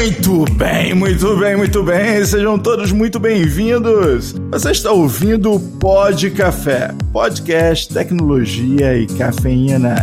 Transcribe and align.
Muito 0.00 0.46
bem, 0.54 0.94
muito 0.94 1.36
bem, 1.36 1.56
muito 1.58 1.82
bem. 1.82 2.24
Sejam 2.24 2.58
todos 2.58 2.90
muito 2.90 3.20
bem-vindos. 3.20 4.34
Você 4.50 4.70
está 4.70 4.90
ouvindo 4.90 5.52
o 5.52 5.60
Pod 5.60 6.30
Café, 6.30 6.94
podcast, 7.12 7.92
tecnologia 7.92 8.96
e 8.96 9.06
cafeína. 9.06 9.96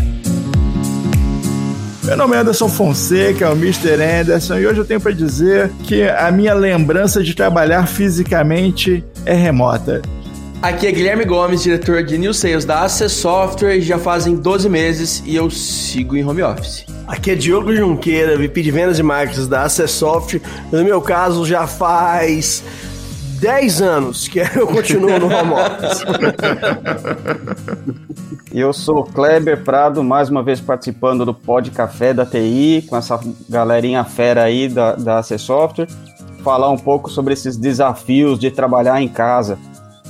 Meu 2.04 2.16
nome 2.16 2.36
é 2.36 2.40
Anderson 2.42 2.70
Fonseca, 2.70 3.46
é 3.46 3.50
o 3.50 3.54
Mr. 3.54 4.00
Anderson, 4.22 4.60
e 4.60 4.68
hoje 4.68 4.82
eu 4.82 4.86
tenho 4.86 5.02
para 5.02 5.12
dizer 5.14 5.72
que 5.84 6.04
a 6.04 6.32
minha 6.32 6.54
lembrança 6.54 7.24
de 7.24 7.34
trabalhar 7.34 7.88
fisicamente 7.88 9.04
é 9.26 9.34
remota. 9.34 10.04
Aqui 10.68 10.86
é 10.86 10.92
Guilherme 10.92 11.24
Gomes, 11.24 11.64
diretor 11.64 12.04
de 12.04 12.18
New 12.18 12.34
Sales 12.34 12.66
da 12.66 12.82
Access 12.82 13.16
Software, 13.16 13.80
já 13.80 13.98
fazem 13.98 14.36
12 14.36 14.68
meses 14.68 15.24
e 15.26 15.34
eu 15.34 15.50
sigo 15.50 16.18
em 16.18 16.26
home 16.26 16.44
office. 16.44 16.86
Aqui 17.08 17.32
é 17.32 17.36
Diogo 17.36 17.74
Junqueira, 17.74 18.38
VP 18.38 18.64
de 18.64 18.72
Vendas 18.72 19.00
e 19.00 19.04
Marketing 19.04 19.48
da 19.48 19.64
Access 19.64 19.94
Software. 19.94 20.42
No 20.70 20.84
meu 20.84 21.02
caso, 21.02 21.46
já 21.46 21.66
faz 21.66 22.62
10 23.40 23.82
anos 23.82 24.28
que 24.28 24.40
eu 24.40 24.68
continuo 24.68 25.18
no 25.18 25.28
home 25.28 25.54
office. 25.54 26.04
E 28.52 28.60
eu 28.60 28.74
sou 28.74 29.06
Kleber 29.06 29.64
Prado, 29.64 30.04
mais 30.04 30.30
uma 30.30 30.44
vez 30.44 30.60
participando 30.60 31.24
do 31.24 31.34
Pod 31.34 31.72
Café 31.72 32.14
da 32.14 32.26
TI, 32.26 32.84
com 32.90 32.98
essa 32.98 33.18
galerinha 33.48 34.04
fera 34.04 34.44
aí 34.44 34.68
da, 34.68 34.96
da 34.96 35.20
Access 35.20 35.46
Software, 35.46 35.88
falar 36.44 36.70
um 36.70 36.78
pouco 36.78 37.10
sobre 37.10 37.34
esses 37.34 37.56
desafios 37.56 38.38
de 38.38 38.52
trabalhar 38.52 39.02
em 39.02 39.08
casa. 39.08 39.58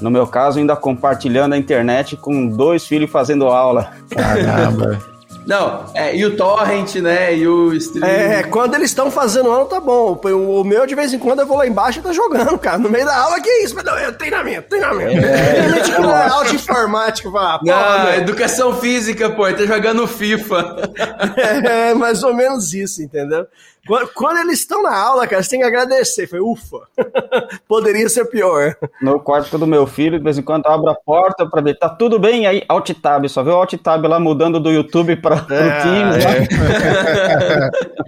No 0.02 0.10
meu 0.10 0.28
caso, 0.28 0.60
ainda 0.60 0.76
compartilhando 0.76 1.54
a 1.54 1.58
internet 1.58 2.16
com 2.16 2.48
dois 2.48 2.85
filhos 2.85 3.10
fazendo 3.10 3.48
aula. 3.48 3.91
Caramba. 4.10 4.99
Não, 5.48 5.85
é, 5.94 6.13
e 6.13 6.26
o 6.26 6.35
torrent, 6.35 6.96
né, 6.96 7.34
e 7.34 7.48
o 7.48 7.74
stream. 7.74 8.05
É, 8.05 8.44
quando 8.44 8.76
eles 8.76 8.90
estão 8.90 9.10
fazendo 9.10 9.49
aula, 9.49 9.66
tá 9.66 9.80
bom. 9.80 10.20
O 10.21 10.62
meu, 10.66 10.86
de 10.86 10.94
vez 10.94 11.13
em 11.13 11.20
quando, 11.20 11.40
eu 11.40 11.48
vou 11.48 11.58
lá 11.58 11.66
embaixo 11.66 11.99
e 11.99 12.02
tá 12.02 12.12
jogando, 12.12 12.60
cara. 12.60 12.77
No 12.77 12.90
meio 12.90 13.05
da 13.05 13.18
aula, 13.18 13.40
que 13.40 13.49
isso? 13.63 13.74
Mas 13.74 13.86
não, 13.86 13.98
é 13.98 14.12
treinamento, 14.12 14.68
treinamento. 14.68 15.26
É, 15.26 15.54
treinamento 15.54 15.86
tipo, 15.86 16.04
é, 16.04 16.27
aula 16.27 16.46
de 16.48 16.55
informática. 16.55 17.32
Fala, 17.32 17.62
não, 17.64 18.14
educação 18.16 18.76
física, 18.76 19.30
pô, 19.30 19.49
tá 19.54 19.66
jogando 19.66 20.05
FIFA. 20.05 20.91
é, 21.64 21.93
mais 21.93 22.24
ou 22.24 22.36
menos 22.36 22.74
isso, 22.74 23.02
entendeu? 23.02 23.48
Quando, 23.88 24.10
quando 24.13 24.38
eles 24.40 24.60
estão 24.60 24.84
na 24.84 24.96
aula, 24.96 25.26
cara, 25.26 25.41
você 25.41 25.52
tem 25.52 25.60
que 25.60 25.66
agradecer. 25.66 26.27
Foi, 26.27 26.40
ufa, 26.40 26.82
poderia 27.68 28.10
ser 28.10 28.26
pior. 28.26 28.76
No 29.02 29.20
quarto 29.20 29.57
do 29.57 29.66
meu 29.66 29.88
filho, 29.88 30.18
de 30.18 30.24
vez 30.24 30.38
em 30.38 30.41
quando 30.41 30.66
eu 30.66 30.71
abro 30.71 30.90
a 30.90 30.96
porta 30.96 31.46
pra 31.48 31.62
ver, 31.62 31.80
tá 31.80 31.90
tudo 31.90 32.20
bem? 32.20 32.46
Aí, 32.46 32.63
Alt 32.68 32.91
Tab, 33.02 33.27
só 33.27 33.41
vê 33.43 33.49
o 33.49 33.55
Alt 33.55 33.74
Tab 33.76 34.05
lá 34.05 34.20
mudando 34.20 34.60
do 34.60 34.70
YouTube 34.71 35.15
pra, 35.15 35.38
pro 35.38 35.55
é, 35.55 35.82
Teams. 35.82 36.26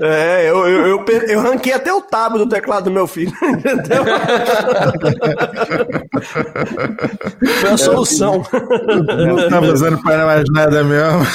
É, 0.02 0.40
é 0.46 0.50
eu, 0.50 0.68
eu, 0.68 0.88
eu, 0.88 1.06
eu 1.28 1.42
ranquei 1.42 1.74
até 1.74 1.94
o 1.94 2.02
tab 2.02 2.34
do 2.34 2.48
teclado 2.48 2.86
do 2.86 2.92
meu 2.92 3.08
filho, 3.08 3.32
entendeu? 3.44 4.04
Foi 7.62 7.70
a 7.70 7.78
solução. 7.78 8.44
Não 8.52 9.50
tá 9.50 9.62
usando 9.62 10.02
para 10.02 10.26
mais 10.26 10.44
nada 10.52 10.84
mesmo. 10.84 11.26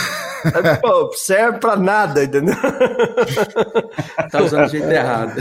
Pô, 0.83 1.11
serve 1.14 1.59
pra 1.59 1.77
nada, 1.77 2.25
entendeu? 2.25 2.55
Tá 4.31 4.42
usando 4.42 4.67
o 4.67 4.69
jeito 4.69 4.91
errado. 4.91 5.34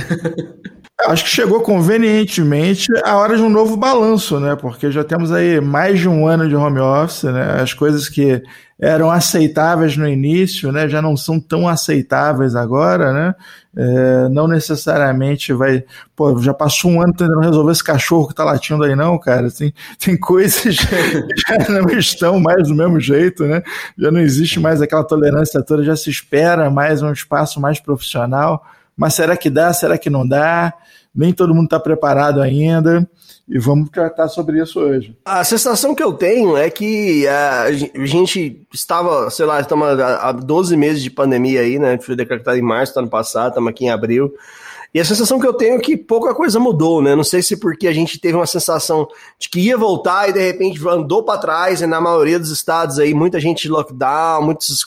Acho 1.08 1.24
que 1.24 1.30
chegou 1.30 1.62
convenientemente 1.62 2.88
a 3.04 3.18
hora 3.18 3.36
de 3.36 3.42
um 3.42 3.50
novo 3.50 3.76
balanço, 3.76 4.40
né? 4.40 4.56
Porque 4.56 4.92
já 4.92 5.04
temos 5.04 5.32
aí 5.32 5.60
mais 5.60 6.00
de 6.00 6.08
um 6.08 6.28
ano 6.28 6.48
de 6.48 6.56
home 6.56 6.80
office, 6.80 7.24
né? 7.24 7.62
As 7.62 7.74
coisas 7.74 8.08
que 8.08 8.42
eram 8.80 9.10
aceitáveis 9.10 9.96
no 9.96 10.08
início, 10.08 10.72
né? 10.72 10.88
Já 10.90 11.02
não 11.02 11.16
são 11.16 11.40
tão 11.40 11.68
aceitáveis 11.68 12.56
agora, 12.56 13.14
né? 13.14 13.36
É, 13.76 14.30
não 14.30 14.48
necessariamente 14.48 15.54
vai. 15.54 15.84
Pô, 16.16 16.38
já 16.40 16.54
passou 16.54 16.92
um 16.92 17.02
ano 17.02 17.14
tentando 17.14 17.40
resolver 17.40 17.72
esse 17.72 17.84
cachorro 17.84 18.28
que 18.28 18.36
tá 18.36 18.44
latindo 18.44 18.84
aí, 18.84 18.96
não, 18.96 19.18
cara. 19.18 19.50
Tem, 19.52 19.74
tem 19.98 20.18
coisas 20.18 20.62
que 20.62 20.74
já 20.76 21.70
não 21.70 21.90
estão 21.98 22.40
mais 22.40 22.68
do 22.68 22.76
mesmo 22.76 23.00
jeito, 23.00 23.46
né? 23.46 23.62
Já 23.98 24.12
não 24.12 24.20
existe 24.20 24.60
mais 24.60 24.82
aquela 24.82 25.04
tolerância 25.04 25.64
toda, 25.64 25.84
já 25.84 25.96
se 25.96 26.10
espera 26.10 26.70
mais 26.70 27.02
um 27.02 27.12
espaço 27.12 27.62
mais 27.62 27.80
profissional. 27.80 28.66
Mas 28.96 29.14
será 29.16 29.36
que 29.36 29.50
dá? 29.50 29.74
Será 29.74 29.98
que 29.98 30.10
não 30.10 30.28
dá? 30.28 30.74
nem 31.14 31.32
todo 31.32 31.54
mundo 31.54 31.66
está 31.66 31.80
preparado 31.80 32.42
ainda, 32.42 33.08
e 33.48 33.60
vamos 33.60 33.90
tratar 33.90 34.30
sobre 34.30 34.62
isso 34.62 34.80
hoje. 34.80 35.16
A 35.26 35.44
sensação 35.44 35.94
que 35.94 36.04
eu 36.04 36.14
tenho 36.14 36.56
é 36.56 36.70
que 36.70 37.28
a 37.28 37.72
gente 38.06 38.66
estava, 38.74 39.30
sei 39.30 39.46
lá, 39.46 39.60
estamos 39.60 40.00
há 40.00 40.32
12 40.32 40.78
meses 40.78 41.04
de 41.04 41.10
pandemia 41.10 41.62
aí, 41.62 41.78
né? 41.78 41.98
Foi 42.00 42.16
decretado 42.16 42.58
em 42.58 42.62
março 42.62 42.94
do 42.94 43.02
ano 43.02 43.10
passado, 43.10 43.50
estamos 43.50 43.70
aqui 43.70 43.86
em 43.86 43.90
abril. 43.90 44.34
E 44.94 45.00
a 45.00 45.06
sensação 45.06 45.40
que 45.40 45.48
eu 45.48 45.54
tenho 45.54 45.78
é 45.78 45.80
que 45.80 45.98
pouca 45.98 46.36
coisa 46.36 46.60
mudou, 46.60 47.02
né? 47.02 47.16
Não 47.16 47.24
sei 47.24 47.42
se 47.42 47.58
porque 47.58 47.88
a 47.88 47.92
gente 47.92 48.20
teve 48.20 48.36
uma 48.36 48.46
sensação 48.46 49.08
de 49.40 49.50
que 49.50 49.60
ia 49.60 49.76
voltar 49.76 50.30
e 50.30 50.34
de 50.34 50.40
repente 50.40 50.80
andou 50.88 51.24
para 51.24 51.40
trás, 51.40 51.82
e 51.82 51.88
na 51.88 52.00
maioria 52.00 52.38
dos 52.38 52.52
estados 52.52 53.00
aí, 53.00 53.12
muita 53.12 53.40
gente 53.40 53.68
lockdown, 53.68 54.44
muitos, 54.44 54.86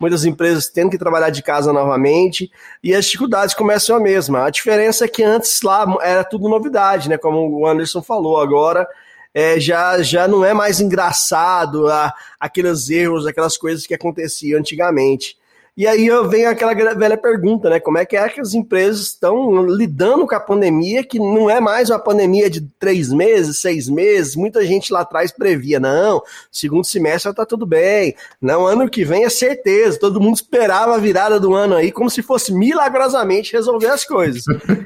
muitas 0.00 0.24
empresas 0.24 0.68
tendo 0.68 0.90
que 0.90 0.96
trabalhar 0.96 1.28
de 1.28 1.42
casa 1.42 1.70
novamente, 1.70 2.50
e 2.82 2.94
as 2.94 3.04
dificuldades 3.04 3.54
começam 3.54 3.94
a 3.94 4.00
mesma. 4.00 4.46
A 4.46 4.50
diferença 4.50 5.04
é 5.04 5.08
que 5.08 5.22
antes 5.22 5.60
lá 5.60 5.84
era 6.00 6.24
tudo 6.24 6.48
novidade, 6.48 7.10
né? 7.10 7.18
Como 7.18 7.60
o 7.60 7.66
Anderson 7.66 8.00
falou, 8.00 8.40
agora 8.40 8.88
é, 9.34 9.60
já, 9.60 10.00
já 10.02 10.26
não 10.26 10.42
é 10.42 10.54
mais 10.54 10.80
engraçado 10.80 11.88
a, 11.88 12.14
aqueles 12.40 12.88
erros, 12.88 13.26
aquelas 13.26 13.58
coisas 13.58 13.86
que 13.86 13.92
aconteciam 13.92 14.58
antigamente. 14.58 15.36
E 15.74 15.86
aí 15.86 16.06
vem 16.28 16.44
aquela 16.44 16.74
velha 16.74 17.16
pergunta, 17.16 17.70
né? 17.70 17.80
Como 17.80 17.96
é 17.96 18.04
que 18.04 18.14
é 18.14 18.28
que 18.28 18.42
as 18.42 18.52
empresas 18.52 19.06
estão 19.06 19.64
lidando 19.64 20.26
com 20.26 20.34
a 20.34 20.40
pandemia, 20.40 21.02
que 21.02 21.18
não 21.18 21.48
é 21.48 21.60
mais 21.60 21.88
uma 21.88 21.98
pandemia 21.98 22.50
de 22.50 22.60
três 22.78 23.10
meses, 23.10 23.58
seis 23.58 23.88
meses? 23.88 24.36
Muita 24.36 24.66
gente 24.66 24.92
lá 24.92 25.00
atrás 25.00 25.32
previa, 25.32 25.80
não, 25.80 26.22
segundo 26.50 26.84
semestre 26.84 27.32
tá 27.32 27.46
tudo 27.46 27.64
bem, 27.64 28.14
não, 28.38 28.66
ano 28.66 28.88
que 28.88 29.02
vem 29.02 29.24
é 29.24 29.30
certeza. 29.30 29.98
Todo 29.98 30.20
mundo 30.20 30.36
esperava 30.36 30.94
a 30.94 30.98
virada 30.98 31.40
do 31.40 31.54
ano 31.54 31.74
aí 31.74 31.90
como 31.90 32.10
se 32.10 32.20
fosse 32.20 32.52
milagrosamente 32.52 33.54
resolver 33.54 33.88
as 33.88 34.04
coisas. 34.04 34.44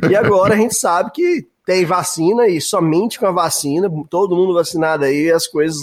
E 0.08 0.14
agora 0.14 0.54
a 0.54 0.56
gente 0.56 0.76
sabe 0.76 1.10
que 1.10 1.48
tem 1.66 1.84
vacina 1.84 2.46
e 2.46 2.60
somente 2.60 3.18
com 3.18 3.26
a 3.26 3.32
vacina, 3.32 3.90
todo 4.08 4.36
mundo 4.36 4.54
vacinado 4.54 5.04
aí, 5.04 5.32
as 5.32 5.48
coisas 5.48 5.80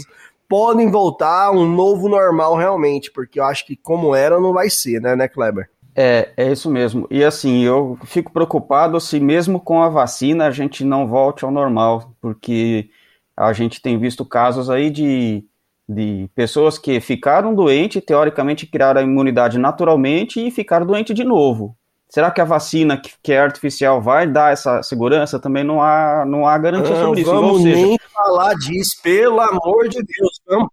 podem 0.54 0.92
voltar 0.92 1.50
um 1.50 1.66
novo 1.66 2.08
normal 2.08 2.56
realmente, 2.56 3.10
porque 3.12 3.40
eu 3.40 3.44
acho 3.44 3.66
que 3.66 3.76
como 3.76 4.14
era 4.14 4.40
não 4.40 4.54
vai 4.54 4.70
ser, 4.70 5.02
né, 5.02 5.16
né, 5.16 5.28
Kleber? 5.28 5.68
É, 5.96 6.30
é 6.38 6.52
isso 6.52 6.70
mesmo. 6.70 7.08
E 7.10 7.24
assim, 7.24 7.64
eu 7.64 7.98
fico 8.06 8.32
preocupado 8.32 9.02
se 9.02 9.20
mesmo 9.20 9.60
com 9.60 9.82
a 9.82 9.90
vacina 9.90 10.46
a 10.46 10.52
gente 10.52 10.86
não 10.86 11.08
volte 11.08 11.44
ao 11.44 11.50
normal, 11.50 12.16
porque 12.22 12.88
a 13.36 13.52
gente 13.52 13.82
tem 13.82 13.98
visto 13.98 14.24
casos 14.24 14.70
aí 14.70 14.92
de, 14.92 15.44
de 15.90 16.30
pessoas 16.36 16.78
que 16.78 17.02
ficaram 17.02 17.56
doentes, 17.56 18.06
teoricamente 18.06 18.68
criaram 18.68 19.02
a 19.02 19.04
imunidade 19.04 19.58
naturalmente 19.58 20.40
e 20.40 20.52
ficaram 20.52 20.86
doentes 20.86 21.16
de 21.16 21.24
novo. 21.24 21.76
Será 22.14 22.30
que 22.30 22.40
a 22.40 22.46
vacina 22.46 23.02
que 23.24 23.34
é 23.34 23.40
artificial 23.40 24.00
vai 24.00 24.28
dar 24.28 24.54
essa 24.54 24.84
segurança? 24.84 25.40
Também 25.40 25.64
não 25.64 25.82
há, 25.82 26.24
não 26.28 26.46
há 26.46 26.56
garantia 26.60 26.96
sobre 26.96 27.22
isso. 27.22 27.32
Vamos 27.32 27.64
seja, 27.64 27.76
nem 27.76 27.98
falar 28.14 28.54
disso, 28.54 28.98
pelo 29.02 29.42
amor 29.42 29.90
de 29.90 29.98
Deus. 29.98 30.40
Vamos, 30.48 30.70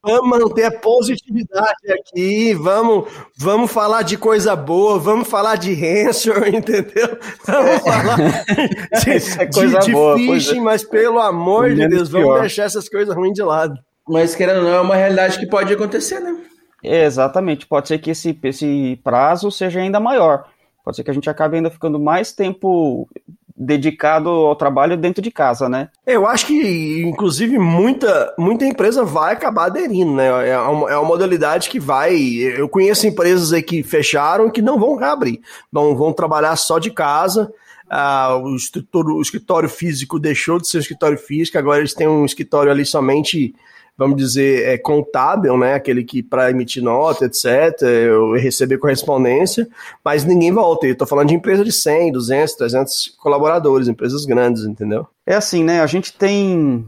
vamos 0.00 0.38
manter 0.38 0.62
a 0.66 0.70
positividade 0.70 1.90
aqui, 1.90 2.54
vamos, 2.54 3.10
vamos 3.36 3.68
falar 3.72 4.02
de 4.02 4.16
coisa 4.16 4.54
boa, 4.54 4.96
vamos 4.96 5.26
falar 5.26 5.56
de 5.56 5.72
Hansel, 5.72 6.46
entendeu? 6.46 7.18
Vamos 7.44 7.70
é. 7.70 7.78
falar 7.80 8.16
de, 9.02 9.10
é 9.10 9.46
coisa 9.46 9.78
de, 9.80 9.86
de 9.86 9.92
boa, 9.92 10.16
phishing, 10.16 10.58
é. 10.58 10.62
mas 10.62 10.84
pelo 10.84 11.18
amor 11.18 11.74
de 11.74 11.88
Deus, 11.88 12.08
pior. 12.08 12.22
vamos 12.22 12.40
deixar 12.42 12.62
essas 12.62 12.88
coisas 12.88 13.12
ruins 13.12 13.34
de 13.34 13.42
lado. 13.42 13.74
Mas 14.08 14.36
querendo 14.36 14.58
ou 14.58 14.62
não, 14.62 14.74
é 14.74 14.80
uma 14.82 14.94
realidade 14.94 15.36
que 15.36 15.48
pode 15.48 15.72
acontecer, 15.72 16.20
né? 16.20 16.44
Exatamente, 16.80 17.66
pode 17.66 17.88
ser 17.88 17.98
que 17.98 18.10
esse, 18.10 18.38
esse 18.44 19.00
prazo 19.02 19.50
seja 19.50 19.80
ainda 19.80 19.98
maior. 19.98 20.46
Pode 20.86 20.98
ser 20.98 21.02
que 21.02 21.10
a 21.10 21.14
gente 21.14 21.28
acabe 21.28 21.56
ainda 21.56 21.68
ficando 21.68 21.98
mais 21.98 22.30
tempo 22.30 23.08
dedicado 23.56 24.28
ao 24.28 24.54
trabalho 24.54 24.96
dentro 24.96 25.20
de 25.20 25.32
casa, 25.32 25.68
né? 25.68 25.88
Eu 26.06 26.28
acho 26.28 26.46
que, 26.46 27.02
inclusive, 27.02 27.58
muita, 27.58 28.32
muita 28.38 28.64
empresa 28.64 29.02
vai 29.02 29.32
acabar 29.32 29.64
aderindo, 29.64 30.14
né? 30.14 30.48
É 30.48 30.56
uma, 30.56 30.88
é 30.92 30.96
uma 30.96 31.08
modalidade 31.08 31.68
que 31.68 31.80
vai. 31.80 32.14
Eu 32.16 32.68
conheço 32.68 33.04
empresas 33.04 33.52
aí 33.52 33.64
que 33.64 33.82
fecharam 33.82 34.48
que 34.48 34.62
não 34.62 34.78
vão 34.78 34.94
reabrir. 34.94 35.40
Vão, 35.72 35.96
vão 35.96 36.12
trabalhar 36.12 36.54
só 36.54 36.78
de 36.78 36.92
casa. 36.92 37.52
Ah, 37.90 38.36
o, 38.36 38.54
escritório, 38.54 39.16
o 39.16 39.20
escritório 39.20 39.68
físico 39.68 40.20
deixou 40.20 40.60
de 40.60 40.68
ser 40.68 40.76
um 40.76 40.80
escritório 40.82 41.18
físico, 41.18 41.58
agora 41.58 41.80
eles 41.80 41.94
têm 41.94 42.06
um 42.06 42.24
escritório 42.24 42.70
ali 42.70 42.86
somente 42.86 43.52
vamos 43.96 44.16
dizer, 44.16 44.68
é, 44.68 44.78
contábil, 44.78 45.56
né? 45.56 45.74
Aquele 45.74 46.04
que 46.04 46.22
para 46.22 46.50
emitir 46.50 46.82
nota, 46.82 47.24
etc., 47.24 47.82
eu 47.82 48.32
receber 48.34 48.78
correspondência, 48.78 49.66
mas 50.04 50.24
ninguém 50.24 50.52
volta. 50.52 50.86
Eu 50.86 50.92
estou 50.92 51.06
falando 51.06 51.28
de 51.28 51.34
empresa 51.34 51.64
de 51.64 51.72
100, 51.72 52.12
200, 52.12 52.54
300 52.54 53.16
colaboradores, 53.18 53.88
empresas 53.88 54.24
grandes, 54.24 54.64
entendeu? 54.64 55.06
É 55.26 55.34
assim, 55.34 55.64
né? 55.64 55.80
A 55.80 55.86
gente 55.86 56.12
tem. 56.12 56.84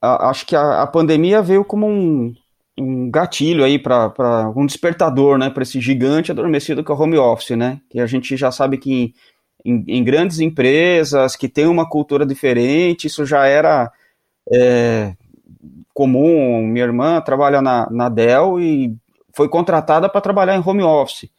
A, 0.00 0.30
acho 0.30 0.46
que 0.46 0.54
a, 0.54 0.82
a, 0.82 0.86
pandemia 0.86 1.42
veio 1.42 1.64
como 1.64 1.86
um, 1.88 2.34
um 2.78 3.10
gatilho 3.10 3.64
aí 3.64 3.78
para 3.78 4.52
um 4.54 4.66
despertador, 4.66 5.38
né? 5.38 5.50
Para 5.50 5.64
esse 5.64 5.80
gigante 5.80 6.30
adormecido 6.30 6.84
que 6.84 6.92
é 6.92 6.94
o 6.94 6.98
home 6.98 7.18
office, 7.18 7.56
né? 7.56 7.80
Que 7.90 7.98
a 7.98 8.06
gente 8.06 8.36
já 8.36 8.52
sabe 8.52 8.78
que 8.78 9.14
em, 9.64 9.84
em 9.88 10.04
grandes 10.04 10.38
empresas 10.38 11.34
que 11.34 11.48
têm 11.48 11.66
uma 11.66 11.88
cultura 11.88 12.24
diferente, 12.24 13.08
isso 13.08 13.26
já 13.26 13.46
era 13.46 13.90
é, 14.52 15.14
comum. 15.96 16.66
Minha 16.66 16.84
irmã 16.84 17.20
trabalha 17.22 17.62
na, 17.62 17.88
na 17.90 18.10
Dell 18.10 18.60
e 18.60 18.94
foi 19.34 19.48
contratada 19.48 20.10
para 20.10 20.20
trabalhar 20.20 20.54
em 20.54 20.62
home 20.64 20.82
office. 20.82 21.30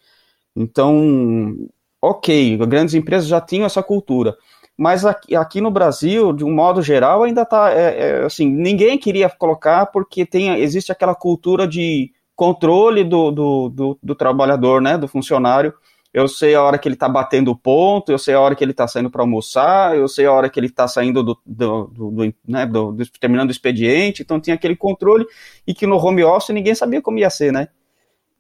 Então, 0.56 1.56
ok, 2.02 2.58
grandes 2.58 2.96
empresas 2.96 3.28
já 3.28 3.40
tinham 3.40 3.68
essa 3.68 3.84
cultura. 3.84 4.36
Mas 4.76 5.06
aqui, 5.06 5.36
aqui 5.36 5.62
no 5.62 5.70
Brasil, 5.70 6.34
de 6.34 6.44
um 6.44 6.52
modo 6.52 6.82
geral, 6.82 7.24
ainda 7.24 7.44
está 7.44 7.72
é, 7.72 8.00
é, 8.00 8.26
assim, 8.26 8.50
ninguém 8.50 8.98
queria 8.98 9.30
colocar 9.30 9.86
porque 9.88 10.26
tem, 10.26 10.50
existe 10.60 10.92
aquela 10.92 11.14
cultura 11.14 11.68
de 11.68 12.12
controle 12.36 13.04
do, 13.04 13.32
do, 13.32 13.70
do, 13.70 14.00
do 14.02 14.16
trabalhador, 14.16 14.82
né, 14.82 14.98
do 14.98 15.08
funcionário, 15.08 15.74
eu 16.14 16.28
sei 16.28 16.56
a 16.56 16.62
hora 16.62 16.78
que 16.78 16.88
ele 16.88 16.96
está 16.96 17.08
batendo 17.08 17.52
o 17.52 17.56
ponto, 17.56 18.12
eu 18.12 18.18
sei 18.18 18.34
a 18.34 18.40
hora 18.40 18.56
que 18.56 18.64
ele 18.64 18.72
está 18.72 18.88
saindo 18.88 19.10
para 19.10 19.22
almoçar, 19.22 19.96
eu 19.96 20.08
sei 20.08 20.26
a 20.26 20.32
hora 20.32 20.50
que 20.50 20.60
ele 20.60 20.68
está 20.68 20.88
saindo 20.88 21.24
do, 21.24 21.38
do, 21.46 21.88
do, 21.88 22.12
do 22.12 22.34
né, 22.48 22.66
do, 22.66 22.92
do, 22.92 23.06
terminando 23.20 23.50
o 23.50 23.52
expediente, 23.52 24.22
então 24.22 24.40
tinha 24.40 24.56
aquele 24.56 24.76
controle 24.76 25.26
e 25.66 25.74
que 25.74 25.86
no 25.86 25.98
home 25.98 26.24
office 26.24 26.50
ninguém 26.50 26.74
sabia 26.74 27.02
como 27.02 27.20
ia 27.20 27.30
ser, 27.30 27.52
né? 27.52 27.68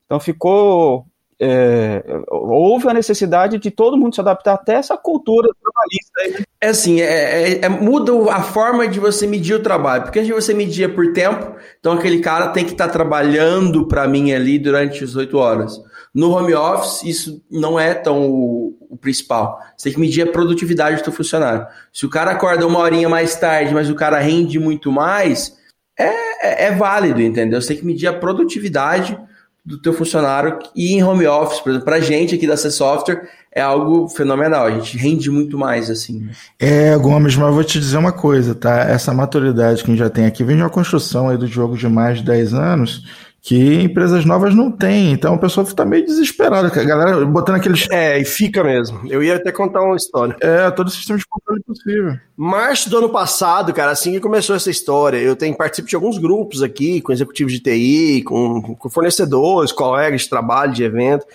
Então 0.06 0.19
ficou 0.19 1.06
é, 1.40 2.04
houve 2.30 2.90
a 2.90 2.94
necessidade 2.94 3.60
de 3.60 3.70
todo 3.70 3.98
mundo 3.98 4.16
se 4.16 4.22
adaptar 4.22 4.56
até 4.56 4.74
essa 4.74 4.98
cultura 4.98 5.50
trabalhista. 5.62 6.40
Né? 6.40 6.46
É 6.60 6.70
assim, 6.70 7.00
é, 7.00 7.52
é, 7.52 7.66
é, 7.66 7.70
muda 7.70 8.12
a 8.34 8.42
forma 8.42 8.88
de 8.88 9.00
você 9.00 9.28
medir 9.28 9.54
o 9.56 9.62
trabalho, 9.62 10.04
porque 10.04 10.20
antes 10.20 10.34
você 10.34 10.54
medir 10.54 10.96
por 10.96 11.13
tempo, 11.13 11.56
então 11.80 11.94
aquele 11.94 12.20
cara 12.20 12.48
tem 12.48 12.66
que 12.66 12.72
estar 12.72 12.88
tá 12.88 12.94
trabalhando 12.94 13.88
para 13.88 14.08
mim 14.08 14.31
ali 14.31 14.58
durante 14.58 15.04
as 15.04 15.16
oito 15.16 15.38
horas. 15.38 15.80
No 16.18 16.31
home 16.31 16.56
office, 16.56 17.04
isso 17.04 17.44
não 17.48 17.80
é 17.80 17.94
tão 17.94 18.28
o, 18.28 18.75
o, 18.90 18.98
principal. 18.98 19.62
Você 19.78 19.84
tem 19.84 19.94
que 19.94 20.00
medir 20.00 20.24
a 20.24 20.31
produtividade 20.31 20.98
do 20.98 21.04
seu 21.04 21.14
funcionário. 21.14 21.68
Se 21.94 22.08
o 22.08 22.10
cara 22.10 22.31
acorda 22.31 22.66
uma 22.66 22.80
horinha 22.80 23.08
mais 23.08 23.36
tarde, 23.36 23.72
mas 23.72 23.88
o 23.88 23.94
cara 23.94 24.18
rende 24.18 24.58
muito 24.58 24.92
mais, 24.92 25.56
é, 25.96 26.08
é, 26.42 26.66
é 26.69 26.72
válido, 26.72 27.22
entendeu? 27.22 27.62
Você 27.62 27.68
tem 27.68 27.78
que 27.78 27.86
medir 27.86 28.08
a 28.08 28.14
produtividade 28.14 29.16
do 29.64 29.80
teu 29.80 29.94
funcionário 29.94 30.58
e 30.75 30.94
em 30.94 31.04
home 31.04 31.28
office, 31.28 31.60
por 31.60 31.69
exemplo, 31.69 31.86
pra 31.86 32.00
gente 32.00 32.34
aqui 32.34 32.48
da 32.48 32.58
C 32.58 32.72
Software 32.72 33.30
é 33.52 33.62
algo 33.62 34.08
fenomenal, 34.08 34.66
a 34.66 34.72
gente 34.72 34.98
rende 34.98 35.30
muito 35.30 35.56
mais 35.56 35.88
assim. 35.88 36.30
É, 36.58 36.98
Gomes, 36.98 37.36
mas 37.36 37.54
vou 37.54 37.63
te 37.63 37.80
dizer 37.80 37.98
uma 37.98 38.12
coisa, 38.12 38.56
tá? 38.56 38.80
Essa 38.80 39.13
maturidade 39.13 39.84
que 39.84 39.92
a 39.92 39.94
gente 39.94 40.04
já 40.04 40.10
tem 40.10 40.25
aqui 40.25 40.44
vem 40.44 40.56
de 40.56 40.63
uma 40.63 40.70
construção 40.70 41.30
aí 41.30 41.38
do 41.38 41.46
jogo 41.46 41.78
de 41.78 41.88
mais 41.88 42.20
de 42.20 42.24
10 42.24 42.54
anos 42.56 43.26
que 43.48 43.82
empresas 43.82 44.26
novas 44.26 44.54
não 44.54 44.70
têm. 44.70 45.14
Então 45.14 45.36
a 45.36 45.38
pessoa 45.38 45.66
está 45.66 45.86
meio 45.86 46.06
desesperada, 46.06 46.68
a 46.68 46.84
galera 46.84 47.26
botando 47.26 47.56
aqueles. 47.56 47.88
É, 47.90 48.20
e 48.20 48.26
fica 48.26 48.62
mesmo. 48.62 49.00
Eu 49.10 49.24
ia 49.24 49.38
até 49.38 49.54
contar 49.54 49.82
uma 49.84 49.96
história. 49.96 50.36
É, 50.42 50.70
todo 50.70 50.88
o 50.88 50.92
sistema 50.92 51.18
de 51.18 51.26
controle 51.26 51.64
possível. 51.64 52.18
Março 52.36 52.90
do 52.90 52.98
ano 52.98 53.08
passado, 53.10 53.74
cara, 53.74 53.92
assim 53.92 54.12
que 54.12 54.20
começou 54.20 54.54
essa 54.54 54.70
história, 54.70 55.18
eu 55.18 55.34
tenho 55.34 55.56
participo 55.56 55.88
de 55.88 55.96
alguns 55.96 56.18
grupos 56.18 56.62
aqui, 56.62 57.00
com 57.00 57.14
executivos 57.14 57.54
de 57.54 57.62
TI, 57.62 58.22
com, 58.24 58.76
com 58.76 58.90
fornecedores, 58.90 59.72
colegas 59.72 60.24
de 60.24 60.30
trabalho, 60.30 60.74
de 60.74 60.84
evento. 60.84 61.26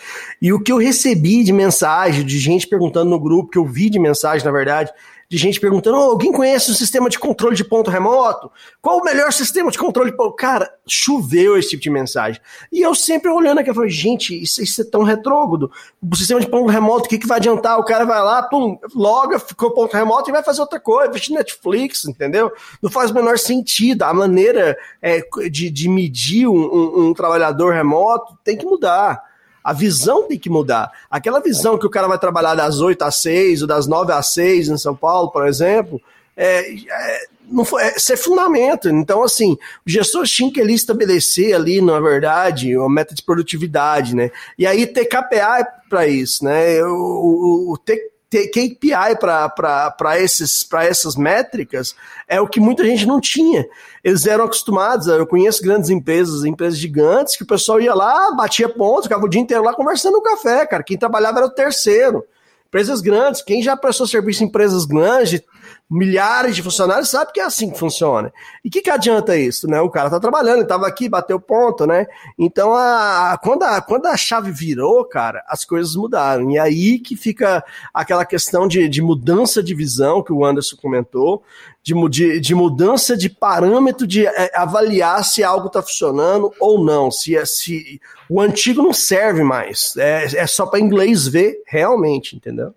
E 0.40 0.52
o 0.52 0.60
que 0.60 0.70
eu 0.70 0.76
recebi 0.76 1.42
de 1.42 1.52
mensagem, 1.52 2.26
de 2.26 2.38
gente 2.38 2.68
perguntando 2.68 3.08
no 3.08 3.18
grupo, 3.18 3.50
que 3.50 3.58
eu 3.58 3.64
vi 3.64 3.88
de 3.88 3.98
mensagem, 3.98 4.44
na 4.44 4.52
verdade, 4.52 4.92
de 5.32 5.38
gente 5.38 5.58
perguntando: 5.58 5.96
oh, 5.96 6.10
alguém 6.10 6.30
conhece 6.30 6.70
o 6.70 6.74
sistema 6.74 7.08
de 7.08 7.18
controle 7.18 7.56
de 7.56 7.64
ponto 7.64 7.90
remoto? 7.90 8.52
Qual 8.82 8.98
o 8.98 9.02
melhor 9.02 9.32
sistema 9.32 9.70
de 9.70 9.78
controle 9.78 10.10
de 10.10 10.16
ponto? 10.16 10.36
Cara, 10.36 10.70
choveu 10.86 11.56
esse 11.56 11.70
tipo 11.70 11.82
de 11.82 11.88
mensagem. 11.88 12.38
E 12.70 12.82
eu 12.82 12.94
sempre 12.94 13.30
olhando 13.30 13.58
aqui, 13.58 13.70
eu 13.70 13.74
falei, 13.74 13.88
gente, 13.88 14.38
isso, 14.42 14.62
isso 14.62 14.82
é 14.82 14.84
tão 14.84 15.02
retrógrado. 15.02 15.72
O 16.02 16.14
sistema 16.14 16.38
de 16.38 16.46
ponto 16.46 16.70
remoto, 16.70 17.06
o 17.06 17.08
que, 17.08 17.16
que 17.16 17.26
vai 17.26 17.38
adiantar? 17.38 17.78
O 17.78 17.84
cara 17.84 18.04
vai 18.04 18.20
lá, 18.20 18.42
pum, 18.42 18.78
loga, 18.94 19.38
ficou 19.38 19.70
ponto 19.70 19.96
remoto 19.96 20.28
e 20.28 20.32
vai 20.32 20.42
fazer 20.42 20.60
outra 20.60 20.78
coisa, 20.78 21.08
assistir 21.08 21.32
Netflix, 21.32 22.04
entendeu? 22.04 22.52
Não 22.82 22.90
faz 22.90 23.10
o 23.10 23.14
menor 23.14 23.38
sentido. 23.38 24.02
A 24.02 24.12
maneira 24.12 24.76
é, 25.00 25.22
de, 25.50 25.70
de 25.70 25.88
medir 25.88 26.46
um, 26.46 26.60
um, 26.60 27.06
um 27.06 27.14
trabalhador 27.14 27.72
remoto 27.72 28.36
tem 28.44 28.54
que 28.54 28.66
mudar. 28.66 29.31
A 29.62 29.72
visão 29.72 30.26
tem 30.26 30.38
que 30.38 30.50
mudar. 30.50 30.90
Aquela 31.10 31.40
visão 31.40 31.78
que 31.78 31.86
o 31.86 31.90
cara 31.90 32.08
vai 32.08 32.18
trabalhar 32.18 32.54
das 32.54 32.80
8 32.80 33.02
às 33.02 33.16
6 33.16 33.62
ou 33.62 33.68
das 33.68 33.86
9 33.86 34.12
às 34.12 34.32
6 34.34 34.68
em 34.68 34.76
São 34.78 34.94
Paulo, 34.94 35.30
por 35.30 35.46
exemplo, 35.46 36.00
é, 36.36 36.72
é, 36.72 37.26
não 37.48 37.64
foi, 37.64 37.82
é, 37.82 37.96
isso 37.96 38.12
é 38.12 38.16
fundamento. 38.16 38.88
Então, 38.88 39.22
assim, 39.22 39.52
o 39.86 39.90
gestor 39.90 40.24
tinha 40.24 40.52
que 40.52 40.60
ali 40.60 40.74
estabelecer 40.74 41.54
ali, 41.54 41.80
na 41.80 42.00
verdade, 42.00 42.76
uma 42.76 42.88
meta 42.88 43.14
de 43.14 43.22
produtividade, 43.22 44.16
né? 44.16 44.30
E 44.58 44.66
aí 44.66 44.86
ter 44.86 45.06
KPI 45.06 45.66
para 45.88 46.06
isso, 46.06 46.44
né? 46.44 46.82
O, 46.84 46.88
o, 46.88 47.72
o 47.72 47.78
ter 47.78 48.11
KPI 48.32 49.18
para 49.20 50.18
essas 50.18 51.16
métricas 51.16 51.94
é 52.26 52.40
o 52.40 52.48
que 52.48 52.58
muita 52.58 52.84
gente 52.84 53.06
não 53.06 53.20
tinha. 53.20 53.66
Eles 54.02 54.26
eram 54.26 54.44
acostumados, 54.44 55.06
eu 55.06 55.26
conheço 55.26 55.62
grandes 55.62 55.90
empresas, 55.90 56.44
empresas 56.44 56.78
gigantes, 56.78 57.36
que 57.36 57.42
o 57.42 57.46
pessoal 57.46 57.80
ia 57.80 57.94
lá, 57.94 58.32
batia 58.34 58.68
ponto, 58.68 59.02
ficava 59.02 59.24
o 59.24 59.28
dia 59.28 59.40
inteiro 59.40 59.62
lá 59.62 59.74
conversando 59.74 60.14
no 60.14 60.22
café, 60.22 60.66
cara. 60.66 60.82
Quem 60.82 60.96
trabalhava 60.96 61.38
era 61.38 61.46
o 61.46 61.50
terceiro. 61.50 62.24
Empresas 62.68 63.02
grandes, 63.02 63.42
quem 63.42 63.62
já 63.62 63.76
prestou 63.76 64.06
serviço 64.06 64.42
em 64.42 64.46
empresas 64.46 64.86
grandes, 64.86 65.42
milhares 65.92 66.56
de 66.56 66.62
funcionários, 66.62 67.10
sabe 67.10 67.32
que 67.32 67.40
é 67.40 67.44
assim 67.44 67.70
que 67.70 67.78
funciona. 67.78 68.32
E 68.64 68.68
o 68.68 68.70
que, 68.70 68.80
que 68.80 68.90
adianta 68.90 69.36
isso, 69.36 69.68
né? 69.68 69.80
O 69.80 69.90
cara 69.90 70.08
tá 70.08 70.18
trabalhando, 70.18 70.60
ele 70.60 70.66
tava 70.66 70.86
aqui, 70.86 71.08
bateu 71.08 71.38
ponto, 71.38 71.86
né? 71.86 72.06
Então, 72.38 72.72
a, 72.72 73.38
quando, 73.42 73.62
a, 73.62 73.80
quando 73.82 74.06
a 74.06 74.16
chave 74.16 74.50
virou, 74.50 75.04
cara, 75.04 75.44
as 75.46 75.64
coisas 75.64 75.94
mudaram. 75.94 76.50
E 76.50 76.58
aí 76.58 76.98
que 76.98 77.14
fica 77.14 77.62
aquela 77.92 78.24
questão 78.24 78.66
de, 78.66 78.88
de 78.88 79.02
mudança 79.02 79.62
de 79.62 79.74
visão 79.74 80.22
que 80.22 80.32
o 80.32 80.44
Anderson 80.44 80.76
comentou, 80.76 81.42
de, 81.82 81.94
de, 82.08 82.40
de 82.40 82.54
mudança 82.54 83.16
de 83.16 83.28
parâmetro 83.28 84.06
de 84.06 84.26
é, 84.26 84.50
avaliar 84.54 85.22
se 85.24 85.44
algo 85.44 85.66
está 85.66 85.82
funcionando 85.82 86.52
ou 86.58 86.82
não, 86.82 87.10
se, 87.10 87.36
é, 87.36 87.44
se 87.44 88.00
o 88.30 88.40
antigo 88.40 88.82
não 88.82 88.92
serve 88.92 89.42
mais, 89.42 89.94
é, 89.96 90.24
é 90.38 90.46
só 90.46 90.64
para 90.64 90.80
inglês 90.80 91.26
ver 91.26 91.62
realmente, 91.66 92.34
entendeu? 92.34 92.74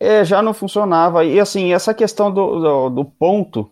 É, 0.00 0.24
já 0.24 0.40
não 0.40 0.54
funcionava. 0.54 1.24
E 1.24 1.38
assim, 1.38 1.74
essa 1.74 1.92
questão 1.92 2.32
do, 2.32 2.60
do, 2.60 2.90
do 2.90 3.04
ponto, 3.04 3.70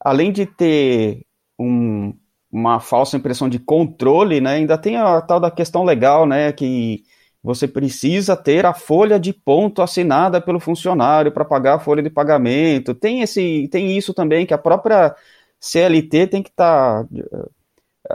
além 0.00 0.32
de 0.32 0.44
ter 0.44 1.24
um, 1.58 2.12
uma 2.50 2.80
falsa 2.80 3.16
impressão 3.16 3.48
de 3.48 3.60
controle, 3.60 4.40
né, 4.40 4.54
ainda 4.54 4.76
tem 4.76 4.96
a 4.96 5.20
tal 5.22 5.38
da 5.38 5.50
questão 5.50 5.84
legal, 5.84 6.26
né, 6.26 6.52
que 6.52 7.04
você 7.42 7.68
precisa 7.68 8.36
ter 8.36 8.66
a 8.66 8.74
folha 8.74 9.20
de 9.20 9.32
ponto 9.32 9.82
assinada 9.82 10.40
pelo 10.40 10.58
funcionário 10.58 11.30
para 11.30 11.44
pagar 11.44 11.74
a 11.74 11.78
folha 11.78 12.02
de 12.02 12.10
pagamento. 12.10 12.94
Tem 12.94 13.20
esse, 13.20 13.68
tem 13.70 13.96
isso 13.96 14.14
também 14.14 14.46
que 14.46 14.54
a 14.54 14.58
própria 14.58 15.14
CLT 15.60 16.26
tem 16.26 16.42
que 16.42 16.48
estar 16.48 17.04
tá, 17.04 17.08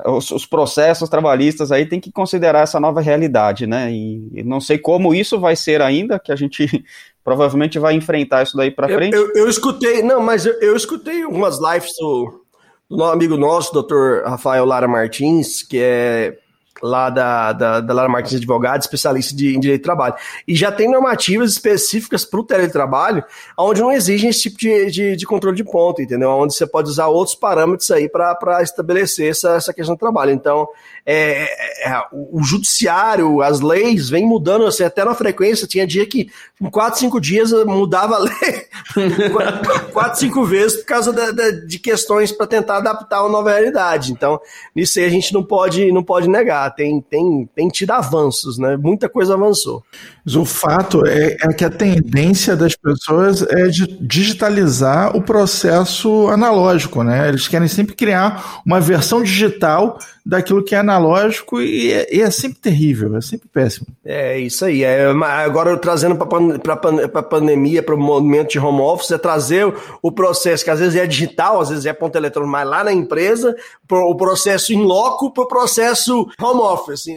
os, 0.05 0.29
os, 0.31 0.46
processos 0.46 1.10
trabalhistas 1.10 1.72
aí 1.72 1.86
tem 1.86 2.00
que 2.00 2.12
considerar 2.12 2.62
essa 2.62 2.79
nova 2.79 3.01
realidade, 3.01 3.65
né? 3.65 3.91
E, 3.91 4.29
e, 4.34 4.43
não 4.43 4.62
sei 4.62 4.77
como 4.77 5.15
isso 5.15 5.39
vai 5.39 5.55
ser 5.55 5.81
ainda, 5.81 6.19
que 6.19 6.31
a 6.31 6.36
gente 6.36 6.67
provavelmente 7.24 7.79
vai 7.79 7.96
enfrentar 7.96 8.43
isso 8.43 8.55
daí 8.55 8.69
para 8.69 8.88
frente. 8.88 9.15
Eu, 9.15 9.34
eu, 9.34 9.50
escutei, 9.50 10.03
não, 10.03 10.22
mas 10.22 10.46
eu, 10.46 10.53
eu 10.62 10.75
escutei 10.75 11.24
algumas 11.24 11.60
lives 11.60 11.91
do, 12.00 12.46
do 12.89 13.03
amigo 13.03 13.36
nosso, 13.36 13.74
Dr. 13.74 14.24
Rafael 14.25 14.65
Lara 14.65 14.88
Martins, 14.88 15.63
que 15.63 15.79
é 15.81 16.38
lá 16.82 17.10
da, 17.10 17.54
da, 17.54 17.82
da 17.82 17.94
Lara 17.94 18.10
Martins 18.10 18.36
Advogado, 18.36 18.82
especialista 18.82 19.36
de, 19.36 19.56
em 19.56 19.60
direito 19.60 19.82
de 19.82 19.84
trabalho. 19.84 20.16
E 20.48 20.56
já 20.56 20.72
tem 20.72 20.90
normativas 20.90 21.52
específicas 21.52 22.26
para 22.26 22.40
o 22.40 22.44
teletrabalho, 22.44 23.24
onde 23.58 23.82
não 23.82 23.92
exigem 23.92 24.30
esse 24.30 24.44
tipo 24.44 24.58
de, 24.58 24.92
de, 24.92 25.16
de, 25.16 25.26
controle 25.26 25.56
de 25.56 25.64
ponto, 25.64 26.02
entendeu? 26.02 26.30
Onde 26.30 26.54
você 26.54 26.66
pode 26.66 26.90
usar 26.90 27.08
outros 27.08 27.36
parâmetros 27.36 27.90
aí 27.92 28.10
para 28.10 28.62
estabelecer 28.62 29.32
essa, 29.32 29.56
essa 29.56 29.74
questão 29.74 29.96
do 29.96 30.00
trabalho. 30.00 30.32
Então, 30.32 30.68
é, 31.06 31.44
é, 31.44 31.90
é 31.90 32.04
o 32.12 32.42
judiciário, 32.44 33.42
as 33.42 33.60
leis 33.60 34.10
vêm 34.10 34.26
mudando, 34.26 34.66
assim, 34.66 34.84
até 34.84 35.04
na 35.04 35.14
frequência, 35.14 35.68
tinha 35.68 35.86
dia 35.86 36.06
que 36.06 36.30
em 36.62 36.70
4, 36.70 37.00
5 37.00 37.20
dias 37.20 37.52
mudava 37.66 38.16
a 38.16 38.20
lei 38.20 38.68
4, 39.94 40.20
5 40.20 40.46
vezes 40.46 40.78
por 40.80 40.86
causa 40.86 41.12
da, 41.12 41.32
da, 41.32 41.52
de 41.52 41.80
questões 41.80 42.32
para 42.32 42.48
tentar 42.48 42.78
adaptar 42.78 43.22
uma 43.22 43.30
nova 43.30 43.52
realidade. 43.52 44.12
Então, 44.12 44.40
nisso 44.76 45.00
aí 45.00 45.06
a 45.06 45.10
gente 45.10 45.34
não 45.34 45.44
pode, 45.44 45.92
não 45.92 46.04
pode 46.04 46.28
negar 46.28 46.59
tem, 46.68 47.00
tem, 47.00 47.48
tem 47.56 47.68
tido 47.68 47.92
avanços, 47.92 48.58
né? 48.58 48.75
Muita 48.75 49.08
coisa 49.08 49.36
avançou. 49.36 49.84
Mas 50.25 50.36
o 50.36 50.44
fato 50.44 51.06
é, 51.06 51.38
é 51.39 51.54
que 51.54 51.63
a 51.63 51.70
tendência 51.70 52.56
das 52.56 52.75
pessoas 52.75 53.44
é 53.44 53.68
de 53.68 53.86
digitalizar 54.01 55.16
o 55.16 55.22
processo 55.22 56.28
analógico, 56.30 57.04
né? 57.04 57.30
Eles 57.30 57.48
querem 57.48 57.68
sempre 57.68 57.96
criar 57.96 58.62
uma 58.66 58.80
versão 58.80 59.22
digital 59.22 60.00
daquilo 60.30 60.64
que 60.64 60.76
é 60.76 60.78
analógico 60.78 61.60
e 61.60 61.92
é, 61.92 62.16
e 62.16 62.22
é 62.22 62.30
sempre 62.30 62.60
terrível, 62.60 63.18
é 63.18 63.22
sempre 63.22 63.50
péssimo. 63.52 63.88
É 64.06 64.38
isso 64.38 64.64
aí. 64.64 64.84
É, 64.84 65.08
agora 65.08 65.76
trazendo 65.78 66.16
para 66.16 66.74
a 66.74 67.24
pandemia, 67.24 67.82
para 67.82 67.96
o 67.96 68.00
movimento 68.00 68.52
de 68.52 68.60
home 68.60 68.82
office, 68.82 69.12
é 69.12 69.18
trazer 69.18 69.74
o 70.02 70.12
processo 70.12 70.64
que 70.64 70.70
às 70.70 70.80
vezes 70.80 70.96
é 70.96 71.08
digital, 71.08 71.60
às 71.60 71.70
vezes 71.70 71.86
é 71.88 71.94
ponto 71.94 72.16
eletrônico, 72.16 72.52
mas 72.52 72.68
lá 72.68 72.84
na 72.84 72.94
empresa, 72.94 73.56
pro, 73.88 74.08
o 74.08 74.16
processo 74.16 74.72
em 74.72 74.84
loco 74.84 75.34
para 75.34 75.44
o 75.44 75.48
processo 75.48 76.28
home 76.40 76.62
office. 76.62 77.08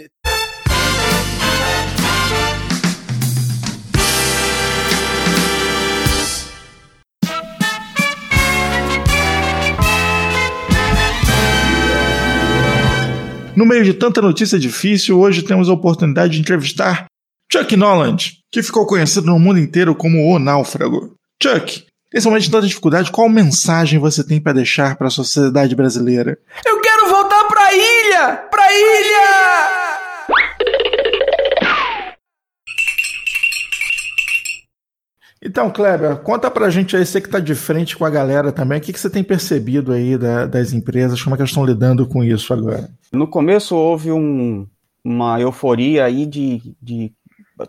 No 13.54 13.66
meio 13.66 13.84
de 13.84 13.92
tanta 13.92 14.22
notícia 14.22 14.58
difícil, 14.58 15.20
hoje 15.20 15.42
temos 15.42 15.68
a 15.68 15.72
oportunidade 15.72 16.32
de 16.32 16.40
entrevistar 16.40 17.06
Chuck 17.52 17.76
Noland, 17.76 18.38
que 18.50 18.62
ficou 18.62 18.86
conhecido 18.86 19.26
no 19.26 19.38
mundo 19.38 19.58
inteiro 19.58 19.94
como 19.94 20.34
o 20.34 20.38
Náufrago. 20.38 21.14
Chuck, 21.42 21.84
nesse 22.12 22.26
momento 22.26 22.44
de 22.44 22.50
tanta 22.50 22.66
dificuldade, 22.66 23.10
qual 23.10 23.28
mensagem 23.28 23.98
você 23.98 24.24
tem 24.24 24.40
para 24.40 24.54
deixar 24.54 24.96
para 24.96 25.08
a 25.08 25.10
sociedade 25.10 25.76
brasileira? 25.76 26.38
Eu 26.64 26.80
quero 26.80 27.10
voltar 27.10 27.44
para 27.44 27.66
a 27.66 27.74
ilha! 27.74 28.36
Para 28.50 28.62
a 28.62 28.72
ilha! 28.72 29.81
Então, 35.44 35.68
Kleber, 35.70 36.18
conta 36.18 36.48
pra 36.48 36.70
gente 36.70 36.96
aí, 36.96 37.04
você 37.04 37.20
que 37.20 37.28
tá 37.28 37.40
de 37.40 37.56
frente 37.56 37.96
com 37.96 38.04
a 38.04 38.10
galera 38.10 38.52
também, 38.52 38.78
o 38.78 38.80
que, 38.80 38.92
que 38.92 39.00
você 39.00 39.10
tem 39.10 39.24
percebido 39.24 39.92
aí 39.92 40.16
da, 40.16 40.46
das 40.46 40.72
empresas, 40.72 41.20
como 41.20 41.34
é 41.34 41.36
que 41.36 41.42
elas 41.42 41.50
estão 41.50 41.66
lidando 41.66 42.06
com 42.06 42.22
isso 42.22 42.54
agora? 42.54 42.88
No 43.12 43.26
começo 43.26 43.74
houve 43.74 44.12
um, 44.12 44.64
uma 45.04 45.40
euforia 45.40 46.04
aí 46.04 46.26
de, 46.26 46.76
de 46.80 47.12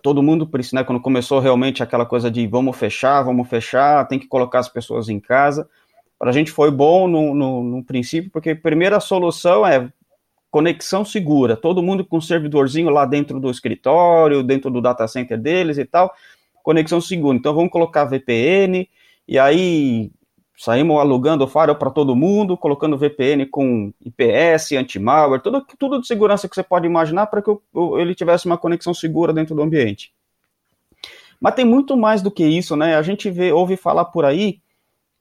todo 0.04 0.22
mundo, 0.22 0.48
né, 0.72 0.84
quando 0.84 1.02
começou 1.02 1.40
realmente 1.40 1.82
aquela 1.82 2.06
coisa 2.06 2.30
de 2.30 2.46
vamos 2.46 2.78
fechar, 2.78 3.24
vamos 3.24 3.50
fechar, 3.50 4.08
tem 4.08 4.20
que 4.20 4.28
colocar 4.28 4.60
as 4.60 4.70
pessoas 4.70 5.10
em 5.10 5.20
casa. 5.20 5.68
Para 6.20 6.30
a 6.30 6.34
gente 6.34 6.52
foi 6.52 6.70
bom 6.70 7.08
no, 7.08 7.34
no, 7.34 7.64
no, 7.64 7.84
princípio, 7.84 8.30
porque 8.32 8.52
a 8.52 8.56
primeira 8.56 9.00
solução 9.00 9.66
é 9.66 9.92
conexão 10.52 11.04
segura, 11.04 11.58
todo 11.58 11.82
mundo 11.82 12.06
com 12.06 12.18
um 12.18 12.22
servidorzinho 12.22 12.92
lá 12.92 13.06
dentro 13.06 13.40
do 13.40 13.50
escritório, 13.50 14.44
dentro 14.44 14.70
do 14.70 14.80
data 14.80 15.08
center 15.08 15.40
deles 15.40 15.80
e 15.80 15.86
tal, 15.86 16.14
conexão 16.64 17.00
segura. 17.00 17.38
Então 17.38 17.54
vamos 17.54 17.72
colocar 17.72 18.06
VPN, 18.06 18.90
e 19.28 19.38
aí 19.38 20.12
saímos 20.58 20.98
alugando 20.98 21.44
o 21.44 21.48
firewall 21.48 21.76
para 21.76 21.92
todo 21.92 22.16
mundo, 22.16 22.58
colocando 22.58 22.98
VPN 22.98 23.46
com 23.48 23.94
IPS, 24.02 24.72
anti-malware, 24.74 25.42
tudo, 25.42 25.66
tudo 25.78 26.00
de 26.00 26.08
segurança 26.08 26.48
que 26.48 26.56
você 26.56 26.64
pode 26.64 26.88
imaginar 26.88 27.28
para 27.28 27.42
que 27.42 27.52
ele 28.00 28.16
tivesse 28.16 28.46
uma 28.46 28.58
conexão 28.58 28.94
segura 28.94 29.34
dentro 29.34 29.54
do 29.54 29.62
ambiente. 29.62 30.14
Mas 31.40 31.56
tem 31.56 31.66
muito 31.66 31.98
mais 31.98 32.22
do 32.22 32.32
que 32.32 32.46
isso, 32.46 32.76
né? 32.78 32.96
A 32.96 33.02
gente 33.02 33.30
vê, 33.30 33.52
ouve 33.52 33.76
falar 33.76 34.06
por 34.06 34.24
aí 34.24 34.62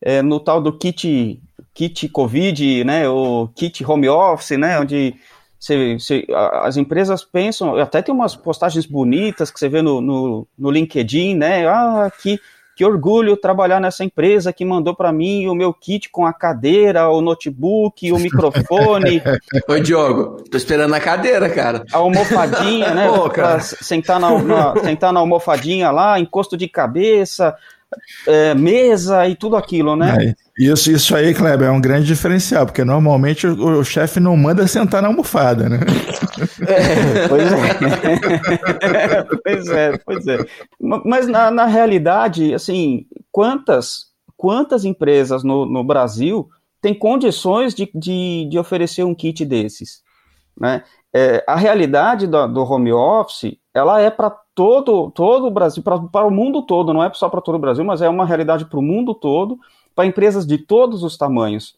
é, 0.01 0.23
no 0.23 0.39
tal 0.39 0.61
do 0.61 0.79
kit, 0.79 1.43
kit 1.75 2.09
COVID, 2.09 2.85
né? 2.85 3.09
O 3.09 3.49
kit 3.49 3.85
home 3.85 4.09
office, 4.09 4.57
né? 4.57 4.79
Onde 4.79 5.17
você, 5.63 5.97
você, 5.97 6.27
as 6.65 6.77
empresas 6.77 7.25
pensam, 7.25 7.77
até 7.77 8.03
tem 8.03 8.13
umas 8.13 8.35
postagens 8.35 8.85
bonitas 8.85 9.49
que 9.49 9.61
você 9.61 9.69
vê 9.69 9.81
no, 9.81 10.01
no, 10.01 10.49
no 10.59 10.71
LinkedIn, 10.73 11.37
né? 11.37 11.69
Ah, 11.69 12.11
que, 12.21 12.41
que 12.75 12.85
orgulho 12.85 13.37
trabalhar 13.37 13.79
nessa 13.79 14.03
empresa 14.03 14.53
que 14.53 14.65
mandou 14.65 14.93
para 14.93 15.13
mim 15.13 15.47
o 15.47 15.55
meu 15.55 15.73
kit 15.73 16.11
com 16.11 16.27
a 16.27 16.33
cadeira, 16.33 17.09
o 17.09 17.21
notebook, 17.21 18.11
o 18.11 18.19
microfone. 18.19 19.23
Oi, 19.69 19.81
Diogo, 19.81 20.43
tô 20.51 20.57
esperando 20.57 20.95
a 20.95 21.01
cadeira, 21.01 21.49
cara. 21.49 21.85
A 21.93 21.99
almofadinha, 21.99 22.93
né? 22.93 23.07
Pô. 23.15 23.31
Sentar 23.61 24.19
na, 24.19 24.43
na, 24.43 24.77
sentar 24.83 25.13
na 25.13 25.21
almofadinha 25.21 25.93
lá, 25.93 26.19
encosto 26.19 26.57
de 26.57 26.67
cabeça, 26.67 27.57
é, 28.27 28.55
mesa 28.55 29.27
e 29.27 29.35
tudo 29.35 29.57
aquilo, 29.57 29.97
né? 29.97 30.35
Isso, 30.59 30.91
isso 30.91 31.17
aí, 31.17 31.35
Kleber, 31.35 31.69
é 31.69 31.71
um 31.71 31.81
grande 31.81 32.07
diferencial, 32.07 32.67
porque 32.67 32.85
normalmente 32.85 33.47
o, 33.47 33.81
o 33.81 33.85
chefe 33.85 34.21
não 34.21 34.37
manda 34.37 34.67
sentar 34.67 35.01
na 35.01 35.09
almofada, 35.09 35.69
né? 35.69 35.81
É, 36.67 37.29
pois 37.29 37.53
é. 37.53 39.25
pois 39.45 39.69
é, 39.69 39.99
pois 39.99 40.27
é. 40.27 40.39
Mas 41.05 41.27
na, 41.27 41.51
na 41.51 41.67
realidade, 41.67 42.55
assim, 42.55 43.07
quantas, 43.31 44.07
quantas 44.37 44.85
empresas 44.85 45.43
no, 45.43 45.65
no 45.65 45.83
Brasil 45.83 46.49
têm 46.81 46.95
condições 46.95 47.75
de, 47.75 47.91
de, 47.95 48.49
de 48.51 48.59
oferecer 48.59 49.05
um 49.05 49.15
kit 49.15 49.45
desses? 49.45 50.03
Né? 50.59 50.83
É, 51.15 51.43
a 51.47 51.57
realidade 51.57 52.27
do, 52.27 52.47
do 52.47 52.63
home 52.63 52.93
office, 52.93 53.57
ela 53.75 54.01
é 54.01 54.11
para 54.11 54.35
todo, 54.55 55.11
todo 55.11 55.47
o 55.47 55.51
Brasil, 55.51 55.83
para 55.83 56.27
o 56.27 56.31
mundo 56.31 56.63
todo, 56.63 56.93
não 56.93 57.03
é 57.03 57.13
só 57.15 57.29
para 57.29 57.41
todo 57.41 57.55
o 57.55 57.59
Brasil, 57.59 57.85
mas 57.85 58.03
é 58.03 58.09
uma 58.09 58.27
realidade 58.27 58.65
para 58.65 58.79
o 58.79 58.83
mundo 58.83 59.15
todo, 59.15 59.59
para 59.95 60.07
empresas 60.07 60.47
de 60.47 60.59
todos 60.59 61.03
os 61.03 61.17
tamanhos, 61.17 61.77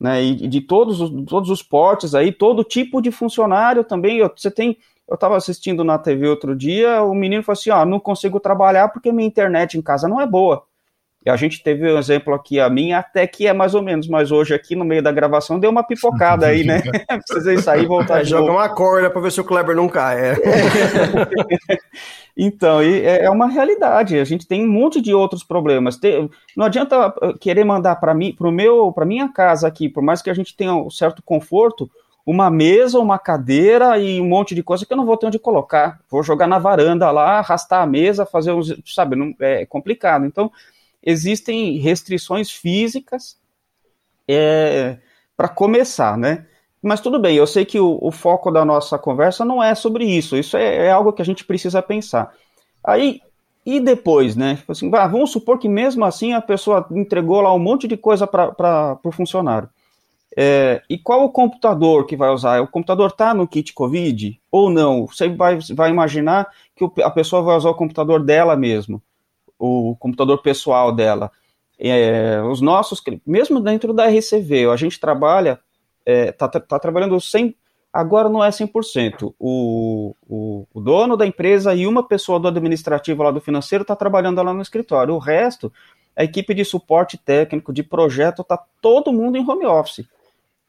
né, 0.00 0.22
e 0.22 0.48
de 0.48 0.60
todos 0.60 1.00
os, 1.00 1.10
todos 1.26 1.50
os 1.50 1.62
portes 1.62 2.14
aí, 2.14 2.32
todo 2.32 2.64
tipo 2.64 3.00
de 3.00 3.10
funcionário 3.10 3.84
também, 3.84 4.20
você 4.28 4.50
tem, 4.50 4.76
eu 5.08 5.14
estava 5.14 5.36
assistindo 5.36 5.84
na 5.84 5.98
TV 5.98 6.28
outro 6.28 6.56
dia, 6.56 7.02
o 7.02 7.14
menino 7.14 7.42
falou 7.42 7.58
assim, 7.58 7.70
ó, 7.70 7.84
não 7.84 8.00
consigo 8.00 8.40
trabalhar 8.40 8.88
porque 8.88 9.12
minha 9.12 9.26
internet 9.26 9.78
em 9.78 9.82
casa 9.82 10.08
não 10.08 10.20
é 10.20 10.26
boa, 10.26 10.64
e 11.24 11.30
a 11.30 11.36
gente 11.36 11.62
teve 11.62 11.90
um 11.90 11.98
exemplo 11.98 12.34
aqui, 12.34 12.58
a 12.58 12.68
minha 12.68 12.98
até 12.98 13.26
que 13.28 13.46
é 13.46 13.52
mais 13.52 13.74
ou 13.74 13.82
menos, 13.82 14.08
mas 14.08 14.32
hoje 14.32 14.54
aqui 14.54 14.74
no 14.74 14.84
meio 14.84 15.02
da 15.02 15.12
gravação 15.12 15.58
deu 15.58 15.70
uma 15.70 15.84
pipocada 15.84 16.46
aí, 16.46 16.64
né? 16.64 16.82
Precisei 17.26 17.58
sair 17.58 17.84
e 17.84 17.86
voltar. 17.86 18.20
É, 18.20 18.24
joga 18.24 18.50
uma 18.50 18.68
corda 18.68 19.08
para 19.08 19.20
ver 19.20 19.30
se 19.30 19.40
o 19.40 19.44
Kleber 19.44 19.76
não 19.76 19.88
cai. 19.88 20.30
É. 20.30 20.36
então, 22.36 22.80
é, 22.80 23.24
é 23.24 23.30
uma 23.30 23.46
realidade. 23.46 24.18
A 24.18 24.24
gente 24.24 24.48
tem 24.48 24.64
um 24.64 24.70
monte 24.70 25.00
de 25.00 25.14
outros 25.14 25.44
problemas. 25.44 25.98
Não 26.56 26.66
adianta 26.66 27.08
uh, 27.08 27.38
querer 27.38 27.64
mandar 27.64 27.96
para 27.96 28.14
mim, 28.14 28.34
para 28.36 28.50
meu, 28.50 28.92
para 28.92 29.06
minha 29.06 29.28
casa 29.28 29.68
aqui, 29.68 29.88
por 29.88 30.02
mais 30.02 30.20
que 30.20 30.30
a 30.30 30.34
gente 30.34 30.56
tenha 30.56 30.74
um 30.74 30.90
certo 30.90 31.22
conforto, 31.22 31.88
uma 32.26 32.50
mesa, 32.50 32.98
uma 32.98 33.18
cadeira 33.18 33.98
e 33.98 34.20
um 34.20 34.28
monte 34.28 34.54
de 34.54 34.62
coisa 34.62 34.86
que 34.86 34.92
eu 34.92 34.96
não 34.96 35.06
vou 35.06 35.16
ter 35.16 35.26
onde 35.26 35.38
colocar. 35.38 36.00
Vou 36.10 36.22
jogar 36.22 36.48
na 36.48 36.58
varanda 36.58 37.10
lá, 37.12 37.38
arrastar 37.38 37.82
a 37.82 37.86
mesa, 37.86 38.26
fazer 38.26 38.52
uns, 38.52 38.74
sabe, 38.86 39.14
não, 39.14 39.32
é 39.40 39.64
complicado. 39.66 40.24
Então, 40.24 40.50
existem 41.02 41.78
restrições 41.78 42.50
físicas 42.50 43.36
é, 44.28 44.98
para 45.36 45.48
começar, 45.48 46.16
né? 46.16 46.46
Mas 46.82 47.00
tudo 47.00 47.18
bem, 47.18 47.36
eu 47.36 47.46
sei 47.46 47.64
que 47.64 47.78
o, 47.78 47.98
o, 48.00 48.10
foco 48.10 48.50
da 48.50 48.64
nossa 48.64 48.98
conversa 48.98 49.44
não 49.44 49.62
é 49.62 49.74
sobre 49.74 50.04
isso, 50.04 50.36
isso 50.36 50.56
é, 50.56 50.86
é 50.86 50.90
algo 50.90 51.12
que 51.12 51.22
a 51.22 51.24
gente 51.24 51.44
precisa 51.44 51.80
pensar. 51.80 52.32
Aí, 52.82 53.20
e 53.64 53.78
depois, 53.78 54.34
né? 54.34 54.56
Tipo 54.56 54.72
assim, 54.72 54.90
ah, 54.94 55.06
vamos 55.06 55.30
supor 55.30 55.58
que 55.58 55.68
mesmo 55.68 56.04
assim 56.04 56.32
a 56.32 56.40
pessoa 56.40 56.86
entregou 56.90 57.40
lá 57.40 57.54
um 57.54 57.58
monte 57.58 57.86
de 57.86 57.96
coisa 57.96 58.26
para 58.26 58.98
o 59.04 59.12
funcionário. 59.12 59.68
É, 60.36 60.82
e 60.88 60.98
qual 60.98 61.24
o 61.24 61.30
computador 61.30 62.06
que 62.06 62.16
vai 62.16 62.30
usar? 62.30 62.60
O 62.60 62.66
computador 62.66 63.10
está 63.10 63.34
no 63.34 63.46
kit 63.46 63.72
Covid 63.72 64.40
ou 64.50 64.70
não? 64.70 65.06
Você 65.06 65.28
vai, 65.28 65.58
vai 65.74 65.90
imaginar 65.90 66.50
que 66.74 66.84
a 67.02 67.10
pessoa 67.10 67.42
vai 67.42 67.56
usar 67.56 67.70
o 67.70 67.74
computador 67.74 68.24
dela 68.24 68.56
mesmo 68.56 69.00
o 69.62 69.96
computador 69.96 70.42
pessoal 70.42 70.92
dela. 70.92 71.30
É, 71.78 72.42
os 72.42 72.60
nossos, 72.60 73.02
mesmo 73.26 73.60
dentro 73.60 73.92
da 73.92 74.06
RCV, 74.06 74.68
a 74.70 74.76
gente 74.76 74.98
trabalha, 74.98 75.60
está 76.04 76.46
é, 76.46 76.48
tá, 76.48 76.60
tá 76.60 76.78
trabalhando 76.78 77.20
100, 77.20 77.54
agora 77.92 78.28
não 78.28 78.42
é 78.42 78.48
100%. 78.48 79.34
O, 79.38 80.16
o, 80.28 80.66
o 80.74 80.80
dono 80.80 81.16
da 81.16 81.26
empresa 81.26 81.74
e 81.74 81.86
uma 81.86 82.06
pessoa 82.06 82.40
do 82.40 82.48
administrativo 82.48 83.22
lá 83.22 83.30
do 83.30 83.40
financeiro 83.40 83.82
está 83.82 83.94
trabalhando 83.94 84.42
lá 84.42 84.52
no 84.52 84.62
escritório. 84.62 85.14
O 85.14 85.18
resto, 85.18 85.72
a 86.16 86.24
equipe 86.24 86.54
de 86.54 86.64
suporte 86.64 87.16
técnico, 87.16 87.72
de 87.72 87.82
projeto, 87.82 88.42
está 88.42 88.58
todo 88.80 89.12
mundo 89.12 89.36
em 89.36 89.48
home 89.48 89.66
office. 89.66 90.06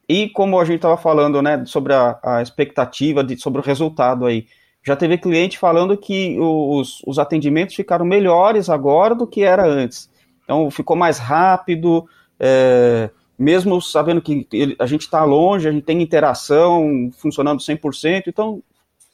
E 0.08 0.30
como 0.30 0.60
a 0.60 0.66
gente 0.66 0.78
estava 0.78 0.98
falando, 0.98 1.42
né, 1.42 1.64
sobre 1.66 1.94
a, 1.94 2.20
a 2.22 2.42
expectativa, 2.42 3.24
de, 3.24 3.38
sobre 3.38 3.60
o 3.60 3.64
resultado 3.64 4.26
aí, 4.26 4.46
já 4.84 4.96
teve 4.96 5.18
cliente 5.18 5.58
falando 5.58 5.98
que 5.98 6.38
os, 6.40 7.02
os 7.08 7.18
atendimentos 7.18 7.74
ficaram 7.74 8.06
melhores 8.06 8.70
agora 8.70 9.16
do 9.16 9.26
que 9.26 9.42
era 9.42 9.66
antes. 9.66 10.12
Então, 10.44 10.70
ficou 10.70 10.96
mais 10.96 11.18
rápido, 11.18 12.06
é, 12.38 13.10
mesmo 13.40 13.82
sabendo 13.82 14.22
que 14.22 14.46
a 14.78 14.86
gente 14.86 15.02
está 15.02 15.24
longe, 15.24 15.68
a 15.68 15.72
gente 15.72 15.86
tem 15.86 16.02
interação 16.02 17.10
funcionando 17.18 17.60
100%, 17.60 18.24
então 18.28 18.62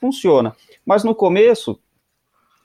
funciona. 0.01 0.55
Mas 0.83 1.03
no 1.03 1.13
começo, 1.13 1.79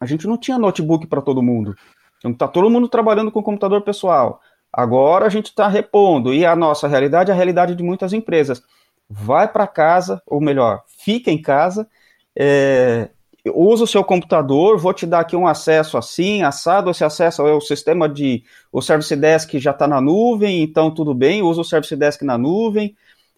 a 0.00 0.06
gente 0.06 0.26
não 0.26 0.38
tinha 0.38 0.58
notebook 0.58 1.06
para 1.06 1.20
todo 1.20 1.42
mundo. 1.42 1.76
Então, 2.18 2.30
está 2.30 2.48
todo 2.48 2.70
mundo 2.70 2.88
trabalhando 2.88 3.30
com 3.30 3.42
computador 3.42 3.82
pessoal. 3.82 4.40
Agora 4.72 5.26
a 5.26 5.28
gente 5.28 5.46
está 5.46 5.68
repondo, 5.68 6.32
e 6.32 6.46
a 6.46 6.56
nossa 6.56 6.88
realidade 6.88 7.30
é 7.30 7.34
a 7.34 7.36
realidade 7.36 7.74
de 7.76 7.82
muitas 7.82 8.14
empresas. 8.14 8.62
Vai 9.10 9.46
para 9.46 9.66
casa, 9.66 10.22
ou 10.26 10.40
melhor, 10.40 10.82
fica 10.88 11.30
em 11.30 11.40
casa 11.40 11.86
é, 12.36 13.08
usa 13.52 13.84
o 13.84 13.86
seu 13.86 14.02
computador, 14.02 14.78
vou 14.78 14.94
te 14.94 15.06
dar 15.06 15.20
aqui 15.20 15.36
um 15.36 15.46
acesso 15.46 15.98
assim, 15.98 16.42
assado, 16.42 16.90
esse 16.90 17.04
acesso 17.04 17.46
é 17.46 17.52
o 17.52 17.60
sistema 17.60 18.08
de, 18.08 18.42
o 18.72 18.80
Service 18.80 19.14
Desk 19.14 19.58
já 19.58 19.70
está 19.70 19.86
na 19.86 20.00
nuvem, 20.00 20.62
então 20.62 20.90
tudo 20.90 21.14
bem, 21.14 21.42
usa 21.42 21.60
o 21.60 21.64
Service 21.64 21.94
Desk 21.94 22.22
na 22.22 22.38
nuvem, 22.38 22.96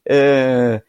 é, 0.08 0.80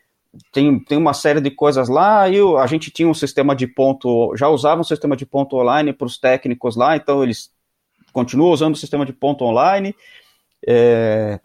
tem, 0.52 0.80
tem 0.80 0.98
uma 0.98 1.14
série 1.14 1.42
de 1.42 1.50
coisas 1.50 1.90
lá, 1.90 2.30
e 2.30 2.38
a 2.58 2.68
gente 2.68 2.92
tinha 2.92 3.08
um 3.08 3.14
sistema 3.14 3.56
de 3.56 3.66
ponto, 3.66 4.36
já 4.36 4.48
usava 4.50 4.82
um 4.82 4.86
sistema 4.86 5.16
de 5.18 5.26
ponto 5.26 5.58
online 5.58 5.94
para 5.94 6.06
os 6.06 6.20
técnicos 6.20 6.76
lá, 6.76 6.96
então 6.96 7.24
eles 7.24 7.52
continuam 8.14 8.52
usando 8.52 8.76
o 8.76 8.78
sistema 8.78 9.06
de 9.06 9.14
ponto 9.14 9.44
online, 9.44 9.96
é, 10.66 11.40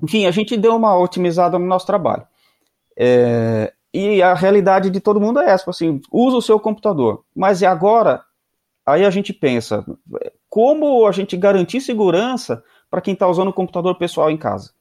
enfim, 0.00 0.26
a 0.26 0.30
gente 0.30 0.56
deu 0.56 0.76
uma 0.76 0.96
otimizada 0.96 1.58
no 1.58 1.66
nosso 1.66 1.86
trabalho. 1.86 2.26
É, 2.96 3.72
e 3.92 4.22
a 4.22 4.34
realidade 4.34 4.90
de 4.90 5.00
todo 5.00 5.20
mundo 5.20 5.40
é 5.40 5.50
essa, 5.50 5.68
assim, 5.68 6.00
usa 6.10 6.36
o 6.36 6.42
seu 6.42 6.58
computador. 6.58 7.24
Mas 7.34 7.62
agora? 7.62 8.24
Aí 8.84 9.04
a 9.04 9.10
gente 9.10 9.32
pensa, 9.32 9.84
como 10.48 11.06
a 11.06 11.12
gente 11.12 11.36
garantir 11.36 11.80
segurança 11.80 12.62
para 12.90 13.00
quem 13.00 13.14
está 13.14 13.28
usando 13.28 13.48
o 13.48 13.52
computador 13.52 13.96
pessoal 13.96 14.30
em 14.30 14.36
casa? 14.36 14.72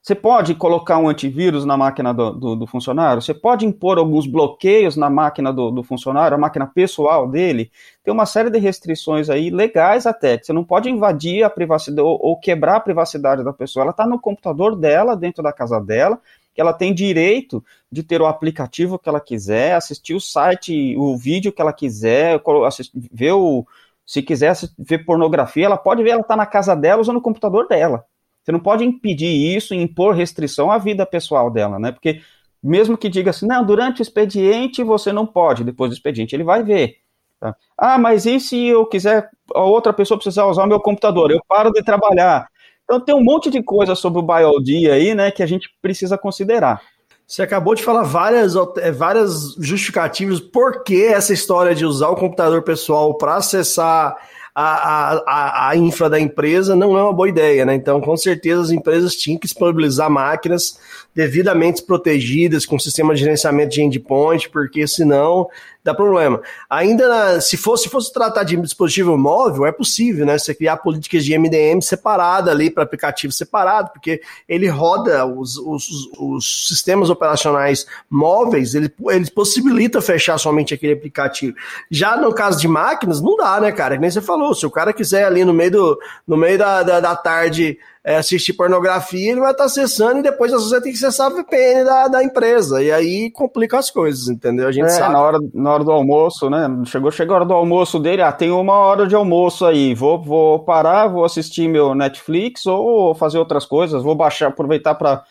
Você 0.00 0.14
pode 0.14 0.54
colocar 0.54 0.96
um 0.96 1.08
antivírus 1.08 1.66
na 1.66 1.76
máquina 1.76 2.14
do, 2.14 2.30
do, 2.30 2.56
do 2.56 2.66
funcionário? 2.66 3.20
Você 3.20 3.34
pode 3.34 3.66
impor 3.66 3.98
alguns 3.98 4.26
bloqueios 4.26 4.96
na 4.96 5.10
máquina 5.10 5.52
do, 5.52 5.70
do, 5.70 5.82
funcionário, 5.82 6.36
a 6.36 6.40
máquina 6.40 6.66
pessoal 6.66 7.28
dele? 7.28 7.70
Tem 8.02 8.14
uma 8.14 8.24
série 8.24 8.48
de 8.48 8.58
restrições 8.58 9.28
aí, 9.28 9.50
legais 9.50 10.06
até, 10.06 10.38
que 10.38 10.46
você 10.46 10.52
não 10.52 10.64
pode 10.64 10.88
invadir 10.88 11.42
a 11.42 11.50
privacidade 11.50 12.00
ou, 12.00 12.18
ou 12.22 12.38
quebrar 12.38 12.76
a 12.76 12.80
privacidade 12.80 13.44
da 13.44 13.52
pessoa. 13.52 13.82
Ela 13.82 13.90
está 13.90 14.06
no 14.06 14.18
computador 14.18 14.76
dela, 14.76 15.14
dentro 15.14 15.42
da 15.42 15.52
casa 15.52 15.78
dela, 15.78 16.18
que 16.58 16.60
ela 16.60 16.72
tem 16.72 16.92
direito 16.92 17.64
de 17.90 18.02
ter 18.02 18.20
o 18.20 18.26
aplicativo 18.26 18.98
que 18.98 19.08
ela 19.08 19.20
quiser, 19.20 19.74
assistir 19.74 20.12
o 20.12 20.20
site, 20.20 20.96
o 20.96 21.16
vídeo 21.16 21.52
que 21.52 21.62
ela 21.62 21.72
quiser, 21.72 22.42
assistir, 22.66 23.00
ver 23.12 23.30
o. 23.30 23.64
Se 24.04 24.20
quiser 24.20 24.56
ver 24.76 25.04
pornografia, 25.04 25.66
ela 25.66 25.76
pode 25.76 26.02
ver, 26.02 26.10
ela 26.10 26.22
está 26.22 26.34
na 26.34 26.46
casa 26.46 26.74
dela 26.74 27.00
usando 27.00 27.18
o 27.18 27.22
computador 27.22 27.68
dela. 27.68 28.04
Você 28.42 28.50
não 28.50 28.58
pode 28.58 28.82
impedir 28.82 29.28
isso 29.28 29.72
e 29.72 29.80
impor 29.80 30.16
restrição 30.16 30.68
à 30.68 30.78
vida 30.78 31.06
pessoal 31.06 31.48
dela, 31.48 31.78
né? 31.78 31.92
Porque 31.92 32.22
mesmo 32.60 32.98
que 32.98 33.08
diga 33.08 33.30
assim, 33.30 33.46
não, 33.46 33.64
durante 33.64 34.00
o 34.00 34.02
expediente 34.02 34.82
você 34.82 35.12
não 35.12 35.24
pode, 35.24 35.62
depois 35.62 35.90
do 35.90 35.94
expediente 35.94 36.34
ele 36.34 36.42
vai 36.42 36.64
ver. 36.64 36.96
Tá? 37.38 37.54
Ah, 37.76 37.98
mas 37.98 38.26
e 38.26 38.40
se 38.40 38.66
eu 38.66 38.84
quiser, 38.84 39.30
a 39.54 39.62
outra 39.62 39.92
pessoa 39.92 40.18
precisar 40.18 40.46
usar 40.46 40.64
o 40.64 40.66
meu 40.66 40.80
computador? 40.80 41.30
Eu 41.30 41.40
paro 41.46 41.70
de 41.70 41.84
trabalhar. 41.84 42.48
Então 42.88 42.98
tem 42.98 43.14
um 43.14 43.22
monte 43.22 43.50
de 43.50 43.62
coisa 43.62 43.94
sobre 43.94 44.18
o 44.18 44.22
BioD 44.22 44.90
aí, 44.90 45.14
né, 45.14 45.30
que 45.30 45.42
a 45.42 45.46
gente 45.46 45.68
precisa 45.82 46.16
considerar. 46.16 46.80
Você 47.26 47.42
acabou 47.42 47.74
de 47.74 47.82
falar 47.82 48.04
várias, 48.04 48.54
é, 48.78 48.90
várias 48.90 49.54
justificativas 49.58 50.40
por 50.40 50.82
que 50.82 51.04
essa 51.04 51.34
história 51.34 51.74
de 51.74 51.84
usar 51.84 52.08
o 52.08 52.16
computador 52.16 52.62
pessoal 52.62 53.18
para 53.18 53.36
acessar 53.36 54.16
a, 54.54 55.20
a, 55.26 55.68
a 55.68 55.76
infra 55.76 56.08
da 56.08 56.18
empresa 56.18 56.74
não 56.74 56.98
é 56.98 57.02
uma 57.02 57.12
boa 57.12 57.28
ideia, 57.28 57.64
né? 57.64 57.74
Então, 57.74 58.00
com 58.00 58.16
certeza, 58.16 58.62
as 58.62 58.70
empresas 58.70 59.14
tinham 59.14 59.38
que 59.38 59.46
disponibilizar 59.46 60.10
máquinas 60.10 60.80
devidamente 61.14 61.82
protegidas, 61.82 62.66
com 62.66 62.78
sistema 62.78 63.14
de 63.14 63.20
gerenciamento 63.20 63.74
de 63.74 63.82
endpoint, 63.82 64.48
porque 64.48 64.88
senão 64.88 65.46
dá 65.82 65.94
problema. 65.94 66.40
Ainda 66.68 67.40
se 67.40 67.56
fosse, 67.56 67.88
fosse 67.88 68.12
tratar 68.12 68.42
de 68.42 68.56
dispositivo 68.56 69.16
móvel, 69.16 69.66
é 69.66 69.72
possível, 69.72 70.26
né? 70.26 70.38
Você 70.38 70.54
criar 70.54 70.76
políticas 70.78 71.24
de 71.24 71.36
MDM 71.38 71.80
separada 71.80 72.50
ali 72.50 72.70
para 72.70 72.82
aplicativo 72.82 73.32
separado, 73.32 73.90
porque 73.92 74.20
ele 74.48 74.68
roda 74.68 75.24
os, 75.24 75.56
os, 75.56 75.88
os 76.18 76.68
sistemas 76.68 77.10
operacionais 77.10 77.86
móveis, 78.10 78.74
ele, 78.74 78.92
ele 79.08 79.30
possibilita 79.30 80.00
fechar 80.00 80.38
somente 80.38 80.74
aquele 80.74 80.92
aplicativo. 80.92 81.56
Já 81.90 82.16
no 82.16 82.32
caso 82.34 82.60
de 82.60 82.68
máquinas, 82.68 83.20
não 83.20 83.36
dá, 83.36 83.60
né, 83.60 83.72
cara? 83.72 83.94
Que 83.94 84.00
nem 84.00 84.10
você 84.10 84.20
falou, 84.20 84.54
se 84.54 84.66
o 84.66 84.70
cara 84.70 84.92
quiser 84.92 85.24
ali 85.24 85.44
no 85.44 85.54
meio, 85.54 85.70
do, 85.70 85.98
no 86.26 86.36
meio 86.36 86.58
da, 86.58 86.82
da, 86.82 87.00
da 87.00 87.16
tarde 87.16 87.78
é, 88.08 88.16
assistir 88.16 88.54
pornografia, 88.54 89.32
ele 89.32 89.40
vai 89.40 89.50
estar 89.50 89.64
tá 89.64 89.66
acessando 89.66 90.20
e 90.20 90.22
depois 90.22 90.50
você 90.50 90.80
tem 90.80 90.90
que 90.90 90.96
acessar 90.96 91.26
a 91.26 91.34
VPN 91.34 91.84
da, 91.84 92.08
da 92.08 92.24
empresa. 92.24 92.82
E 92.82 92.90
aí 92.90 93.30
complica 93.30 93.78
as 93.78 93.90
coisas, 93.90 94.28
entendeu? 94.28 94.66
A 94.66 94.72
gente 94.72 94.86
é, 94.86 94.88
sabe. 94.88 95.12
Na 95.12 95.20
hora, 95.20 95.38
na 95.52 95.70
hora 95.74 95.84
do 95.84 95.92
almoço, 95.92 96.48
né? 96.48 96.66
Chegou, 96.86 97.10
chegou 97.10 97.34
a 97.34 97.40
hora 97.40 97.44
do 97.44 97.52
almoço 97.52 97.98
dele, 97.98 98.22
ah, 98.22 98.32
tem 98.32 98.50
uma 98.50 98.72
hora 98.72 99.06
de 99.06 99.14
almoço 99.14 99.66
aí. 99.66 99.94
Vou, 99.94 100.22
vou 100.22 100.60
parar, 100.60 101.08
vou 101.08 101.22
assistir 101.22 101.68
meu 101.68 101.94
Netflix 101.94 102.64
ou 102.64 103.14
fazer 103.14 103.36
outras 103.36 103.66
coisas, 103.66 104.02
vou 104.02 104.14
baixar, 104.14 104.48
aproveitar 104.48 104.94
para 104.94 105.22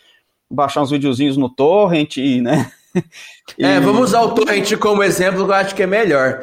baixar 0.47 0.83
uns 0.83 0.91
videozinhos 0.91 1.35
no 1.35 1.49
torrent, 1.49 2.17
né? 2.43 2.71
E... 3.57 3.65
É, 3.65 3.79
vamos 3.79 4.09
usar 4.09 4.21
o 4.21 4.35
Torrent 4.35 4.75
como 4.77 5.01
exemplo, 5.01 5.45
que 5.45 5.51
eu 5.51 5.55
acho 5.55 5.73
que 5.73 5.81
é 5.81 5.87
melhor. 5.87 6.41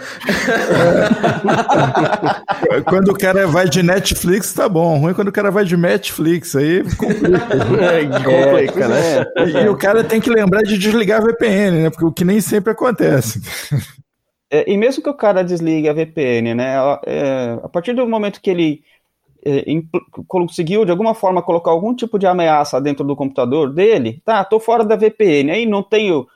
quando 2.88 3.08
o 3.08 3.14
cara 3.16 3.46
vai 3.46 3.68
de 3.68 3.82
Netflix, 3.82 4.52
tá 4.52 4.68
bom. 4.68 4.98
Ruim 4.98 5.14
quando 5.14 5.28
o 5.28 5.32
cara 5.32 5.50
vai 5.50 5.64
de 5.64 5.76
Netflix, 5.76 6.56
aí 6.56 6.82
complica. 6.96 7.44
É, 7.84 8.06
complica, 8.06 8.88
né? 8.88 9.24
E, 9.46 9.64
e 9.64 9.68
o 9.68 9.76
cara 9.76 10.02
tem 10.02 10.20
que 10.20 10.30
lembrar 10.30 10.62
de 10.62 10.78
desligar 10.78 11.20
a 11.20 11.24
VPN, 11.24 11.82
né? 11.82 11.90
Porque 11.90 12.06
o 12.06 12.12
que 12.12 12.24
nem 12.24 12.40
sempre 12.40 12.72
acontece. 12.72 13.40
É, 14.50 14.70
e 14.70 14.76
mesmo 14.76 15.02
que 15.02 15.10
o 15.10 15.14
cara 15.14 15.44
desligue 15.44 15.88
a 15.88 15.92
VPN, 15.92 16.54
né? 16.54 16.74
É, 17.06 17.58
a 17.62 17.68
partir 17.68 17.94
do 17.94 18.08
momento 18.08 18.40
que 18.40 18.50
ele 18.50 18.82
é, 19.44 19.62
conseguiu 20.26 20.84
de 20.84 20.90
alguma 20.90 21.14
forma 21.14 21.42
colocar 21.42 21.70
algum 21.70 21.94
tipo 21.94 22.18
de 22.18 22.26
ameaça 22.26 22.80
dentro 22.80 23.04
do 23.04 23.14
computador 23.14 23.72
dele, 23.72 24.22
tá, 24.24 24.42
tô 24.42 24.58
fora 24.58 24.84
da 24.84 24.96
VPN, 24.96 25.50
aí 25.50 25.66
não 25.66 25.82
tenho 25.82 26.26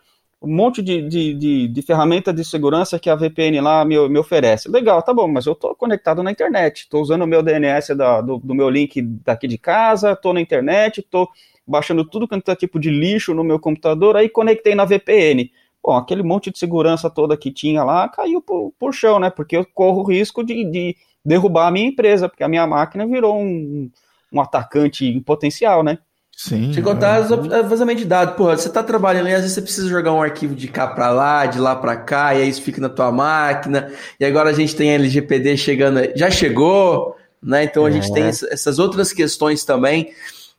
um 0.41 0.55
monte 0.55 0.81
de, 0.81 1.03
de, 1.03 1.35
de, 1.35 1.69
de 1.69 1.83
ferramenta 1.83 2.33
de 2.33 2.45
segurança 2.45 2.99
que 2.99 3.11
a 3.11 3.17
VPN 3.17 3.61
lá 3.61 3.85
me, 3.85 4.09
me 4.09 4.19
oferece. 4.19 4.71
Legal, 4.71 5.03
tá 5.03 5.13
bom, 5.13 5.27
mas 5.27 5.47
eu 5.47 5.53
estou 5.53 5.75
conectado 5.75 6.23
na 6.23 6.31
internet, 6.31 6.83
estou 6.83 7.03
usando 7.03 7.23
o 7.23 7.27
meu 7.27 7.43
DNS 7.43 7.95
da, 7.97 8.21
do, 8.21 8.39
do, 8.39 8.55
meu 8.55 8.71
link 8.71 9.03
daqui 9.03 9.49
de 9.49 9.59
casa, 9.59 10.13
estou 10.13 10.33
na 10.33 10.41
internet, 10.41 11.01
estou 11.01 11.29
baixando 11.67 12.05
tudo 12.05 12.29
quanto 12.29 12.51
é 12.51 12.57
tipo 12.57 12.79
de 12.79 12.91
lixo 12.91 13.35
no 13.35 13.43
meu 13.43 13.59
computador, 13.59 14.17
aí 14.17 14.29
conectei 14.29 14.75
na 14.75 14.85
VPN. 14.85 15.51
Bom, 15.83 15.97
aquele 15.97 16.23
monte 16.23 16.51
de 16.51 16.59
segurança 16.59 17.11
toda 17.11 17.37
que 17.37 17.51
tinha 17.53 17.83
lá 17.83 18.09
caiu 18.09 18.41
por, 18.41 18.73
por 18.79 18.95
chão, 18.95 19.19
né? 19.19 19.31
Porque 19.31 19.57
eu 19.57 19.67
corro 19.75 20.01
o 20.01 20.05
risco 20.05 20.45
de, 20.45 20.65
de 20.65 20.97
derrubar 21.25 21.69
a 21.69 21.71
minha 21.71 21.89
empresa, 21.89 22.29
porque 22.29 22.45
a 22.45 22.49
minha 22.49 22.67
máquina 22.67 23.07
virou 23.07 23.39
um, 23.39 23.91
um 24.33 24.41
atacante 24.41 25.05
em 25.07 25.21
potencial, 25.21 25.83
né? 25.83 25.99
Sim. 26.39 26.71
Te 26.71 26.81
contar 26.81 27.19
é. 27.19 27.63
vazamento 27.65 27.99
de 27.99 28.05
dados. 28.05 28.37
Porra, 28.37 28.57
você 28.57 28.69
tá 28.69 28.81
trabalhando 28.81 29.29
e 29.29 29.35
às 29.35 29.41
vezes 29.41 29.55
você 29.55 29.61
precisa 29.61 29.89
jogar 29.89 30.13
um 30.13 30.23
arquivo 30.23 30.55
de 30.55 30.69
cá 30.69 30.87
para 30.87 31.11
lá, 31.11 31.47
de 31.47 31.59
lá 31.59 31.75
para 31.75 31.97
cá, 31.97 32.33
e 32.33 32.43
aí 32.43 32.49
isso 32.49 32.63
fica 32.63 32.81
na 32.81 32.89
tua 32.89 33.11
máquina. 33.11 33.91
E 34.21 34.25
agora 34.25 34.51
a 34.51 34.53
gente 34.53 34.77
tem 34.77 34.93
a 34.93 34.95
LGPD 34.95 35.57
chegando, 35.57 36.01
já 36.15 36.31
chegou, 36.31 37.17
né? 37.43 37.65
Então 37.65 37.85
a 37.85 37.89
é. 37.89 37.93
gente 37.93 38.13
tem 38.13 38.23
essas 38.23 38.79
outras 38.79 39.13
questões 39.13 39.65
também, 39.65 40.13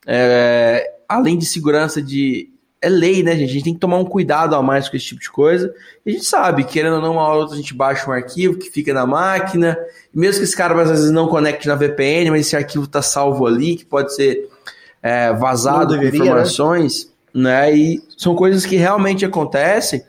é, 0.06 0.86
além 1.08 1.38
de 1.38 1.46
segurança 1.46 2.02
de. 2.02 2.50
É 2.82 2.90
lei, 2.90 3.24
né, 3.24 3.36
gente? 3.38 3.50
A 3.50 3.54
gente 3.54 3.64
tem 3.64 3.74
que 3.74 3.80
tomar 3.80 3.98
um 3.98 4.06
cuidado 4.06 4.56
a 4.56 4.62
mais 4.62 4.90
com 4.90 4.98
esse 4.98 5.06
tipo 5.06 5.22
de 5.22 5.30
coisa. 5.30 5.74
E 6.06 6.10
a 6.10 6.14
gente 6.14 6.26
sabe, 6.26 6.66
querendo 6.66 6.96
ou 6.96 7.02
não, 7.02 7.14
uma 7.14 7.24
hora 7.24 7.40
outra 7.40 7.56
a 7.56 7.58
gente 7.58 7.74
baixa 7.74 8.10
um 8.10 8.14
arquivo 8.14 8.58
que 8.58 8.70
fica 8.70 8.94
na 8.94 9.06
máquina, 9.06 9.78
mesmo 10.14 10.40
que 10.40 10.44
esse 10.44 10.56
cara 10.56 10.82
às 10.82 10.90
vezes 10.90 11.12
não 11.12 11.28
conecte 11.28 11.70
na 11.70 11.76
VPN, 11.76 12.32
mas 12.32 12.48
esse 12.48 12.56
arquivo 12.56 12.86
tá 12.86 13.02
salvo 13.02 13.46
ali, 13.46 13.78
que 13.78 13.86
pode 13.86 14.14
ser 14.14 14.50
é, 15.02 15.34
vazado 15.34 15.94
deveria, 15.94 16.22
informações, 16.22 17.12
né? 17.34 17.68
né? 17.68 17.76
E 17.76 18.04
são 18.18 18.36
coisas 18.36 18.66
que 18.66 18.76
realmente 18.76 19.26
acontecem 19.26 20.04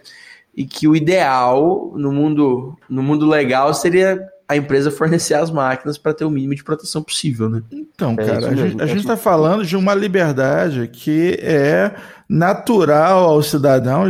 e 0.55 0.65
que 0.65 0.89
o 0.89 0.97
ideal 0.97 1.93
no 1.95 2.13
mundo, 2.13 2.77
no 2.89 3.03
mundo 3.03 3.27
legal 3.27 3.73
seria 3.73 4.21
a 4.49 4.57
empresa 4.57 4.91
fornecer 4.93 5.35
as 5.35 5.51
máquinas 5.51 5.97
para 5.97 6.13
ter 6.13 6.25
o 6.25 6.31
mínimo 6.31 6.55
de 6.55 6.65
proteção 6.65 7.03
possível, 7.03 7.49
né? 7.49 7.63
Então, 7.71 8.17
é 8.19 8.25
cara, 8.25 8.49
a 8.49 8.87
gente 8.87 9.01
está 9.01 9.17
falando 9.17 9.65
de 9.65 9.77
uma 9.77 9.95
liberdade 9.95 10.89
que 10.93 11.39
é 11.41 11.95
natural 12.31 13.29
ao 13.29 13.43
cidadão. 13.43 14.05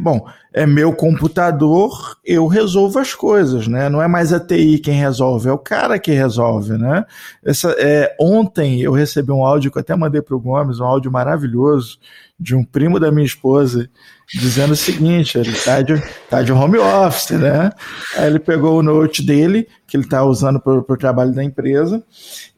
Bom, 0.00 0.28
é 0.52 0.66
meu 0.66 0.92
computador, 0.92 2.18
eu 2.22 2.46
resolvo 2.46 2.98
as 2.98 3.14
coisas, 3.14 3.66
né? 3.66 3.88
Não 3.88 4.02
é 4.02 4.06
mais 4.06 4.34
a 4.34 4.38
TI 4.38 4.78
quem 4.78 4.92
resolve, 4.92 5.48
é 5.48 5.52
o 5.52 5.56
cara 5.56 5.98
que 5.98 6.12
resolve, 6.12 6.76
né? 6.76 7.06
Essa, 7.42 7.74
é, 7.78 8.14
ontem 8.20 8.82
eu 8.82 8.92
recebi 8.92 9.32
um 9.32 9.42
áudio 9.42 9.70
que 9.70 9.78
eu 9.78 9.80
até 9.80 9.96
mandei 9.96 10.20
para 10.20 10.36
o 10.36 10.40
Gomes, 10.40 10.78
um 10.78 10.84
áudio 10.84 11.10
maravilhoso 11.10 11.98
de 12.38 12.54
um 12.54 12.62
primo 12.62 13.00
da 13.00 13.10
minha 13.10 13.24
esposa 13.24 13.88
dizendo 14.34 14.72
o 14.72 14.76
seguinte: 14.76 15.38
ele 15.38 15.52
tá 15.52 15.80
de, 15.80 16.02
tá 16.28 16.42
de 16.42 16.52
home 16.52 16.76
office, 16.76 17.30
né? 17.30 17.70
Aí 18.14 18.26
ele 18.26 18.38
pegou 18.38 18.78
o 18.78 18.82
note 18.82 19.24
dele, 19.24 19.66
que 19.86 19.96
ele 19.96 20.06
tá 20.06 20.22
usando 20.22 20.60
para 20.60 20.74
o 20.74 20.96
trabalho 20.98 21.32
da 21.32 21.42
empresa, 21.42 22.02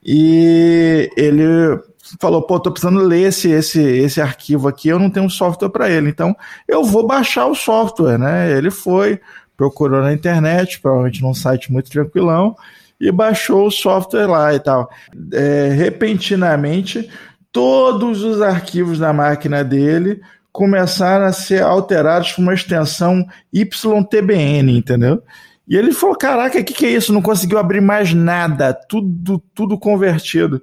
e 0.04 1.08
ele 1.16 1.78
falou: 2.18 2.42
pô, 2.42 2.58
tô 2.58 2.70
precisando 2.70 3.00
ler 3.00 3.28
esse, 3.28 3.50
esse, 3.50 3.80
esse 3.80 4.20
arquivo 4.20 4.68
aqui, 4.68 4.88
eu 4.88 4.98
não 4.98 5.10
tenho 5.10 5.26
um 5.26 5.30
software 5.30 5.68
para 5.68 5.90
ele, 5.90 6.08
então 6.08 6.34
eu 6.66 6.82
vou 6.82 7.06
baixar 7.06 7.46
o 7.46 7.54
software, 7.54 8.18
né? 8.18 8.56
Ele 8.56 8.70
foi, 8.70 9.20
procurou 9.56 10.02
na 10.02 10.12
internet, 10.12 10.80
provavelmente 10.80 11.22
num 11.22 11.34
site 11.34 11.70
muito 11.70 11.90
tranquilão, 11.90 12.56
e 13.00 13.10
baixou 13.12 13.66
o 13.66 13.70
software 13.70 14.26
lá 14.26 14.54
e 14.54 14.60
tal. 14.60 14.90
É, 15.32 15.68
repentinamente, 15.74 17.08
todos 17.52 18.22
os 18.22 18.42
arquivos 18.42 18.98
da 18.98 19.12
máquina 19.12 19.62
dele 19.62 20.20
começaram 20.52 21.26
a 21.26 21.32
ser 21.32 21.62
alterados 21.62 22.32
por 22.32 22.42
uma 22.42 22.54
extensão 22.54 23.24
YTBN, 23.52 24.76
entendeu? 24.76 25.22
E 25.70 25.76
ele 25.76 25.92
falou: 25.92 26.16
Caraca, 26.16 26.58
o 26.58 26.64
que, 26.64 26.74
que 26.74 26.86
é 26.86 26.90
isso? 26.90 27.12
Não 27.12 27.22
conseguiu 27.22 27.58
abrir 27.58 27.80
mais 27.80 28.12
nada, 28.12 28.74
tudo, 28.74 29.38
tudo 29.54 29.78
convertido. 29.78 30.60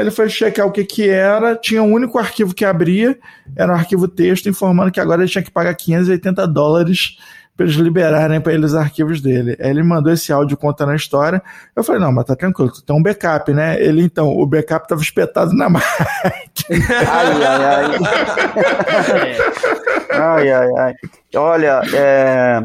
Ele 0.00 0.10
foi 0.10 0.28
checar 0.28 0.66
o 0.66 0.72
que, 0.72 0.84
que 0.84 1.08
era, 1.08 1.56
tinha 1.56 1.82
um 1.82 1.92
único 1.92 2.18
arquivo 2.18 2.54
que 2.54 2.64
abria, 2.64 3.18
era 3.56 3.72
um 3.72 3.74
arquivo 3.74 4.06
texto, 4.06 4.48
informando 4.48 4.92
que 4.92 5.00
agora 5.00 5.22
ele 5.22 5.30
tinha 5.30 5.42
que 5.42 5.50
pagar 5.50 5.74
580 5.74 6.46
dólares 6.46 7.16
para 7.58 7.66
eles 7.66 7.76
liberarem 7.76 8.40
para 8.40 8.54
eles 8.54 8.70
os 8.70 8.76
arquivos 8.76 9.20
dele. 9.20 9.56
Aí 9.60 9.70
ele 9.70 9.82
mandou 9.82 10.12
esse 10.12 10.32
áudio 10.32 10.56
contando 10.56 10.92
a 10.92 10.94
história. 10.94 11.42
Eu 11.74 11.82
falei, 11.82 12.00
não, 12.00 12.12
mas 12.12 12.24
tá 12.24 12.36
tranquilo, 12.36 12.70
tu 12.70 12.84
tem 12.84 12.94
um 12.94 13.02
backup, 13.02 13.52
né? 13.52 13.82
Ele, 13.82 14.02
então, 14.02 14.28
o 14.28 14.46
backup 14.46 14.86
tava 14.86 15.02
espetado 15.02 15.52
na 15.52 15.66
máquina. 15.68 15.98
ai, 17.10 17.44
ai, 17.44 17.64
ai. 17.64 17.98
ai, 20.12 20.52
ai, 20.52 20.68
ai. 20.78 20.94
Olha, 21.34 21.80
é, 21.92 22.62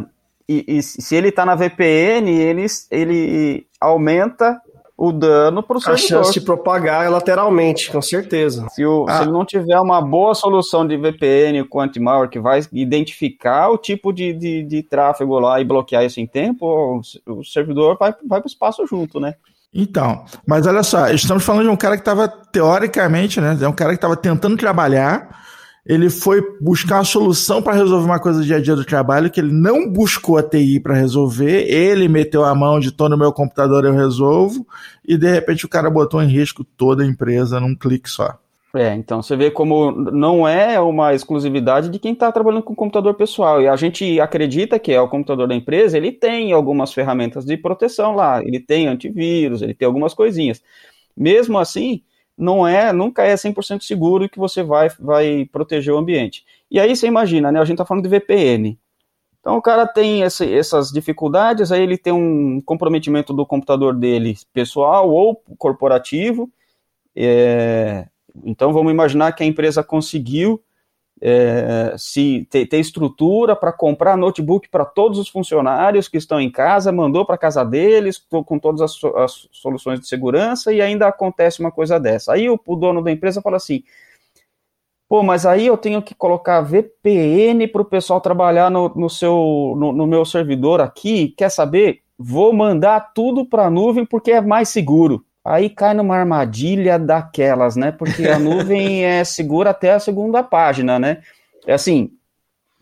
e, 0.48 0.78
e, 0.78 0.84
se 0.84 1.16
ele 1.16 1.32
tá 1.32 1.44
na 1.44 1.56
VPN, 1.56 2.30
ele, 2.30 2.66
ele 2.92 3.66
aumenta 3.82 4.62
o 4.98 5.12
dano 5.12 5.64
para 5.64 5.78
o 5.78 5.82
servidor. 5.82 6.06
A 6.06 6.24
chance 6.24 6.34
de 6.34 6.42
propagar 6.42 7.10
lateralmente, 7.10 7.92
com 7.92 8.02
certeza. 8.02 8.68
Se, 8.70 8.86
o, 8.86 9.06
ah. 9.08 9.18
se 9.18 9.24
ele 9.24 9.32
não 9.32 9.46
tiver 9.46 9.80
uma 9.80 10.02
boa 10.02 10.36
solução 10.36 10.88
de 10.88 10.96
VPN 10.96 11.64
com 11.68 11.80
anti-malware 11.80 12.30
que 12.30 12.40
vai 12.40 12.62
identificar 12.72 13.70
o 13.70 13.78
tipo 13.78 14.14
de, 14.14 14.34
de, 14.34 14.64
de, 14.64 14.84
tráfego 14.84 15.40
lá 15.40 15.60
e 15.60 15.66
bloquear 15.66 16.06
isso 16.06 16.20
em 16.20 16.28
tempo, 16.28 16.66
o, 17.28 17.40
o 17.40 17.44
servidor 17.44 17.98
vai, 18.00 18.14
vai 18.28 18.40
para 18.40 18.48
o 18.48 18.52
espaço 18.52 18.86
junto, 18.86 19.20
né? 19.20 19.36
Então, 19.74 20.24
mas 20.46 20.68
olha 20.68 20.84
só, 20.84 21.10
estamos 21.10 21.44
falando 21.44 21.64
de 21.64 21.70
um 21.70 21.76
cara 21.76 21.96
que 21.96 22.02
estava, 22.02 22.28
teoricamente, 22.28 23.42
né? 23.42 23.58
É 23.60 23.68
um 23.68 23.74
cara 23.74 23.90
que 23.90 23.98
estava 23.98 24.16
tentando 24.16 24.56
trabalhar 24.56 25.43
ele 25.86 26.10
foi 26.10 26.42
buscar 26.62 26.98
uma 26.98 27.04
solução 27.04 27.62
para 27.62 27.74
resolver 27.74 28.06
uma 28.06 28.20
coisa 28.20 28.40
do 28.40 28.46
dia 28.46 28.56
a 28.56 28.62
dia 28.62 28.76
do 28.76 28.86
trabalho 28.86 29.30
que 29.30 29.40
ele 29.40 29.52
não 29.52 29.90
buscou 29.90 30.38
a 30.38 30.44
TI 30.44 30.80
para 30.80 30.96
resolver, 30.96 31.70
ele 31.70 32.08
meteu 32.08 32.46
a 32.46 32.56
mão 32.56 32.80
de 32.80 32.92
tô 32.92 33.10
no 33.10 33.18
meu 33.18 33.34
computador 33.34 33.84
eu 33.84 33.94
resolvo, 33.94 34.66
e 35.06 35.18
de 35.18 35.30
repente 35.30 35.66
o 35.66 35.70
cara 35.70 35.90
botou 35.90 36.24
em 36.24 36.28
risco 36.28 36.64
toda 36.64 37.04
a 37.04 37.06
empresa 37.06 37.60
num 37.60 37.76
clique 37.76 38.10
só. 38.10 38.38
É, 38.76 38.96
então 38.96 39.22
você 39.22 39.36
vê 39.36 39.52
como 39.52 39.92
não 39.92 40.48
é 40.48 40.80
uma 40.80 41.14
exclusividade 41.14 41.90
de 41.90 42.00
quem 42.00 42.14
está 42.14 42.32
trabalhando 42.32 42.64
com 42.64 42.74
computador 42.74 43.14
pessoal. 43.14 43.62
E 43.62 43.68
a 43.68 43.76
gente 43.76 44.20
acredita 44.20 44.80
que 44.80 44.92
é 44.92 45.00
o 45.00 45.08
computador 45.08 45.48
da 45.48 45.54
empresa, 45.54 45.96
ele 45.96 46.12
tem 46.12 46.52
algumas 46.52 46.92
ferramentas 46.92 47.46
de 47.46 47.56
proteção 47.56 48.16
lá, 48.16 48.42
ele 48.42 48.60
tem 48.60 48.88
antivírus, 48.88 49.62
ele 49.62 49.76
tem 49.76 49.86
algumas 49.86 50.16
coisinhas. 50.16 50.60
Mesmo 51.16 51.60
assim, 51.60 52.02
não 52.38 52.68
é, 52.68 52.92
nunca 52.92 53.24
é 53.24 53.36
100% 53.36 53.82
seguro 53.82 54.30
que 54.30 54.40
você 54.40 54.64
vai, 54.64 54.90
vai 55.00 55.48
proteger 55.52 55.94
o 55.94 55.98
ambiente. 55.98 56.46
E 56.70 56.80
aí 56.80 56.96
você 56.96 57.08
imagina, 57.08 57.52
né, 57.52 57.60
a 57.60 57.66
gente 57.66 57.76
está 57.76 57.86
falando 57.86 58.04
de 58.04 58.10
VPN. 58.10 58.78
Então 59.40 59.58
o 59.58 59.62
cara 59.62 59.86
tem 59.86 60.22
esse, 60.22 60.52
essas 60.54 60.90
dificuldades, 60.90 61.72
aí 61.72 61.82
ele 61.84 61.98
tem 61.98 62.14
um 62.14 62.62
comprometimento 62.62 63.34
do 63.34 63.46
computador 63.46 63.94
dele 63.94 64.38
pessoal 64.54 65.10
ou 65.10 65.44
corporativo. 65.58 66.50
É, 67.16 68.08
então 68.44 68.72
vamos 68.72 68.92
imaginar 68.92 69.34
que 69.34 69.44
a 69.44 69.46
empresa 69.46 69.84
conseguiu 69.84 70.64
é, 71.26 71.96
se 71.98 72.46
ter, 72.50 72.66
ter 72.66 72.80
estrutura 72.80 73.56
para 73.56 73.72
comprar 73.72 74.18
notebook 74.18 74.68
para 74.68 74.84
todos 74.84 75.18
os 75.18 75.30
funcionários 75.30 76.10
que 76.10 76.18
estão 76.18 76.38
em 76.38 76.52
casa, 76.52 76.92
mandou 76.92 77.26
para 77.26 77.38
casa 77.38 77.64
deles 77.64 78.22
com 78.30 78.60
todas 78.60 78.82
as, 78.82 79.02
as, 79.16 79.48
soluções 79.54 80.02
de 80.02 80.08
segurança 80.08 80.74
e 80.74 80.82
ainda 80.82 81.08
acontece 81.08 81.62
uma 81.62 81.72
coisa 81.72 81.98
dessa. 81.98 82.34
Aí 82.34 82.50
o, 82.50 82.60
o 82.68 82.76
dono 82.76 83.02
da 83.02 83.10
empresa 83.10 83.42
fala 83.42 83.56
assim: 83.56 83.86
pô, 85.08 85.24
mas 85.24 85.46
aí 85.46 85.66
eu 85.66 85.78
tenho 85.78 86.02
que 86.02 86.14
colocar 86.14 86.60
VPN 86.60 87.70
para 87.70 87.82
o 87.82 87.86
pessoal 87.86 88.20
trabalhar 88.20 88.70
no, 88.70 88.90
no 88.90 89.10
seu, 89.10 89.76
no, 89.78 89.94
no 89.94 90.06
meu 90.06 90.26
servidor 90.26 90.82
aqui. 90.82 91.30
Quer 91.38 91.50
saber? 91.50 92.02
Vou 92.20 92.52
mandar 92.52 93.14
tudo 93.14 93.46
para 93.46 93.68
a 93.68 93.70
nuvem 93.70 94.06
porque 94.06 94.34
é 94.34 94.42
mais 94.42 94.68
seguro 94.68 95.24
aí 95.44 95.70
cai 95.70 95.94
numa 95.94 96.16
armadilha 96.16 96.98
daquelas, 96.98 97.76
né? 97.76 97.92
Porque 97.92 98.28
a 98.28 98.40
nuvem 98.40 99.04
é 99.06 99.24
segura 99.24 99.72
até 99.72 99.92
a 99.92 100.00
segunda 100.00 100.42
página, 100.42 100.98
né? 100.98 101.22
É 101.68 101.74
assim, 101.74 102.12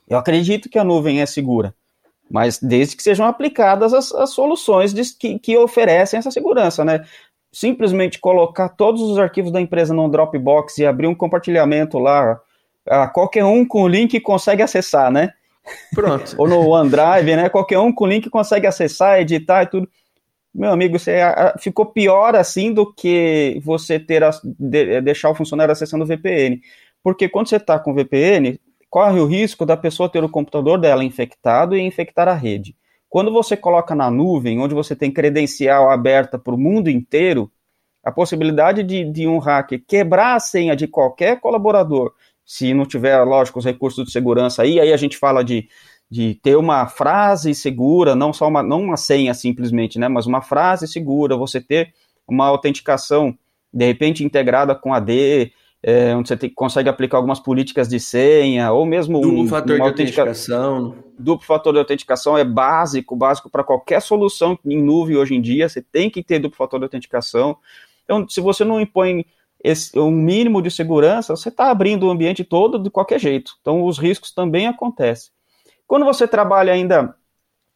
eu 0.08 0.18
acredito 0.18 0.70
que 0.70 0.78
a 0.78 0.84
nuvem 0.84 1.22
é 1.22 1.26
segura, 1.26 1.74
mas 2.30 2.60
desde 2.60 2.96
que 2.96 3.04
sejam 3.04 3.26
aplicadas 3.26 3.94
as, 3.94 4.12
as 4.14 4.32
soluções 4.32 4.94
de, 4.94 5.04
que, 5.16 5.40
que 5.40 5.58
oferecem 5.58 6.18
essa 6.18 6.32
segurança, 6.32 6.86
né? 6.86 7.04
Simplesmente 7.52 8.20
colocar 8.20 8.70
todos 8.70 9.02
os 9.02 9.18
arquivos 9.18 9.52
da 9.52 9.60
empresa 9.60 9.94
no 9.94 10.10
Dropbox 10.10 10.78
e 10.78 10.86
abrir 10.86 11.08
um 11.08 11.16
compartilhamento 11.16 11.98
lá, 11.98 12.40
a 12.88 13.08
qualquer 13.08 13.44
um 13.44 13.66
com 13.66 13.84
o 13.84 13.88
link 13.88 14.20
consegue 14.20 14.62
acessar, 14.62 15.12
né? 15.12 15.34
Pronto. 15.94 16.36
Ou 16.40 16.48
no 16.48 16.70
OneDrive, 16.70 17.36
né? 17.36 17.50
Qualquer 17.50 17.80
um 17.80 17.92
com 17.92 18.06
o 18.06 18.08
link 18.08 18.30
consegue 18.30 18.68
acessar, 18.68 19.20
editar 19.20 19.64
e 19.64 19.68
tudo 19.68 19.90
meu 20.54 20.72
amigo, 20.72 21.00
você 21.00 21.18
ficou 21.60 21.86
pior 21.86 22.36
assim 22.36 22.74
do 22.74 22.94
que 22.94 23.60
você 23.64 24.00
ter 24.00 24.24
a, 24.24 24.32
de, 24.44 25.02
deixar 25.02 25.30
o 25.30 25.36
funcionário 25.36 25.72
acessando 25.72 26.04
o 26.04 26.08
VPN. 26.08 26.60
Porque 27.04 27.30
quando 27.30 27.48
você 27.48 27.56
está 27.56 27.80
com 27.80 27.94
VPN, 27.94 28.60
corre 28.90 29.20
o 29.20 29.26
risco 29.26 29.66
da 29.66 29.78
pessoa 29.78 30.10
ter 30.10 30.24
o 30.24 30.30
computador 30.30 30.80
dela 30.80 31.04
infectado 31.04 31.76
e 31.76 31.82
infectar 31.82 32.28
a 32.28 32.34
rede. 32.34 32.76
Quando 33.10 33.32
você 33.32 33.58
coloca 33.58 33.96
na 33.96 34.12
nuvem, 34.12 34.60
onde 34.60 34.76
você 34.76 34.96
tem 34.96 35.12
credencial 35.12 35.90
aberta 35.90 36.38
para 36.38 36.54
o 36.54 36.58
mundo 36.58 36.90
inteiro, 36.90 37.52
a 38.04 38.12
possibilidade 38.12 38.84
de, 38.84 39.04
de 39.04 39.28
um 39.28 39.38
hacker 39.38 39.84
quebrar 39.88 40.36
a 40.36 40.40
senha 40.40 40.76
de 40.76 40.88
qualquer 40.88 41.40
colaborador, 41.40 42.14
se 42.46 42.74
não 42.74 42.86
tiver, 42.86 43.22
lógico, 43.24 43.60
os 43.60 43.66
recursos 43.66 44.06
de 44.06 44.12
segurança 44.12 44.64
aí, 44.64 44.80
aí 44.80 44.92
a 44.92 44.98
gente 44.98 45.18
fala 45.18 45.44
de 45.44 45.70
de 46.12 46.36
ter 46.36 46.58
uma 46.58 46.86
frase 46.88 47.56
segura, 47.56 48.14
não 48.14 48.34
só 48.34 48.50
uma, 48.50 48.62
não 48.62 48.82
uma 48.82 48.98
senha 48.98 49.34
simplesmente, 49.34 49.98
né, 49.98 50.10
mas 50.10 50.26
uma 50.26 50.42
frase 50.42 50.86
segura, 50.86 51.38
você 51.38 51.62
ter 51.62 51.94
uma 52.28 52.48
autenticação, 52.48 53.34
de 53.74 53.86
repente, 53.86 54.22
integrada 54.22 54.76
com 54.76 54.94
AD, 54.94 55.54
é, 55.82 56.14
onde 56.14 56.28
você 56.28 56.36
tem, 56.36 56.50
consegue 56.50 56.90
aplicar 56.90 57.16
algumas 57.16 57.40
políticas 57.40 57.88
de 57.88 57.98
senha, 57.98 58.74
ou 58.74 58.86
mesmo 58.86 59.22
duplo 59.22 59.42
um, 59.44 59.48
fator 59.48 59.78
de 59.78 59.82
autenticação. 59.82 60.96
Duplo 61.18 61.46
fator 61.46 61.72
de 61.72 61.80
autenticação 61.80 62.38
é 62.38 62.44
básico, 62.44 63.16
básico 63.16 63.50
para 63.50 63.64
qualquer 63.64 64.02
solução 64.02 64.60
em 64.66 64.84
nuvem 64.84 65.16
hoje 65.16 65.34
em 65.34 65.42
dia, 65.42 65.70
você 65.70 65.82
tem 65.82 66.10
que 66.10 66.22
ter 66.22 66.40
duplo 66.40 66.58
fator 66.58 66.78
de 66.78 66.84
autenticação. 66.84 67.56
Então, 68.04 68.28
se 68.28 68.42
você 68.42 68.66
não 68.66 68.82
impõe 68.82 69.26
esse, 69.64 69.98
um 69.98 70.12
mínimo 70.12 70.62
de 70.62 70.70
segurança, 70.70 71.38
você 71.38 71.48
está 71.48 71.72
abrindo 71.72 72.06
o 72.06 72.12
ambiente 72.12 72.44
todo 72.44 72.78
de 72.78 72.90
qualquer 72.90 73.20
jeito. 73.20 73.54
Então, 73.62 73.86
os 73.86 73.98
riscos 73.98 74.34
também 74.34 74.68
acontecem. 74.68 75.32
Quando 75.92 76.06
você 76.06 76.26
trabalha 76.26 76.72
ainda, 76.72 77.14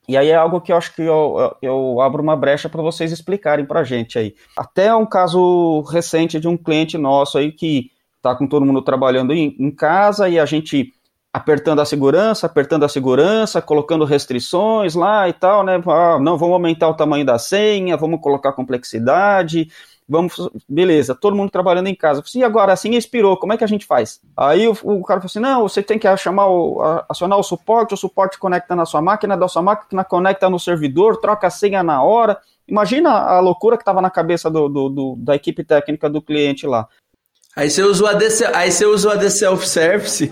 e 0.08 0.16
aí 0.16 0.30
é 0.30 0.36
algo 0.36 0.62
que 0.62 0.72
eu 0.72 0.78
acho 0.78 0.96
que 0.96 1.02
eu, 1.02 1.54
eu 1.62 2.00
abro 2.00 2.24
uma 2.24 2.34
brecha 2.34 2.70
para 2.70 2.82
vocês 2.82 3.12
explicarem 3.12 3.66
para 3.66 3.82
a 3.82 3.84
gente 3.84 4.18
aí. 4.18 4.34
Até 4.56 4.96
um 4.96 5.06
caso 5.06 5.82
recente 5.82 6.40
de 6.40 6.48
um 6.48 6.56
cliente 6.56 6.98
nosso 6.98 7.38
aí 7.38 7.52
que 7.52 7.92
está 8.16 8.34
com 8.34 8.48
todo 8.48 8.66
mundo 8.66 8.82
trabalhando 8.82 9.34
em, 9.34 9.54
em 9.60 9.70
casa 9.70 10.30
e 10.30 10.40
a 10.40 10.46
gente 10.46 10.94
apertando 11.34 11.82
a 11.82 11.86
segurança, 11.86 12.46
apertando 12.46 12.86
a 12.86 12.88
segurança, 12.88 13.62
colocando 13.62 14.06
restrições 14.06 14.96
lá 14.96 15.28
e 15.28 15.34
tal, 15.34 15.66
né? 15.66 15.84
Ah, 15.86 16.18
não, 16.18 16.38
vamos 16.38 16.54
aumentar 16.54 16.88
o 16.88 16.96
tamanho 16.96 17.26
da 17.26 17.38
senha, 17.38 17.98
vamos 17.98 18.22
colocar 18.22 18.54
complexidade, 18.54 19.68
vamos, 20.08 20.50
beleza, 20.68 21.16
todo 21.16 21.36
mundo 21.36 21.50
trabalhando 21.50 21.88
em 21.88 21.96
casa. 21.96 22.24
E 22.36 22.44
agora, 22.44 22.74
assim 22.74 22.96
expirou, 22.96 23.38
como 23.38 23.54
é 23.54 23.58
que 23.58 23.64
a 23.64 23.68
gente 23.68 23.86
faz? 23.86 24.22
Aí 24.38 24.68
o, 24.68 24.72
o 24.72 25.04
cara 25.04 25.20
falou 25.20 25.26
assim: 25.26 25.40
não, 25.40 25.64
você 25.64 25.82
tem 25.82 26.00
que 26.00 26.18
chamar 26.18 26.48
o, 26.48 26.82
acionar 27.10 27.40
o 27.40 27.44
suporte, 27.44 27.94
o 27.94 27.98
suporte 27.98 28.38
conecta 28.38 28.76
na 28.76 28.86
sua 28.86 29.02
máquina, 29.02 29.36
da 29.36 29.48
sua 29.48 29.62
máquina 29.62 30.04
conecta 30.04 30.50
no 30.50 30.60
servidor, 30.60 31.18
troca 31.18 31.48
a 31.48 31.50
senha 31.52 31.84
na 31.84 32.02
hora. 32.04 32.40
Imagina 32.68 33.12
a 33.12 33.40
loucura 33.40 33.78
que 33.78 33.84
estava 33.84 34.02
na 34.02 34.10
cabeça 34.10 34.50
do, 34.50 34.68
do, 34.68 34.90
do, 34.90 35.16
da 35.18 35.36
equipe 35.36 35.64
técnica 35.64 36.10
do 36.10 36.22
cliente 36.22 36.66
lá. 36.66 36.88
Aí 37.56 37.70
você 37.70 37.82
usa 37.82 38.04
o 38.04 38.08
AD, 38.08 38.26
aí 38.54 38.70
você 38.70 38.86
usa 38.86 39.08
o 39.08 39.12
AD 39.12 39.30
Self-Service, 39.30 40.30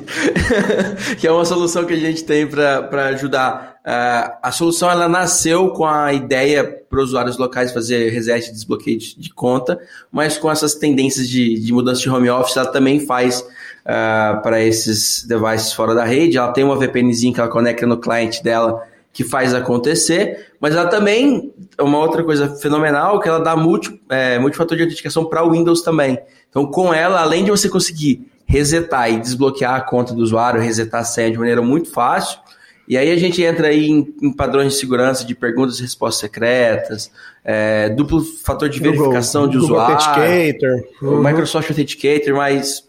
que 1.18 1.26
é 1.26 1.32
uma 1.32 1.46
solução 1.46 1.86
que 1.86 1.94
a 1.94 2.00
gente 2.00 2.22
tem 2.26 2.46
para 2.46 3.06
ajudar. 3.14 3.78
Uh, 3.86 4.38
a 4.44 4.52
solução 4.52 4.92
ela 4.92 5.08
nasceu 5.08 5.70
com 5.70 5.86
a 5.86 6.12
ideia 6.12 6.66
para 6.90 7.02
usuários 7.02 7.38
locais 7.38 7.72
fazer 7.72 8.10
reset 8.10 8.50
e 8.50 8.52
desbloqueio 8.52 9.00
de, 9.00 9.34
conta, 9.34 9.80
mas 10.12 10.38
com 10.38 10.52
essas 10.52 10.76
tendências 10.76 11.30
de, 11.30 11.60
de 11.60 11.72
mudança 11.72 12.02
de 12.02 12.10
home 12.10 12.30
office, 12.30 12.58
ela 12.58 12.70
também 12.70 13.06
faz 13.06 13.40
uh, 13.40 14.42
para 14.42 14.62
esses 14.62 15.24
devices 15.26 15.72
fora 15.72 15.96
da 15.96 16.04
rede. 16.04 16.38
Ela 16.38 16.52
tem 16.52 16.66
uma 16.66 16.76
VPNzinha 16.76 17.34
que 17.34 17.40
ela 17.40 17.50
conecta 17.50 17.88
no 17.88 17.98
cliente 17.98 18.44
dela 18.44 18.84
que 19.14 19.24
faz 19.24 19.54
acontecer, 19.54 20.54
mas 20.60 20.76
ela 20.76 20.88
também, 20.88 21.54
uma 21.80 22.00
outra 22.00 22.24
coisa 22.24 22.56
fenomenal, 22.56 23.20
que 23.20 23.30
ela 23.30 23.40
dá 23.40 23.56
multi, 23.56 24.02
é, 24.10 24.40
multifator 24.40 24.76
de 24.76 24.84
autenticação 24.84 25.24
para 25.24 25.46
o 25.46 25.52
Windows 25.52 25.84
também. 25.84 26.18
Então, 26.50 26.66
com 26.66 26.92
ela, 26.92 27.22
além 27.22 27.44
de 27.44 27.52
você 27.52 27.70
conseguir 27.70 28.28
resetar 28.46 29.12
e 29.12 29.20
desbloquear 29.20 29.76
a 29.76 29.82
conta 29.82 30.14
do 30.14 30.22
usuário, 30.22 30.60
resetar 30.60 31.02
a 31.02 31.04
senha 31.04 31.32
de 31.32 31.38
maneira 31.38 31.62
muito 31.62 31.92
fácil, 31.92 32.40
e 32.88 32.98
aí 32.98 33.12
a 33.12 33.16
gente 33.16 33.42
entra 33.42 33.68
aí 33.68 33.86
em, 33.86 34.14
em 34.22 34.34
padrões 34.34 34.74
de 34.74 34.80
segurança 34.80 35.24
de 35.24 35.36
perguntas 35.36 35.78
e 35.78 35.84
respostas 35.84 36.20
secretas, 36.20 37.12
é, 37.46 37.90
duplo 37.90 38.22
fator 38.22 38.68
de 38.68 38.80
verificação 38.80 39.44
Google, 39.44 39.62
de 39.62 39.68
Google 39.68 39.78
usuário, 39.78 39.96
Authenticator. 39.96 40.84
Uhum. 41.02 41.24
Microsoft 41.24 41.70
Authenticator, 41.70 42.36
mas 42.36 42.84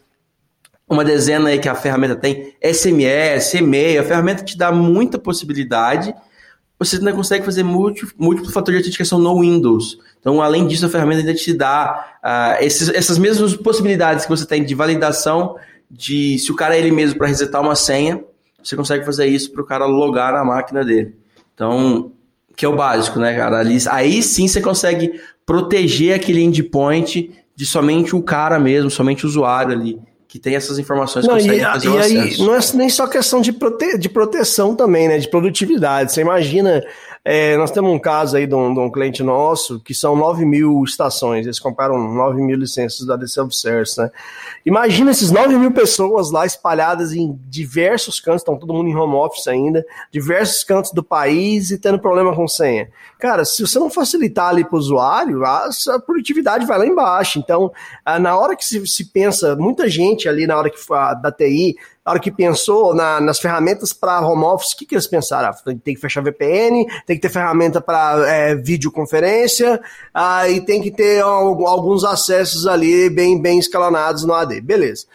uma 0.89 1.05
dezena 1.05 1.49
aí 1.49 1.59
que 1.59 1.69
a 1.69 1.75
ferramenta 1.75 2.15
tem, 2.15 2.55
SMS, 2.63 3.55
e-mail, 3.55 4.01
a 4.01 4.05
ferramenta 4.05 4.45
te 4.45 4.57
dá 4.57 4.71
muita 4.71 5.19
possibilidade, 5.19 6.15
você 6.79 6.97
ainda 6.97 7.13
consegue 7.13 7.45
fazer 7.45 7.63
múltiplo, 7.63 8.51
fator 8.51 8.73
de 8.73 8.79
autenticação 8.79 9.19
no 9.19 9.41
Windows. 9.41 9.99
Então, 10.21 10.43
além 10.43 10.67
disso, 10.67 10.85
a 10.85 10.89
ferramenta 10.89 11.21
ainda 11.21 11.35
te 11.35 11.53
dá 11.55 12.19
uh, 12.23 12.63
esses, 12.63 12.89
essas 12.91 13.17
mesmas 13.17 13.55
possibilidades 13.57 14.25
que 14.25 14.31
você 14.31 14.45
tem 14.45 14.65
de 14.65 14.75
validação 14.75 15.57
de 15.91 16.39
se 16.39 16.51
o 16.51 16.57
cara 16.57 16.77
é 16.77 16.81
ele 16.81 16.91
mesmo 16.91 17.17
para 17.17 17.29
resetar 17.29 17.63
uma 17.63 17.77
senha, 17.77 18.23
você 18.63 18.77
consegue 18.77 19.05
fazer 19.05 19.27
isso 19.27 19.53
para 19.53 19.63
o 19.63 19.67
cara 19.67 19.87
logar 19.87 20.33
na 20.33 20.45
máquina 20.45 20.85
dele. 20.85 21.15
Então, 21.55 22.13
que 22.57 22.65
é 22.65 22.69
o 22.69 22.77
básico, 22.77 23.19
né, 23.19 23.35
cara? 23.37 23.61
Ali, 23.61 23.79
aí 23.89 24.23
sim 24.23 24.49
você 24.49 24.61
consegue 24.61 25.21
proteger 25.47 26.15
aquele 26.15 26.43
endpoint 26.43 27.31
de 27.55 27.67
somente 27.67 28.17
o 28.17 28.23
cara 28.23 28.59
mesmo, 28.59 28.91
somente 28.91 29.25
o 29.25 29.29
usuário 29.29 29.73
ali 29.73 30.01
que 30.35 30.39
tem 30.41 30.57
essas 30.57 30.81
informações 30.81 31.25
não, 31.29 31.35
consegue 31.35 31.61
e, 31.61 31.63
fazer 31.63 31.87
e 31.87 31.91
o 31.91 31.97
aí, 31.97 32.19
acesso. 32.19 32.45
Não 32.45 32.57
é 32.57 32.59
nem 32.75 32.89
só 32.89 33.07
questão 33.07 33.41
de, 33.41 33.53
prote, 33.53 33.97
de 33.97 34.09
proteção 34.09 34.75
também, 34.75 35.07
né? 35.07 35.17
De 35.17 35.29
produtividade. 35.29 36.13
Você 36.13 36.23
imagina 36.23 36.85
É, 37.27 37.57
nós 37.57 37.71
temos 37.71 37.91
um 37.91 37.99
caso 37.99 38.37
aí 38.37 38.47
de 38.47 38.55
um, 38.55 38.75
de 38.75 38.79
um, 38.79 38.91
cliente 38.91 39.23
nosso 39.23 39.81
que 39.81 39.95
são 39.95 40.15
9 40.15 40.45
mil 40.45 40.85
estações, 40.85 41.47
eles 41.47 41.59
compraram 41.59 41.97
9 41.97 42.43
mil 42.43 42.59
licenças 42.59 43.07
da 43.07 43.17
DC 43.17 43.41
Observes, 43.41 43.97
né? 43.97 44.11
Imagina 44.67 45.11
esses 45.11 45.31
9 45.31 45.57
mil 45.57 45.73
pessoas 45.73 46.31
lá 46.31 46.45
espalhadas 46.45 47.15
em 47.15 47.33
diversos 47.49 48.21
cantos, 48.21 48.43
estão 48.43 48.59
todo 48.59 48.75
mundo 48.75 48.91
em 48.91 48.95
home 48.95 49.15
office 49.15 49.49
ainda, 49.49 49.87
diversos 50.13 50.63
cantos 50.65 50.93
do 50.93 51.03
país 51.03 51.71
e 51.71 51.79
tendo 51.79 51.99
problema 51.99 52.37
com 52.37 52.47
senha. 52.47 52.91
Cara, 53.19 53.47
se 53.47 53.67
você 53.67 53.79
não 53.79 53.89
facilitar 53.89 54.51
ali 54.51 54.63
para 54.63 54.77
o 54.77 54.79
usuário, 54.79 55.47
a, 55.47 55.71
a, 55.95 55.99
produtividade 56.01 56.67
vai 56.67 56.77
lá 56.77 56.87
embaixo. 56.87 57.39
Então, 57.39 57.73
na 58.21 58.37
hora 58.37 58.55
que 58.55 58.67
se, 58.67 58.87
se 58.87 59.07
pensa, 59.07 59.57
muita 59.57 59.89
gente 59.89 60.29
ali 60.29 60.47
na 60.47 60.59
hora 60.59 60.69
que 60.69 60.77
da 61.23 61.33
TI 61.33 61.75
na 62.05 62.13
hora 62.13 62.21
que 62.21 62.31
pensou 62.31 62.95
na, 62.95 63.19
nas 63.21 63.39
ferramentas 63.39 63.93
para 63.93 64.21
home 64.21 64.45
office, 64.45 64.73
o 64.73 64.77
que, 64.77 64.85
que 64.85 64.95
eles 64.95 65.07
pensaram? 65.07 65.49
Ah, 65.49 65.75
tem 65.83 65.95
que 65.95 66.01
fechar 66.01 66.23
VPN, 66.23 66.87
tem 67.07 67.17
que 67.17 67.23
ter 67.23 67.31
ferramenta 67.31 67.81
para 67.81 68.29
é, 68.29 68.55
videoconferência, 68.55 69.81
ah, 70.13 70.47
e 70.49 70.61
tem 70.61 70.83
que 70.83 70.91
ter 70.91 71.23
alguns 71.23 72.05
acessos 72.05 72.67
ali 72.67 73.09
bem, 73.09 73.41
bem 73.41 73.59
escalonados 73.59 74.25
no 74.25 74.35
AD. 74.35 74.61
Beleza. 74.61 75.07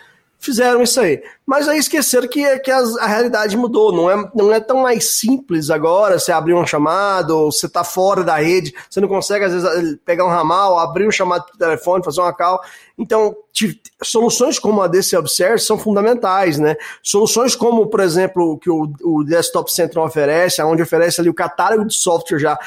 Fizeram 0.41 0.81
isso 0.81 1.01
aí. 1.01 1.21
Mas 1.45 1.67
aí 1.67 1.77
esqueceram 1.77 2.25
que, 2.25 2.59
que 2.59 2.71
a, 2.71 2.79
a, 3.01 3.07
realidade 3.07 3.57
mudou. 3.57 3.91
Não 3.91 4.09
é, 4.09 4.31
não 4.33 4.53
é 4.53 4.59
tão 4.61 4.77
mais 4.83 5.19
simples 5.19 5.69
agora 5.69 6.17
você 6.17 6.31
abrir 6.31 6.53
um 6.53 6.65
chamado, 6.65 7.31
ou 7.31 7.51
você 7.51 7.65
está 7.65 7.83
fora 7.83 8.23
da 8.23 8.37
rede, 8.37 8.73
você 8.89 9.01
não 9.01 9.09
consegue, 9.09 9.43
às 9.43 9.51
vezes, 9.51 9.97
pegar 10.05 10.23
um 10.25 10.29
ramal, 10.29 10.79
abrir 10.79 11.05
um 11.05 11.11
chamado 11.11 11.45
por 11.45 11.57
telefone, 11.57 12.05
fazer 12.05 12.21
uma 12.21 12.33
call. 12.33 12.61
Então, 12.99 13.33
soluções 14.03 14.59
como 14.59 14.81
a 14.81 14.87
DC 14.87 15.15
Observe 15.15 15.59
são 15.59 15.77
fundamentais, 15.77 16.59
né? 16.59 16.75
Soluções 17.01 17.55
como, 17.55 17.87
por 17.87 18.01
exemplo, 18.01 18.51
o 18.51 18.57
que 18.57 18.69
o, 18.69 18.91
o 19.01 19.23
Desktop 19.23 19.73
Central 19.73 20.05
oferece, 20.05 20.61
onde 20.61 20.83
oferece 20.83 21.21
ali 21.21 21.29
o 21.29 21.33
catálogo 21.33 21.85
de 21.85 21.93
software 21.93 22.39
já 22.39 22.59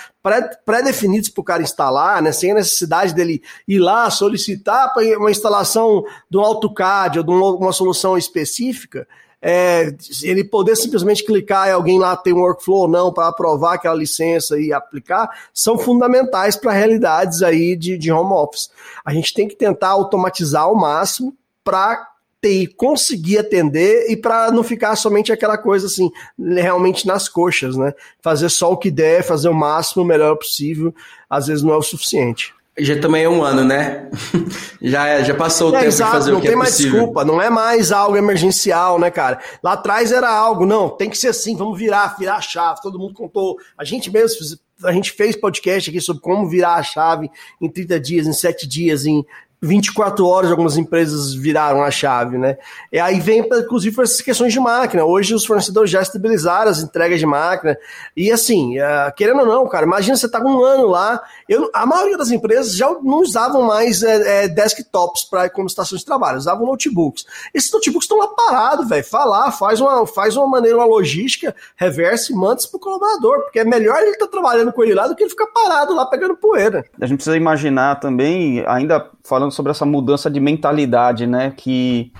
pré-definidos 0.65 1.29
para 1.29 1.41
o 1.43 1.45
cara 1.45 1.63
instalar, 1.63 2.23
né? 2.23 2.33
Sem 2.33 2.53
a 2.53 2.55
necessidade 2.55 3.15
dele 3.15 3.43
ir 3.69 3.79
lá 3.79 4.09
solicitar 4.09 4.91
uma 5.19 5.31
instalação 5.31 6.03
um 6.33 6.41
AutoCAD 6.41 7.19
ou 7.19 7.25
de 7.25 7.31
uma 7.31 7.73
solução 7.73 8.17
específica, 8.17 9.07
é, 9.45 9.93
ele 10.23 10.45
poder 10.45 10.77
simplesmente 10.77 11.25
clicar 11.25 11.67
e 11.67 11.73
alguém 11.73 11.99
lá 11.99 12.17
tem 12.17 12.33
um 12.33 12.39
workflow 12.39 12.83
ou 12.83 12.89
não 12.89 13.13
para 13.13 13.27
aprovar 13.27 13.75
aquela 13.75 13.97
licença 13.97 14.59
e 14.59 14.73
aplicar, 14.73 15.29
são 15.53 15.77
fundamentais 15.77 16.55
para 16.55 16.71
realidades 16.71 17.43
aí 17.43 17.75
de, 17.75 17.99
de 17.99 18.13
home 18.13 18.33
office. 18.33 18.71
A 19.05 19.13
gente 19.13 19.35
tem 19.35 19.49
que 19.49 19.57
tentar 19.57 19.89
automatizar 19.89 20.63
ao 20.63 20.77
máximo 20.77 21.37
para 21.65 22.09
TI 22.41 22.69
conseguir 22.69 23.39
atender 23.39 24.11
e 24.11 24.17
para 24.17 24.51
não 24.53 24.63
ficar 24.63 24.95
somente 24.95 25.33
aquela 25.33 25.59
coisa 25.59 25.87
assim, 25.87 26.11
realmente 26.39 27.07
nas 27.07 27.29
coxas, 27.29 27.77
né? 27.77 27.95
Fazer 28.21 28.49
só 28.49 28.73
o 28.73 28.77
que 28.77 28.91
der, 28.91 29.25
fazer 29.25 29.49
o 29.49 29.55
máximo, 29.55 30.03
o 30.03 30.07
melhor 30.07 30.37
possível, 30.37 30.95
às 31.29 31.49
vezes 31.49 31.63
não 31.63 31.73
é 31.73 31.77
o 31.77 31.83
suficiente. 31.83 32.55
Já 32.79 32.99
também 32.99 33.25
é 33.25 33.29
um 33.29 33.43
ano, 33.43 33.65
né? 33.65 34.09
já, 34.81 35.23
já 35.23 35.35
passou 35.35 35.71
o 35.71 35.77
é, 35.77 35.81
tempo 35.81 35.89
exato, 35.89 36.11
de 36.11 36.17
fazer 36.17 36.33
o 36.33 36.41
que 36.41 36.49
Não 36.49 36.51
tem 36.51 36.53
é 36.53 36.57
mais 36.57 36.79
desculpa, 36.79 37.25
não 37.25 37.43
é 37.43 37.51
mais 37.51 37.93
algo 37.93 38.17
emergencial, 38.17 38.99
né, 38.99 39.11
cara? 39.11 39.41
Lá 39.63 39.75
atrás 39.75 40.11
era 40.11 40.31
algo, 40.31 40.65
não, 40.65 40.89
tem 40.89 41.11
que 41.11 41.19
ser 41.19 41.29
assim, 41.29 41.55
vamos 41.55 41.79
virar, 41.79 42.17
virar 42.19 42.37
a 42.37 42.41
chave. 42.41 42.81
Todo 42.81 42.99
mundo 42.99 43.13
contou. 43.13 43.59
A 43.77 43.85
gente 43.85 44.11
mesmo, 44.11 44.39
a 44.85 44.93
gente 44.93 45.13
fez 45.13 45.37
podcast 45.37 45.91
aqui 45.91 46.01
sobre 46.01 46.23
como 46.23 46.49
virar 46.49 46.77
a 46.77 46.83
chave 46.83 47.31
em 47.61 47.69
30 47.69 48.01
dias, 48.01 48.27
em 48.27 48.33
7 48.33 48.67
dias, 48.67 49.05
em 49.05 49.25
24 49.63 50.27
horas 50.27 50.51
algumas 50.51 50.77
empresas 50.77 51.33
viraram 51.33 51.85
a 51.85 51.91
chave, 51.91 52.37
né? 52.37 52.59
E 52.91 52.99
aí 52.99 53.21
vem, 53.21 53.39
inclusive, 53.41 54.03
essas 54.03 54.21
questões 54.21 54.53
de 54.53 54.59
máquina. 54.59 55.05
Hoje 55.05 55.37
os 55.37 55.47
fornecedores 55.47 55.89
já 55.89 56.03
estabilizaram 56.03 56.69
as 56.69 56.81
entregas 56.81 57.21
de 57.21 57.27
máquina. 57.27 57.79
E 58.17 58.33
assim, 58.33 58.81
uh, 58.81 59.15
querendo 59.17 59.39
ou 59.39 59.47
não, 59.47 59.69
cara, 59.69 59.87
imagina 59.87 60.17
você 60.17 60.29
tá 60.29 60.41
com 60.41 60.51
um 60.51 60.65
ano 60.65 60.89
lá. 60.89 61.23
Eu, 61.49 61.71
a 61.73 61.87
maioria 61.87 62.19
das 62.19 62.33
empresas 62.33 62.75
já 62.75 62.89
não 62.89 63.21
usavam 63.21 63.63
mais 63.63 64.03
é, 64.03 64.45
é, 64.45 64.49
desktops 64.49 65.23
para 65.23 65.49
como 65.49 65.69
estações 65.69 66.01
de 66.01 66.07
trabalho, 66.07 66.39
usavam 66.39 66.67
notebooks. 66.67 67.25
Esses 67.55 67.71
notebooks 67.71 68.07
estão 68.07 68.19
lá 68.19 68.27
parados, 68.27 68.89
velho. 68.89 69.05
Falar, 69.05 69.53
faz 69.53 69.81
uma, 69.81 70.05
faz 70.09 70.37
uma 70.37 70.49
maneira, 70.49 70.77
uma 70.77 70.87
logística, 70.87 71.55
reverse 71.77 72.33
e 72.33 72.37
manda 72.37 72.59
isso 72.59 72.71
pro 72.71 72.81
colaborador, 72.81 73.43
porque 73.43 73.61
é 73.61 73.65
melhor 73.65 74.01
ele 74.01 74.11
estar 74.11 74.27
tá 74.27 74.33
trabalhando 74.33 74.73
com 74.73 74.83
ele 74.83 74.95
lá 74.95 75.07
do 75.07 75.15
que 75.15 75.23
ele 75.23 75.31
ficar 75.31 75.47
parado 75.47 75.95
lá 75.95 76.05
pegando 76.05 76.37
poeira. 76.37 76.85
A 77.01 77.07
gente 77.07 77.19
precisa 77.19 77.37
imaginar 77.37 78.01
também, 78.01 78.65
ainda 78.67 79.09
falando 79.23 79.52
sobre 79.53 79.71
essa 79.71 79.87
mudança 79.87 80.31
de 80.31 80.41
mentalidade, 80.41 81.27
né? 81.27 81.53
Que 81.57 82.13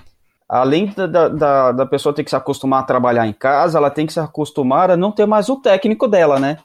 além 0.49 0.87
da, 0.87 1.29
da, 1.29 1.73
da 1.73 1.87
pessoa 1.87 2.15
ter 2.15 2.23
que 2.23 2.31
se 2.31 2.37
acostumar 2.37 2.81
a 2.81 2.87
trabalhar 2.87 3.27
em 3.27 3.33
casa, 3.33 3.79
ela 3.79 3.91
tem 3.91 4.07
que 4.07 4.13
se 4.13 4.21
acostumar 4.21 4.91
a 4.91 4.97
não 4.97 5.11
ter 5.11 5.27
mais 5.27 5.49
o 5.49 5.57
técnico 5.57 6.07
dela, 6.07 6.39
né? 6.39 6.59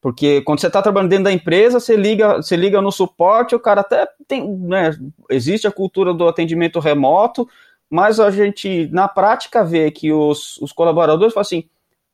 Porque 0.00 0.40
quando 0.42 0.60
você 0.60 0.66
está 0.66 0.82
trabalhando 0.82 1.10
dentro 1.10 1.24
da 1.24 1.32
empresa, 1.32 1.78
você 1.78 1.96
liga, 1.96 2.36
você 2.36 2.56
liga 2.56 2.80
no 2.82 2.90
suporte, 2.90 3.54
o 3.54 3.60
cara 3.60 3.82
até 3.82 4.06
tem, 4.26 4.48
né, 4.58 4.90
existe 5.30 5.66
a 5.66 5.70
cultura 5.70 6.12
do 6.12 6.26
atendimento 6.26 6.80
remoto, 6.80 7.48
mas 7.88 8.18
a 8.18 8.30
gente, 8.30 8.88
na 8.90 9.06
prática, 9.06 9.64
vê 9.64 9.90
que 9.92 10.12
os, 10.12 10.56
os 10.58 10.72
colaboradores 10.72 11.32
falam 11.32 11.42
assim, 11.42 11.64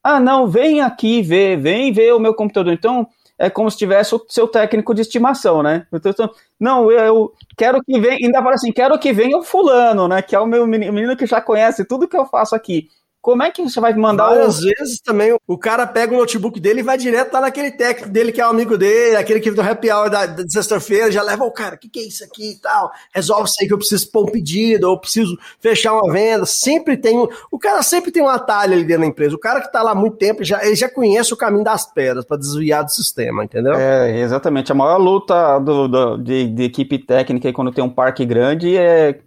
ah, 0.02 0.20
não, 0.20 0.46
vem 0.46 0.80
aqui 0.80 1.22
ver, 1.22 1.56
vem 1.56 1.92
ver 1.92 2.14
o 2.14 2.20
meu 2.20 2.34
computador. 2.34 2.72
Então, 2.72 3.08
é 3.38 3.48
como 3.48 3.70
se 3.70 3.78
tivesse 3.78 4.14
o 4.14 4.24
seu 4.28 4.48
técnico 4.48 4.92
de 4.92 5.02
estimação, 5.02 5.62
né? 5.62 5.86
Então, 5.92 6.30
não, 6.58 6.90
eu 6.90 7.32
quero 7.56 7.82
que 7.82 7.98
venha, 8.00 8.18
ainda 8.20 8.42
fala 8.42 8.54
assim, 8.54 8.72
quero 8.72 8.98
que 8.98 9.12
venha 9.12 9.38
o 9.38 9.42
fulano, 9.42 10.08
né? 10.08 10.20
Que 10.20 10.34
é 10.34 10.40
o 10.40 10.46
meu 10.46 10.66
menino 10.66 11.16
que 11.16 11.26
já 11.26 11.40
conhece 11.40 11.84
tudo 11.84 12.08
que 12.08 12.16
eu 12.16 12.26
faço 12.26 12.54
aqui. 12.54 12.88
Como 13.20 13.42
é 13.42 13.50
que 13.50 13.62
você 13.62 13.80
vai 13.80 13.92
mandar 13.94 14.28
Várias 14.28 14.60
vezes 14.60 15.00
também 15.00 15.36
o 15.46 15.58
cara 15.58 15.86
pega 15.86 16.14
o 16.14 16.18
notebook 16.18 16.60
dele 16.60 16.80
e 16.80 16.84
vai 16.84 16.96
direto 16.96 17.32
lá 17.32 17.40
naquele 17.42 17.72
técnico 17.72 18.12
dele 18.12 18.32
que 18.32 18.40
é 18.40 18.46
o 18.46 18.50
amigo 18.50 18.78
dele, 18.78 19.16
aquele 19.16 19.40
que 19.40 19.50
do 19.50 19.60
happy 19.60 19.90
hour 19.90 20.08
da, 20.08 20.26
da 20.26 20.48
sexta-feira, 20.48 21.10
já 21.10 21.22
leva 21.22 21.44
o 21.44 21.50
cara, 21.50 21.74
o 21.74 21.78
que, 21.78 21.88
que 21.88 21.98
é 21.98 22.02
isso 22.04 22.24
aqui 22.24 22.52
e 22.52 22.60
tal, 22.60 22.90
resolve 23.12 23.48
isso 23.48 23.56
aí 23.60 23.66
que 23.66 23.74
eu 23.74 23.78
preciso 23.78 24.10
pôr 24.10 24.24
um 24.24 24.32
pedido, 24.32 24.88
ou 24.88 24.98
preciso 24.98 25.36
fechar 25.60 25.94
uma 25.94 26.12
venda, 26.12 26.46
sempre 26.46 26.96
tem 26.96 27.18
um, 27.18 27.26
o 27.50 27.58
cara 27.58 27.82
sempre 27.82 28.10
tem 28.10 28.22
um 28.22 28.28
atalho 28.28 28.74
ali 28.74 28.84
dentro 28.84 29.02
da 29.02 29.08
empresa, 29.08 29.34
o 29.34 29.38
cara 29.38 29.60
que 29.60 29.72
tá 29.72 29.82
lá 29.82 29.90
há 29.92 29.94
muito 29.94 30.16
tempo, 30.16 30.44
já, 30.44 30.64
ele 30.64 30.76
já 30.76 30.88
conhece 30.88 31.34
o 31.34 31.36
caminho 31.36 31.64
das 31.64 31.90
pedras 31.92 32.24
para 32.24 32.36
desviar 32.36 32.84
do 32.84 32.90
sistema, 32.90 33.44
entendeu? 33.44 33.74
É, 33.74 34.20
exatamente, 34.20 34.70
a 34.70 34.74
maior 34.74 34.98
luta 34.98 35.58
do, 35.58 35.88
do 35.88 36.18
de, 36.18 36.46
de 36.46 36.62
equipe 36.62 36.98
técnica 36.98 37.52
quando 37.52 37.72
tem 37.72 37.82
um 37.82 37.90
parque 37.90 38.24
grande 38.24 38.76
é 38.76 39.18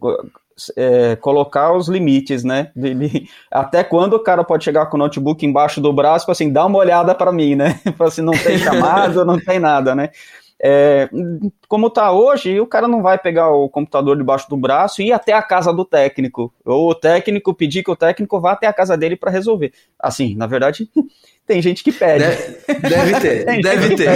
é, 0.75 1.15
colocar 1.15 1.73
os 1.73 1.87
limites, 1.87 2.43
né? 2.43 2.71
De, 2.75 3.27
até 3.51 3.83
quando 3.83 4.13
o 4.13 4.23
cara 4.23 4.43
pode 4.43 4.63
chegar 4.63 4.85
com 4.87 4.97
o 4.97 4.99
notebook 4.99 5.45
embaixo 5.45 5.81
do 5.81 5.91
braço 5.93 6.29
assim, 6.29 6.51
dá 6.51 6.65
uma 6.65 6.79
olhada 6.79 7.13
para 7.15 7.31
mim, 7.31 7.55
né? 7.55 7.79
assim, 7.99 8.21
não 8.21 8.33
tem 8.33 8.57
chamada, 8.57 9.25
não 9.25 9.39
tem 9.39 9.59
nada, 9.59 9.95
né? 9.95 10.09
É, 10.63 11.09
como 11.67 11.89
tá 11.89 12.11
hoje, 12.11 12.59
o 12.59 12.67
cara 12.67 12.87
não 12.87 13.01
vai 13.01 13.17
pegar 13.17 13.49
o 13.49 13.67
computador 13.67 14.15
debaixo 14.15 14.47
do 14.47 14.55
braço 14.55 15.01
e 15.01 15.07
ir 15.07 15.11
até 15.11 15.33
a 15.33 15.41
casa 15.41 15.73
do 15.73 15.83
técnico. 15.83 16.53
Ou 16.63 16.91
o 16.91 16.93
técnico 16.93 17.51
pedir 17.51 17.83
que 17.83 17.89
o 17.89 17.95
técnico 17.95 18.39
vá 18.39 18.51
até 18.51 18.67
a 18.67 18.73
casa 18.73 18.95
dele 18.95 19.15
para 19.15 19.31
resolver. 19.31 19.73
Assim, 19.99 20.35
na 20.35 20.45
verdade, 20.45 20.87
tem 21.47 21.63
gente 21.63 21.83
que 21.83 21.91
pede. 21.91 22.25
Deve, 22.25 22.79
deve 22.89 23.19
ter, 23.19 23.45
deve 23.63 23.95
ter. 23.95 24.09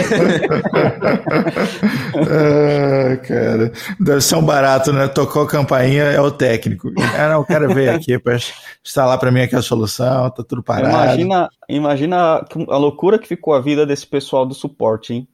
ah, 2.30 3.18
cara, 3.26 3.72
deve 4.00 4.22
ser 4.22 4.36
um 4.36 4.46
barato, 4.46 4.94
né? 4.94 5.08
Tocou 5.08 5.42
a 5.42 5.48
campainha, 5.48 6.04
é 6.04 6.22
o 6.22 6.30
técnico. 6.30 6.92
Ah, 7.18 7.30
não, 7.30 7.42
o 7.42 7.46
cara 7.46 7.68
veio 7.74 7.96
aqui 7.96 8.20
para 8.20 8.38
instalar 8.86 9.18
para 9.18 9.32
mim 9.32 9.42
aqui 9.42 9.56
a 9.56 9.64
solução, 9.64 10.30
tá 10.30 10.44
tudo 10.44 10.62
parado. 10.62 10.90
Imagina, 10.90 11.50
imagina 11.68 12.46
a 12.70 12.78
loucura 12.78 13.18
que 13.18 13.28
ficou 13.28 13.56
a 13.56 13.60
vida 13.60 13.84
desse 13.84 14.06
pessoal 14.06 14.46
do 14.46 14.54
suporte, 14.54 15.12
hein? 15.12 15.28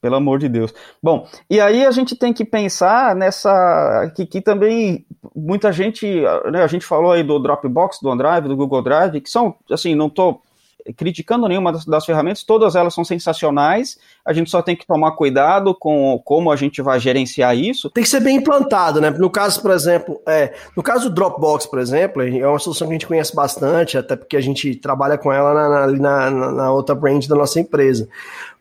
Pelo 0.00 0.16
amor 0.16 0.38
de 0.38 0.50
Deus. 0.50 0.72
Bom, 1.02 1.26
e 1.48 1.58
aí 1.58 1.86
a 1.86 1.90
gente 1.90 2.14
tem 2.14 2.32
que 2.32 2.44
pensar 2.44 3.16
nessa. 3.16 4.12
que, 4.14 4.26
que 4.26 4.40
também 4.40 5.06
muita 5.34 5.72
gente. 5.72 6.06
Né, 6.52 6.62
a 6.62 6.66
gente 6.66 6.84
falou 6.84 7.12
aí 7.12 7.22
do 7.22 7.38
Dropbox, 7.38 8.00
do 8.02 8.10
OneDrive, 8.10 8.48
do 8.48 8.56
Google 8.56 8.82
Drive, 8.82 9.20
que 9.20 9.30
são, 9.30 9.56
assim, 9.70 9.94
não 9.94 10.08
estou 10.08 10.42
criticando 10.96 11.48
nenhuma 11.48 11.72
das, 11.72 11.84
das, 11.86 12.04
ferramentas, 12.04 12.42
todas 12.42 12.76
elas 12.76 12.92
são 12.92 13.04
sensacionais, 13.04 13.98
a 14.24 14.32
gente 14.32 14.50
só 14.50 14.62
tem 14.62 14.74
que 14.74 14.86
tomar 14.86 15.12
cuidado 15.12 15.74
com 15.74 16.20
como 16.24 16.50
a 16.50 16.56
gente 16.56 16.80
vai 16.80 16.98
gerenciar 16.98 17.56
isso. 17.56 17.90
Tem 17.90 18.02
que 18.02 18.08
ser 18.08 18.20
bem 18.20 18.36
implantado, 18.36 19.00
né? 19.00 19.10
No 19.10 19.28
caso, 19.28 19.60
por 19.60 19.70
exemplo, 19.70 20.20
é, 20.26 20.54
no 20.74 20.82
caso 20.82 21.10
do 21.10 21.14
Dropbox, 21.14 21.66
por 21.66 21.78
exemplo, 21.78 22.22
é 22.22 22.46
uma 22.46 22.58
solução 22.58 22.86
que 22.86 22.92
a 22.92 22.96
gente 22.96 23.06
conhece 23.06 23.34
bastante, 23.34 23.98
até 23.98 24.16
porque 24.16 24.36
a 24.36 24.40
gente 24.40 24.74
trabalha 24.76 25.18
com 25.18 25.32
ela 25.32 25.52
na, 25.52 25.86
na, 25.86 26.30
na, 26.30 26.52
na 26.52 26.72
outra 26.72 26.94
brand 26.94 27.26
da 27.26 27.36
nossa 27.36 27.60
empresa. 27.60 28.08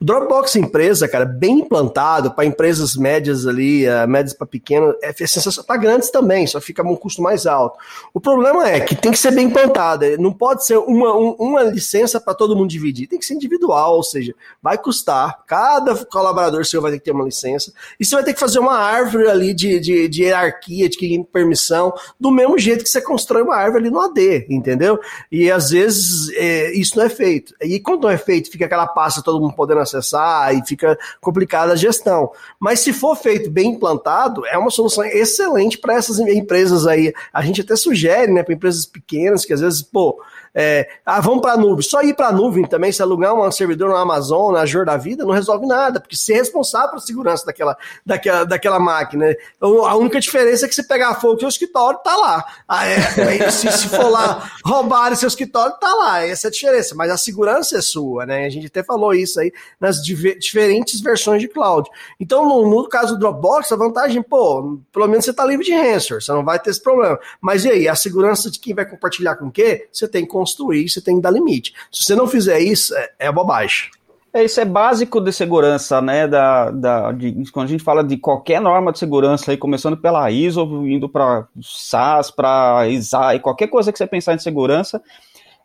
O 0.01 0.05
Dropbox 0.05 0.55
empresa, 0.57 1.07
cara, 1.07 1.23
bem 1.23 1.59
implantado 1.59 2.31
para 2.31 2.45
empresas 2.45 2.95
médias 2.97 3.47
ali, 3.47 3.87
uh, 3.87 4.05
médias 4.05 4.33
para 4.33 4.45
pequenas, 4.45 4.95
é 5.01 5.13
sensacional 5.13 5.65
para 5.65 5.77
grandes 5.77 6.09
também, 6.09 6.45
só 6.45 6.59
fica 6.59 6.83
um 6.83 6.95
custo 6.95 7.21
mais 7.21 7.45
alto. 7.45 7.79
O 8.13 8.19
problema 8.19 8.67
é 8.67 8.81
que 8.81 8.95
tem 8.95 9.11
que 9.11 9.17
ser 9.17 9.31
bem 9.31 9.47
implantado, 9.47 10.05
não 10.19 10.33
pode 10.33 10.65
ser 10.65 10.77
uma, 10.77 11.15
um, 11.15 11.35
uma 11.39 11.63
licença 11.63 12.19
para 12.19 12.33
todo 12.33 12.55
mundo 12.55 12.69
dividir. 12.69 13.07
Tem 13.07 13.17
que 13.17 13.25
ser 13.25 13.35
individual, 13.35 13.95
ou 13.95 14.03
seja, 14.03 14.35
vai 14.61 14.77
custar. 14.77 15.39
Cada 15.53 16.03
colaborador 16.05 16.65
seu 16.65 16.81
vai 16.81 16.93
ter 16.93 16.97
que 16.97 17.05
ter 17.05 17.11
uma 17.11 17.23
licença. 17.23 17.71
E 17.99 18.03
você 18.03 18.15
vai 18.15 18.23
ter 18.23 18.33
que 18.33 18.39
fazer 18.39 18.57
uma 18.57 18.75
árvore 18.75 19.29
ali 19.29 19.53
de, 19.53 19.79
de, 19.79 20.07
de 20.07 20.23
hierarquia, 20.23 20.89
de 20.89 21.23
permissão, 21.31 21.93
do 22.19 22.31
mesmo 22.31 22.57
jeito 22.57 22.83
que 22.83 22.89
você 22.89 22.99
constrói 22.99 23.43
uma 23.43 23.55
árvore 23.55 23.83
ali 23.83 23.93
no 23.93 24.01
AD, 24.01 24.47
entendeu? 24.49 24.99
E 25.31 25.51
às 25.51 25.69
vezes 25.69 26.31
é, 26.33 26.73
isso 26.73 26.97
não 26.97 27.05
é 27.05 27.09
feito. 27.09 27.53
E 27.61 27.79
quando 27.79 28.01
não 28.01 28.09
é 28.09 28.17
feito, 28.17 28.49
fica 28.49 28.65
aquela 28.65 28.87
pasta 28.87 29.21
todo 29.21 29.39
mundo 29.39 29.53
podendo 29.53 29.81
acessar 29.81 30.55
e 30.55 30.65
fica 30.65 30.97
complicada 31.21 31.73
a 31.73 31.75
gestão. 31.75 32.31
Mas 32.59 32.79
se 32.79 32.91
for 32.91 33.15
feito 33.15 33.51
bem 33.51 33.73
implantado, 33.73 34.47
é 34.47 34.57
uma 34.57 34.71
solução 34.71 35.05
excelente 35.05 35.77
para 35.77 35.93
essas 35.93 36.17
empresas 36.17 36.87
aí. 36.87 37.13
A 37.31 37.43
gente 37.43 37.61
até 37.61 37.75
sugere, 37.75 38.31
né, 38.31 38.41
para 38.41 38.55
empresas 38.55 38.87
pequenas 38.87 39.45
que 39.45 39.53
às 39.53 39.61
vezes, 39.61 39.83
pô, 39.83 40.19
é, 40.53 40.87
ah, 41.05 41.19
vamos 41.19 41.41
para 41.41 41.53
a 41.53 41.57
nuvem. 41.57 41.81
Só 41.81 42.01
ir 42.01 42.15
para 42.15 42.27
a 42.27 42.31
nuvem 42.31 42.65
também, 42.65 42.91
se 42.91 43.01
alugar 43.01 43.33
um 43.33 43.51
servidor 43.51 43.89
na 43.89 43.99
Amazon, 43.99 44.53
na 44.53 44.61
Azure 44.61 44.85
da 44.85 44.97
vida, 44.97 45.25
não 45.25 45.31
resolve 45.31 45.65
nada, 45.65 45.99
porque 45.99 46.15
você 46.15 46.33
é 46.33 46.37
responsável 46.37 46.89
pela 46.89 47.01
segurança 47.01 47.45
daquela, 47.45 47.77
daquela, 48.05 48.43
daquela 48.43 48.79
máquina. 48.79 49.35
Então, 49.57 49.85
a 49.85 49.95
única 49.95 50.19
diferença 50.19 50.65
é 50.65 50.69
que 50.69 50.75
você 50.75 50.83
pegar 50.83 51.15
fogo, 51.15 51.39
seu 51.39 51.49
escritório 51.49 51.99
tá 52.03 52.15
lá. 52.15 52.45
Ah, 52.67 52.85
é, 52.85 53.49
se, 53.49 53.71
se 53.71 53.89
for 53.89 54.09
lá 54.09 54.49
roubar 54.63 55.15
seu 55.15 55.27
escritório, 55.27 55.75
tá 55.79 55.93
lá. 55.93 56.25
Essa 56.25 56.47
é 56.47 56.49
a 56.49 56.51
diferença. 56.51 56.95
Mas 56.95 57.11
a 57.11 57.17
segurança 57.17 57.77
é 57.77 57.81
sua, 57.81 58.25
né? 58.25 58.45
A 58.45 58.49
gente 58.49 58.67
até 58.67 58.83
falou 58.83 59.13
isso 59.13 59.39
aí 59.39 59.51
nas 59.79 60.01
diferentes 60.03 61.01
versões 61.01 61.41
de 61.41 61.47
cloud. 61.47 61.89
Então, 62.19 62.47
no, 62.47 62.69
no 62.69 62.87
caso 62.87 63.13
do 63.13 63.19
Dropbox, 63.19 63.71
a 63.71 63.75
vantagem, 63.75 64.21
pô, 64.21 64.79
pelo 64.91 65.07
menos 65.07 65.25
você 65.25 65.33
tá 65.33 65.45
livre 65.45 65.65
de 65.65 65.73
ransomware, 65.73 66.23
você 66.23 66.31
não 66.31 66.43
vai 66.43 66.59
ter 66.59 66.69
esse 66.69 66.81
problema. 66.81 67.19
Mas 67.41 67.65
e 67.65 67.69
aí, 67.69 67.87
a 67.87 67.95
segurança 67.95 68.51
de 68.51 68.59
quem 68.59 68.73
vai 68.73 68.85
compartilhar 68.85 69.35
com 69.35 69.47
o 69.47 69.51
quê? 69.51 69.87
Você 69.91 70.07
tem 70.07 70.25
que 70.25 70.31
construir, 70.43 70.89
você 70.89 71.01
tem 71.01 71.15
que 71.15 71.21
dar 71.21 71.31
limite. 71.31 71.73
Se 71.91 72.03
você 72.03 72.15
não 72.15 72.27
fizer 72.27 72.59
isso, 72.59 72.93
é, 72.95 73.09
é 73.19 73.31
bobagem. 73.31 73.89
É, 74.33 74.43
isso 74.43 74.59
é 74.59 74.65
básico 74.65 75.21
de 75.21 75.31
segurança, 75.31 76.01
né? 76.01 76.27
Da, 76.27 76.71
da, 76.71 77.11
de, 77.11 77.51
quando 77.51 77.67
a 77.67 77.69
gente 77.69 77.83
fala 77.83 78.03
de 78.03 78.17
qualquer 78.17 78.59
norma 78.59 78.91
de 78.91 78.99
segurança, 78.99 79.51
aí, 79.51 79.57
começando 79.57 79.95
pela 79.95 80.29
ISO, 80.31 80.63
indo 80.87 81.07
para 81.07 81.47
SAS, 81.61 82.31
para 82.31 82.87
ISAI, 82.87 83.39
qualquer 83.39 83.67
coisa 83.67 83.91
que 83.91 83.97
você 83.97 84.07
pensar 84.07 84.33
em 84.33 84.39
segurança, 84.39 85.01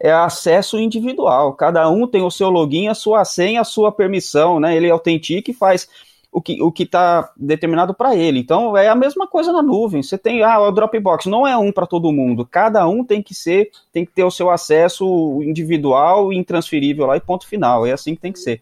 é 0.00 0.12
acesso 0.12 0.78
individual. 0.78 1.54
Cada 1.54 1.88
um 1.88 2.06
tem 2.06 2.22
o 2.22 2.30
seu 2.30 2.50
login, 2.50 2.88
a 2.88 2.94
sua 2.94 3.24
senha, 3.24 3.62
a 3.62 3.64
sua 3.64 3.90
permissão, 3.90 4.60
né? 4.60 4.76
Ele 4.76 4.90
autentica 4.90 5.50
e 5.50 5.54
faz 5.54 5.88
o 6.30 6.40
que 6.42 6.62
o 6.62 6.72
está 6.78 7.32
determinado 7.36 7.94
para 7.94 8.14
ele. 8.14 8.38
Então 8.38 8.76
é 8.76 8.88
a 8.88 8.94
mesma 8.94 9.26
coisa 9.26 9.52
na 9.52 9.62
nuvem. 9.62 10.02
Você 10.02 10.18
tem 10.18 10.42
ah, 10.42 10.60
o 10.60 10.70
Dropbox 10.70 11.26
não 11.26 11.46
é 11.46 11.56
um 11.56 11.72
para 11.72 11.86
todo 11.86 12.12
mundo. 12.12 12.46
Cada 12.46 12.86
um 12.86 13.04
tem 13.04 13.22
que 13.22 13.34
ser, 13.34 13.70
tem 13.92 14.04
que 14.04 14.12
ter 14.12 14.24
o 14.24 14.30
seu 14.30 14.50
acesso 14.50 15.42
individual 15.42 16.32
e 16.32 16.36
intransferível 16.36 17.06
lá 17.06 17.16
e 17.16 17.20
ponto 17.20 17.46
final. 17.46 17.86
É 17.86 17.92
assim 17.92 18.14
que 18.14 18.20
tem 18.20 18.32
que 18.32 18.40
ser. 18.40 18.60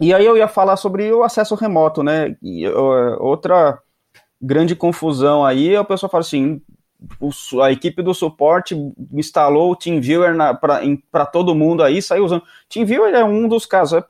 E 0.00 0.12
aí 0.14 0.24
eu 0.24 0.36
ia 0.36 0.48
falar 0.48 0.76
sobre 0.76 1.12
o 1.12 1.22
acesso 1.22 1.54
remoto, 1.54 2.02
né? 2.02 2.36
E, 2.42 2.66
uh, 2.66 3.22
outra 3.22 3.78
grande 4.40 4.74
confusão 4.74 5.44
aí, 5.44 5.76
a 5.76 5.84
pessoa 5.84 6.10
fala 6.10 6.22
assim, 6.22 6.60
o, 7.20 7.60
a 7.60 7.72
equipe 7.72 8.02
do 8.02 8.14
suporte 8.14 8.76
instalou 9.12 9.72
o 9.72 9.76
TeamViewer 9.76 10.34
para 11.10 11.26
todo 11.26 11.54
mundo 11.54 11.82
aí, 11.82 12.00
saiu 12.00 12.24
usando. 12.24 12.42
TeamViewer 12.68 13.14
é 13.14 13.24
um 13.24 13.48
dos 13.48 13.66
casos, 13.66 13.98
é, 13.98 14.04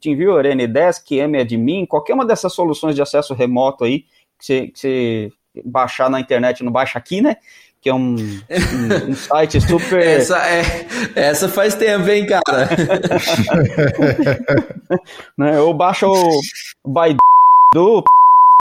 TeamViewer, 0.00 0.54
Ndesk, 0.54 1.10
MAdmin, 1.28 1.86
qualquer 1.86 2.14
uma 2.14 2.26
dessas 2.26 2.52
soluções 2.52 2.94
de 2.94 3.02
acesso 3.02 3.34
remoto 3.34 3.84
aí, 3.84 4.04
que 4.38 4.70
você, 4.74 5.32
baixar 5.64 6.10
na 6.10 6.20
internet, 6.20 6.62
não 6.62 6.72
baixa 6.72 6.98
aqui, 6.98 7.20
né? 7.20 7.36
Que 7.80 7.88
é 7.88 7.94
um, 7.94 8.16
um, 8.16 9.10
um 9.10 9.14
site 9.14 9.60
super. 9.60 10.00
essa, 10.00 10.38
é, 10.48 10.86
essa 11.14 11.48
faz 11.48 11.74
tempo, 11.74 12.08
hein, 12.08 12.26
cara? 12.26 12.68
né, 15.38 15.60
ou 15.60 15.72
baixa 15.72 16.06
o 16.06 16.40
Baidu 16.84 18.02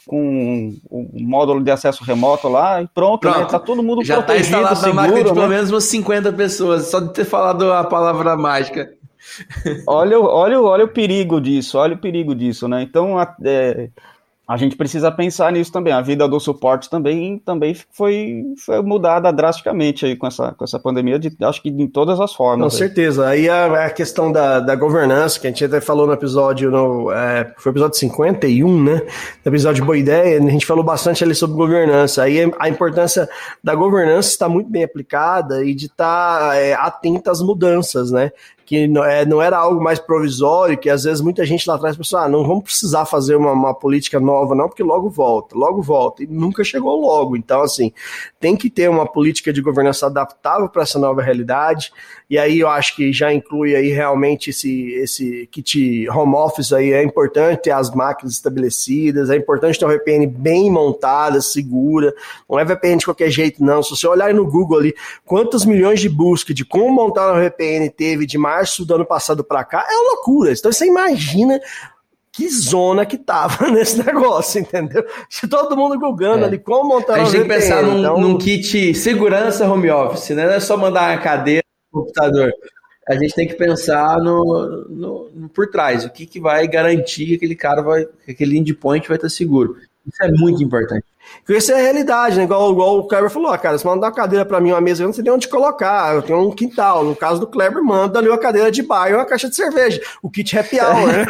com 0.06 0.76
o 0.90 1.10
módulo 1.20 1.64
de 1.64 1.72
acesso 1.72 2.04
remoto 2.04 2.48
lá 2.48 2.82
e 2.82 2.88
pronto, 2.88 3.26
né? 3.26 3.34
pronto. 3.34 3.46
Né? 3.46 3.52
Tá 3.52 3.60
todo 3.60 3.82
mundo 3.82 4.04
Já 4.04 4.22
tá 4.22 4.38
instalado 4.38 4.76
seguro, 4.76 4.96
na 4.96 5.02
máquina 5.02 5.24
de 5.24 5.30
né? 5.30 5.34
pelo 5.34 5.48
menos 5.48 5.72
umas 5.72 5.84
50 5.86 6.34
pessoas, 6.34 6.88
só 6.88 7.00
de 7.00 7.14
ter 7.14 7.26
falado 7.26 7.72
a 7.74 7.84
palavra 7.84 8.36
mágica. 8.38 8.94
olha, 9.88 10.20
olha, 10.20 10.62
olha 10.62 10.86
o 10.86 10.90
perigo 10.90 11.42
disso, 11.42 11.78
olha 11.78 11.96
o 11.96 12.00
perigo 12.00 12.36
disso, 12.36 12.68
né? 12.68 12.84
Então, 12.84 13.20
é, 13.44 13.90
a 14.48 14.58
gente 14.58 14.76
precisa 14.76 15.12
pensar 15.12 15.52
nisso 15.52 15.72
também. 15.72 15.92
A 15.92 16.02
vida 16.02 16.28
do 16.28 16.40
suporte 16.40 16.90
também, 16.90 17.40
também 17.40 17.76
foi, 17.92 18.44
foi 18.64 18.82
mudada 18.82 19.34
drasticamente 19.34 20.06
aí 20.06 20.16
com 20.16 20.28
essa, 20.28 20.52
com 20.52 20.64
essa 20.64 20.80
pandemia, 20.80 21.18
de, 21.18 21.36
acho 21.42 21.62
que 21.62 21.70
em 21.70 21.88
todas 21.88 22.20
as 22.20 22.34
formas. 22.34 22.68
Com 22.68 22.76
aí. 22.76 22.88
certeza. 22.88 23.28
Aí 23.28 23.50
a, 23.50 23.86
a, 23.86 23.90
questão 23.90 24.32
da, 24.32 24.60
da 24.60 24.76
governança, 24.76 25.40
que 25.40 25.48
a 25.48 25.50
gente 25.50 25.66
até 25.66 25.82
falou 25.82 26.06
no 26.06 26.14
episódio, 26.14 26.70
no, 26.70 27.12
é, 27.12 27.54
foi 27.58 27.72
o 27.72 27.74
episódio 27.74 27.98
51, 27.98 28.84
né? 28.84 29.02
No 29.44 29.52
episódio 29.52 29.84
Boa 29.84 29.98
Ideia, 29.98 30.40
a 30.40 30.50
gente 30.50 30.66
falou 30.66 30.84
bastante 30.84 31.24
ali 31.24 31.34
sobre 31.34 31.56
governança. 31.56 32.22
Aí 32.22 32.52
a 32.60 32.70
importância 32.70 33.28
da 33.64 33.74
governança 33.74 34.30
está 34.30 34.48
muito 34.48 34.70
bem 34.70 34.84
aplicada 34.84 35.64
e 35.66 35.74
de 35.74 35.88
estar 35.88 36.50
tá, 36.50 36.56
é, 36.56 36.74
atenta 36.74 37.32
às 37.32 37.42
mudanças, 37.42 38.12
né? 38.12 38.32
Que 38.66 38.88
não, 38.88 39.04
é, 39.04 39.26
não 39.26 39.42
era 39.42 39.58
algo 39.58 39.82
mais 39.82 40.00
provisório, 40.00 40.78
que 40.78 40.90
às 40.90 41.04
vezes 41.04 41.22
muita 41.22 41.46
gente 41.46 41.68
lá 41.68 41.76
atrás 41.76 41.96
pensou, 41.96 42.18
ah, 42.20 42.28
não 42.28 42.46
vamos 42.46 42.64
precisar 42.64 43.06
fazer 43.06 43.36
uma, 43.36 43.52
uma 43.52 43.74
política 43.74 44.20
nova 44.20 44.56
não, 44.56 44.68
porque 44.68 44.82
logo 44.82 45.10
volta, 45.10 45.56
logo 45.56 45.82
volta, 45.82 46.24
e 46.24 46.28
nunca 46.28 46.64
chegou 46.64 47.00
logo. 47.00 47.38
Então, 47.38 47.62
assim, 47.62 47.92
tem 48.40 48.56
que 48.56 48.70
ter 48.70 48.90
uma 48.90 49.06
política 49.06 49.54
de 49.54 49.62
governança 49.62 50.08
adaptável 50.08 50.68
para 50.68 50.82
essa 50.82 50.98
nova 50.98 51.22
realidade, 51.22 51.92
e 52.28 52.40
aí 52.40 52.60
eu 52.60 52.68
acho 52.68 52.96
que 52.96 53.14
já 53.14 53.32
inclui 53.32 53.76
aí 53.76 53.90
realmente 53.90 54.50
esse, 54.50 54.94
esse 54.94 55.48
kit 55.52 56.10
home 56.10 56.36
office 56.36 56.74
aí, 56.74 56.92
é 56.92 57.04
importante 57.04 57.62
ter 57.64 57.72
as 57.72 57.94
máquinas 57.94 58.34
estabelecidas, 58.34 59.30
é 59.30 59.36
importante 59.36 59.78
ter 59.78 59.86
uma 59.86 59.94
VPN 59.94 60.26
bem 60.26 60.72
montada, 60.72 61.40
segura, 61.40 62.14
não 62.50 62.58
é 62.58 62.66
VPN 62.66 62.98
de 62.98 63.06
qualquer 63.06 63.30
jeito 63.30 63.64
não, 63.64 63.84
se 63.84 63.92
você 63.92 64.08
olhar 64.08 64.34
no 64.34 64.50
Google 64.50 64.80
ali, 64.80 64.96
quantos 65.24 65.66
milhões 65.66 66.00
de 66.00 66.10
busca 66.10 66.52
de 66.52 66.66
como 66.66 66.90
montar 66.90 67.32
uma 67.32 67.42
VPN 67.42 67.90
teve 67.92 68.26
de 68.26 68.38
março 68.56 68.86
do 68.86 68.96
ano 68.96 69.06
passado 69.06 69.44
para 69.44 69.64
cá, 69.64 69.86
é 69.90 69.94
uma 69.94 70.14
loucura, 70.14 70.52
então 70.52 70.72
você 70.72 70.86
imagina 70.86 71.60
que 72.32 72.50
zona 72.50 73.06
que 73.06 73.18
tava 73.18 73.68
nesse 73.72 74.04
negócio, 74.04 74.60
entendeu? 74.60 75.06
Se 75.30 75.48
todo 75.48 75.78
mundo 75.78 75.98
googando 75.98 76.44
é. 76.44 76.48
ali 76.48 76.60
como 76.60 76.90
montar 76.90 77.16
A 77.16 77.20
gente 77.20 77.32
tem 77.32 77.42
que 77.42 77.48
pensar 77.48 77.82
num, 77.82 78.00
então... 78.00 78.20
num, 78.20 78.38
kit 78.38 78.94
segurança 78.94 79.68
home 79.68 79.90
office, 79.90 80.30
né? 80.32 80.46
Não 80.46 80.54
é 80.54 80.60
só 80.60 80.76
mandar 80.76 81.12
uma 81.12 81.22
cadeira 81.22 81.64
computador. 81.92 82.52
A 83.08 83.14
gente 83.14 83.36
tem 83.36 83.48
que 83.48 83.54
pensar 83.54 84.18
no, 84.18 84.86
no, 84.90 85.30
no, 85.34 85.50
por 85.50 85.68
trás, 85.68 86.04
o 86.04 86.10
que, 86.10 86.26
que 86.26 86.40
vai 86.40 86.68
garantir 86.68 87.28
que 87.28 87.36
aquele 87.36 87.56
cara 87.56 87.82
vai, 87.82 88.06
que 88.26 88.32
aquele 88.32 88.58
endpoint 88.58 89.08
vai 89.08 89.16
estar 89.16 89.30
seguro. 89.30 89.78
Isso 90.08 90.24
é 90.24 90.32
muito 90.32 90.64
importante. 90.64 91.06
Porque 91.40 91.58
isso 91.58 91.72
é 91.72 91.76
a 91.76 91.82
realidade, 91.82 92.38
né? 92.38 92.44
Igual, 92.44 92.72
igual 92.72 93.00
o 93.00 93.08
Kleber 93.08 93.30
falou, 93.30 93.52
ah, 93.52 93.58
cara, 93.58 93.78
você 93.78 93.88
manda 93.88 94.06
uma 94.06 94.12
cadeira 94.12 94.46
para 94.46 94.60
mim, 94.60 94.72
uma 94.72 94.82
mesa, 94.82 95.04
eu 95.04 95.08
não 95.08 95.14
sei 95.14 95.24
nem 95.24 95.34
onde 95.34 95.48
colocar. 95.48 96.16
Eu 96.16 96.22
tenho 96.22 96.40
um 96.40 96.52
quintal. 96.52 97.04
No 97.04 97.16
caso 97.16 97.40
do 97.40 97.48
Kleber, 97.48 97.84
manda 97.84 98.20
ali 98.20 98.30
uma 98.30 98.38
cadeira 98.38 98.72
de 98.72 98.82
bar 98.82 99.10
e 99.10 99.14
uma 99.14 99.26
caixa 99.26 99.50
de 99.50 99.56
cerveja. 99.56 100.02
O 100.22 100.30
kit 100.30 100.58
happy 100.58 100.80
hour, 100.80 101.08
né? 101.08 101.26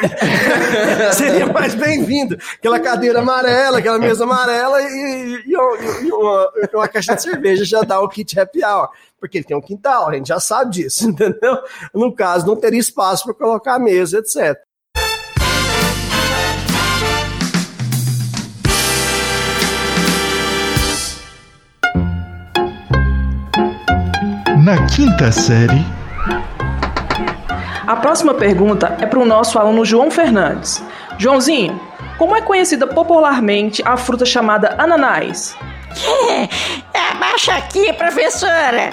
Seria 1.13 1.47
mais 1.47 1.75
bem-vindo. 1.75 2.37
Aquela 2.57 2.79
cadeira 2.79 3.19
amarela, 3.19 3.79
aquela 3.79 3.99
mesa 3.99 4.23
amarela 4.23 4.81
e, 4.81 5.43
e, 5.45 5.51
e, 5.51 6.11
uma, 6.11 6.51
uma, 6.73 6.87
caixa 6.87 7.15
de 7.15 7.21
cerveja 7.21 7.65
já 7.65 7.81
dá 7.81 7.99
o 7.99 8.09
kit 8.09 8.39
happy 8.39 8.63
hour. 8.63 8.89
Porque 9.19 9.37
ele 9.37 9.45
tem 9.45 9.57
um 9.57 9.61
quintal, 9.61 10.09
a 10.09 10.13
gente 10.13 10.27
já 10.27 10.39
sabe 10.39 10.71
disso, 10.71 11.07
entendeu? 11.09 11.57
No 11.93 12.13
caso, 12.13 12.45
não 12.45 12.55
teria 12.55 12.79
espaço 12.79 13.23
para 13.25 13.33
colocar 13.33 13.75
a 13.75 13.79
mesa, 13.79 14.19
etc. 14.19 14.64
na 24.65 24.83
quinta 24.87 25.31
série. 25.31 25.85
A 27.85 27.95
próxima 27.97 28.33
pergunta 28.33 28.97
é 28.99 29.05
para 29.05 29.19
o 29.19 29.25
nosso 29.25 29.59
aluno 29.59 29.85
João 29.85 30.09
Fernandes. 30.09 30.83
Joãozinho, 31.19 31.79
como 32.17 32.35
é 32.35 32.41
conhecida 32.41 32.87
popularmente 32.87 33.83
a 33.85 33.95
fruta 33.95 34.25
chamada 34.25 34.73
ananás? 34.79 35.55
Abaixa 37.11 37.53
aqui, 37.53 37.93
professora. 37.93 38.91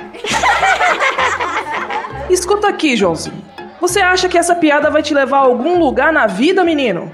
Escuta 2.29 2.69
aqui, 2.69 2.95
Joãozinho. 2.95 3.43
Você 3.81 3.99
acha 3.99 4.29
que 4.29 4.37
essa 4.37 4.55
piada 4.55 4.91
vai 4.91 5.03
te 5.03 5.15
levar 5.15 5.39
a 5.39 5.41
algum 5.41 5.79
lugar 5.79 6.13
na 6.13 6.27
vida, 6.27 6.63
menino? 6.63 7.11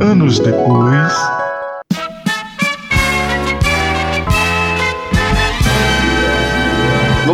Anos 0.00 0.40
depois. 0.40 1.12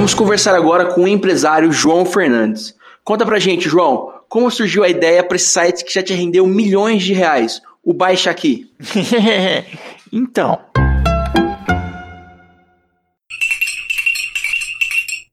Vamos 0.09 0.21
conversar 0.21 0.55
agora 0.55 0.87
com 0.87 1.03
o 1.03 1.09
empresário 1.09 1.71
João 1.71 2.07
Fernandes. 2.07 2.75
Conta 3.05 3.27
pra 3.27 3.39
gente, 3.39 3.69
João, 3.69 4.11
como 4.27 4.51
surgiu 4.51 4.83
a 4.83 4.89
ideia 4.89 5.23
para 5.23 5.37
esse 5.37 5.51
site 5.51 5.85
que 5.85 5.93
já 5.93 6.03
te 6.03 6.15
rendeu 6.15 6.47
milhões 6.47 7.03
de 7.03 7.13
reais, 7.13 7.61
o 7.85 7.93
Baixa 7.93 8.31
Aqui? 8.31 8.73
então. 10.11 10.61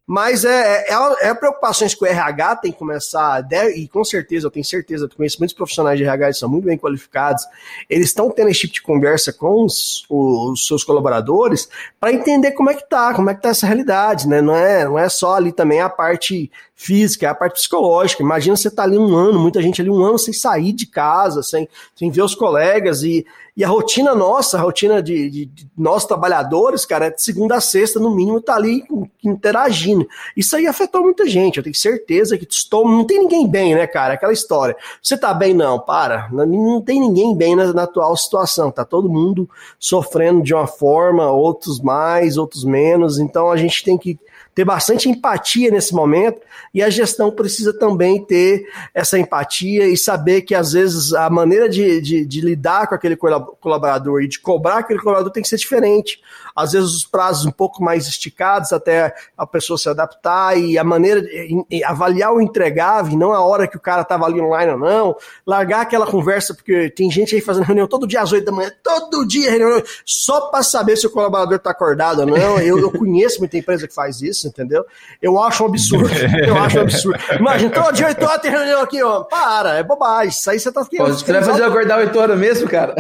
Mas 0.08 0.46
é, 0.46 0.86
é, 0.88 1.30
é 1.30 1.34
preocupações 1.34 1.96
que 1.96 2.04
o 2.04 2.08
RH 2.08 2.58
tem 2.58 2.72
que 2.72 2.78
começar, 2.78 3.42
deve, 3.42 3.74
e 3.80 3.88
com 3.88 4.04
certeza, 4.04 4.46
eu 4.46 4.52
tenho 4.52 4.64
certeza, 4.64 5.06
eu 5.06 5.10
conheço 5.10 5.40
muitos 5.40 5.56
profissionais 5.56 5.98
de 5.98 6.04
RH 6.04 6.28
que 6.28 6.34
são 6.34 6.50
muito 6.50 6.66
bem 6.66 6.78
qualificados, 6.78 7.44
eles 7.90 8.08
estão 8.08 8.30
tendo 8.30 8.50
esse 8.50 8.60
tipo 8.62 8.74
de 8.76 8.82
conversa 8.84 9.34
com 9.34 9.66
os, 9.66 10.06
os 10.08 10.68
seus 10.68 10.84
colaboradores 10.84 11.68
para 12.00 12.14
entender 12.14 12.52
como 12.52 12.70
é 12.70 12.76
que 12.76 12.88
tá, 12.88 13.16
como 13.16 13.32
é 13.32 13.34
que 13.34 13.42
tá 13.42 13.50
essa 13.50 13.66
realidade, 13.66 14.28
né? 14.28 14.42
Não 14.42 14.56
é, 14.56 14.86
não 14.86 15.00
é 15.00 15.10
só 15.10 15.34
ali 15.34 15.52
também 15.52 15.82
a 15.82 15.90
parte 15.90 16.52
física, 16.76 17.26
é 17.26 17.30
a 17.30 17.36
parte 17.36 17.54
psicológica. 17.54 18.22
Imagina 18.22 18.56
você 18.56 18.70
tá 18.70 18.84
ali 18.84 18.98
um 18.98 19.16
ano, 19.16 19.40
muita 19.40 19.62
gente 19.62 19.82
ali 19.82 19.90
um 19.90 20.04
ano 20.04 20.20
sem 20.20 20.34
sair 20.34 20.74
de 20.74 20.86
casa, 20.86 21.42
sem, 21.42 21.68
sem 21.96 22.12
ver 22.12 22.22
os 22.22 22.36
colegas 22.36 23.02
e 23.02 23.26
e 23.58 23.64
a 23.64 23.70
rotina 23.70 24.14
nossa, 24.14 24.58
a 24.58 24.62
rotina 24.62 25.02
de, 25.02 25.30
de, 25.30 25.46
de 25.46 25.68
nós 25.78 26.06
trabalhadores, 26.06 26.86
cara, 26.86 27.06
é 27.06 27.10
de 27.10 27.22
segunda 27.22 27.56
a 27.56 27.62
sexta, 27.62 28.02
no 28.02 28.14
mínimo, 28.14 28.42
tá 28.42 28.56
ali 28.56 28.84
interagindo. 29.24 30.06
Isso 30.36 30.58
aí 30.58 30.68
afetou 30.68 31.02
muita 31.02 31.26
gente. 31.26 31.58
Eu 31.58 31.64
tenho 31.64 31.76
certeza 31.76 32.38
que 32.38 32.46
estou. 32.50 32.86
Não 32.86 33.06
tem 33.06 33.20
ninguém 33.20 33.48
bem, 33.48 33.74
né, 33.74 33.88
cara? 33.88 34.16
Aquela 34.16 34.34
história. 34.34 34.76
Você 35.02 35.18
tá 35.18 35.34
bem, 35.34 35.54
não, 35.54 35.80
para. 35.80 36.28
Não, 36.34 36.46
não 36.46 36.82
tem 36.82 37.00
ninguém 37.00 37.34
bem 37.34 37.56
na, 37.56 37.72
na 37.72 37.84
atual 37.84 38.18
situação. 38.18 38.70
Tá 38.70 38.84
todo 38.84 39.10
mundo 39.10 39.50
sofrendo 39.80 40.44
de 40.44 40.54
uma 40.54 40.68
forma, 40.68 41.32
outros 41.32 41.80
mais, 41.80 42.36
outros 42.36 42.66
menos. 42.66 43.20
Então 43.20 43.50
a 43.50 43.56
gente 43.56 43.86
tem 43.86 43.98
que 43.98 44.20
ter 44.56 44.64
bastante 44.64 45.10
empatia 45.10 45.70
nesse 45.70 45.94
momento 45.94 46.40
e 46.74 46.82
a 46.82 46.90
gestão 46.90 47.30
precisa 47.30 47.78
também 47.78 48.24
ter 48.24 48.66
essa 48.94 49.20
empatia 49.20 49.86
e 49.86 49.98
saber 49.98 50.44
que 50.44 50.56
às 50.56 50.72
vezes 50.72 51.14
a 51.14 51.30
maneira 51.30 51.68
de, 51.68 52.00
de, 52.00 52.26
de 52.26 52.42
lidar 52.42 52.88
com 52.88 52.96
aquele 52.96 53.18
colaborador 53.18 54.24
e 54.24 54.30
de 54.30 54.40
cobrar 54.40 54.78
aquele 54.78 55.00
colaborador 55.00 55.34
tem 55.34 55.44
que 55.44 55.50
ser 55.50 55.58
diferente 55.58 56.22
às 56.56 56.72
vezes 56.72 56.90
os 56.92 57.06
prazos 57.06 57.46
um 57.46 57.52
pouco 57.52 57.84
mais 57.84 58.08
esticados 58.08 58.72
até 58.72 59.14
a 59.38 59.46
pessoa 59.46 59.78
se 59.78 59.90
adaptar 59.90 60.58
e 60.58 60.78
a 60.78 60.84
maneira 60.84 61.22
de 61.22 61.84
avaliar 61.84 62.34
o 62.34 62.42
entregável, 62.42 63.18
não 63.18 63.34
a 63.34 63.42
hora 63.42 63.68
que 63.68 63.76
o 63.76 63.80
cara 63.80 64.04
estava 64.04 64.26
ali 64.26 64.40
online 64.40 64.72
ou 64.72 64.80
não, 64.80 65.18
largar 65.46 65.82
aquela 65.82 66.08
conversa, 66.08 66.54
porque 66.54 66.90
tem 66.90 67.12
gente 67.12 67.36
aí 67.36 67.42
fazendo 67.42 67.66
reunião 67.66 67.88
todo 67.88 68.08
dia 68.08 68.22
às 68.22 68.32
oito 68.32 68.46
da 68.46 68.52
manhã, 68.52 68.72
todo 68.82 69.28
dia 69.28 69.52
reunião, 69.52 69.84
só 70.06 70.42
para 70.50 70.64
saber 70.64 70.96
se 70.96 71.06
o 71.06 71.10
colaborador 71.10 71.56
está 71.58 71.72
acordado 71.72 72.20
ou 72.20 72.26
não. 72.26 72.60
Eu, 72.60 72.80
eu 72.80 72.92
conheço 72.92 73.40
muita 73.40 73.58
empresa 73.58 73.88
que 73.88 73.94
faz 73.94 74.22
isso, 74.22 74.48
entendeu? 74.48 74.86
Eu 75.22 75.42
acho 75.42 75.64
um 75.64 75.68
absurdo. 75.68 76.10
Eu 76.46 76.58
acho 76.58 76.78
um 76.78 76.82
absurdo. 76.82 77.20
Imagina, 77.40 77.72
todo 77.72 77.94
dia 77.94 78.08
oito 78.08 78.24
horas 78.24 78.42
tem 78.42 78.52
reunião 78.52 78.82
aqui, 78.82 79.02
ó. 79.02 79.24
Para, 79.24 79.78
é 79.78 79.84
bobagem. 79.84 80.30
Isso 80.30 80.50
aí 80.50 80.60
você 80.60 80.72
tá 80.72 80.84
ficando. 80.86 81.14
Você 81.14 81.32
vai 81.32 81.44
fazer 81.44 81.62
eu 81.64 81.68
acordar 81.68 82.00
oito 82.00 82.18
horas 82.18 82.38
mesmo, 82.38 82.68
cara? 82.70 82.96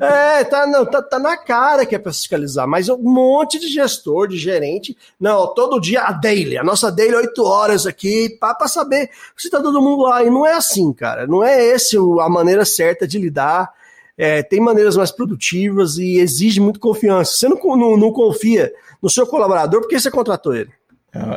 É, 0.00 0.44
tá, 0.44 0.66
não, 0.66 0.84
tá, 0.84 1.02
tá 1.02 1.18
na 1.18 1.36
cara 1.36 1.86
que 1.86 1.94
é 1.94 1.98
para 1.98 2.12
fiscalizar 2.12 2.67
mas 2.68 2.88
um 2.88 2.98
monte 2.98 3.58
de 3.58 3.68
gestor, 3.68 4.28
de 4.28 4.36
gerente, 4.36 4.96
não, 5.18 5.52
todo 5.54 5.80
dia 5.80 6.02
a 6.02 6.12
daily, 6.12 6.58
a 6.58 6.62
nossa 6.62 6.92
daily 6.92 7.14
8 7.14 7.42
horas 7.42 7.86
aqui, 7.86 8.36
para 8.38 8.68
saber 8.68 9.10
se 9.36 9.50
tá 9.50 9.60
todo 9.60 9.80
mundo 9.80 10.02
lá. 10.02 10.22
E 10.22 10.30
não 10.30 10.46
é 10.46 10.54
assim, 10.54 10.92
cara. 10.92 11.26
Não 11.26 11.42
é 11.42 11.64
esse 11.64 11.96
a 11.96 12.28
maneira 12.28 12.64
certa 12.64 13.06
de 13.06 13.18
lidar. 13.18 13.72
É, 14.16 14.42
tem 14.42 14.60
maneiras 14.60 14.96
mais 14.96 15.10
produtivas 15.10 15.96
e 15.96 16.18
exige 16.18 16.60
muito 16.60 16.80
confiança. 16.80 17.36
Você 17.36 17.48
não, 17.48 17.58
não, 17.76 17.96
não 17.96 18.12
confia 18.12 18.72
no 19.00 19.08
seu 19.08 19.26
colaborador, 19.26 19.80
por 19.80 19.88
que 19.88 19.98
você 19.98 20.10
contratou 20.10 20.54
ele? 20.54 20.70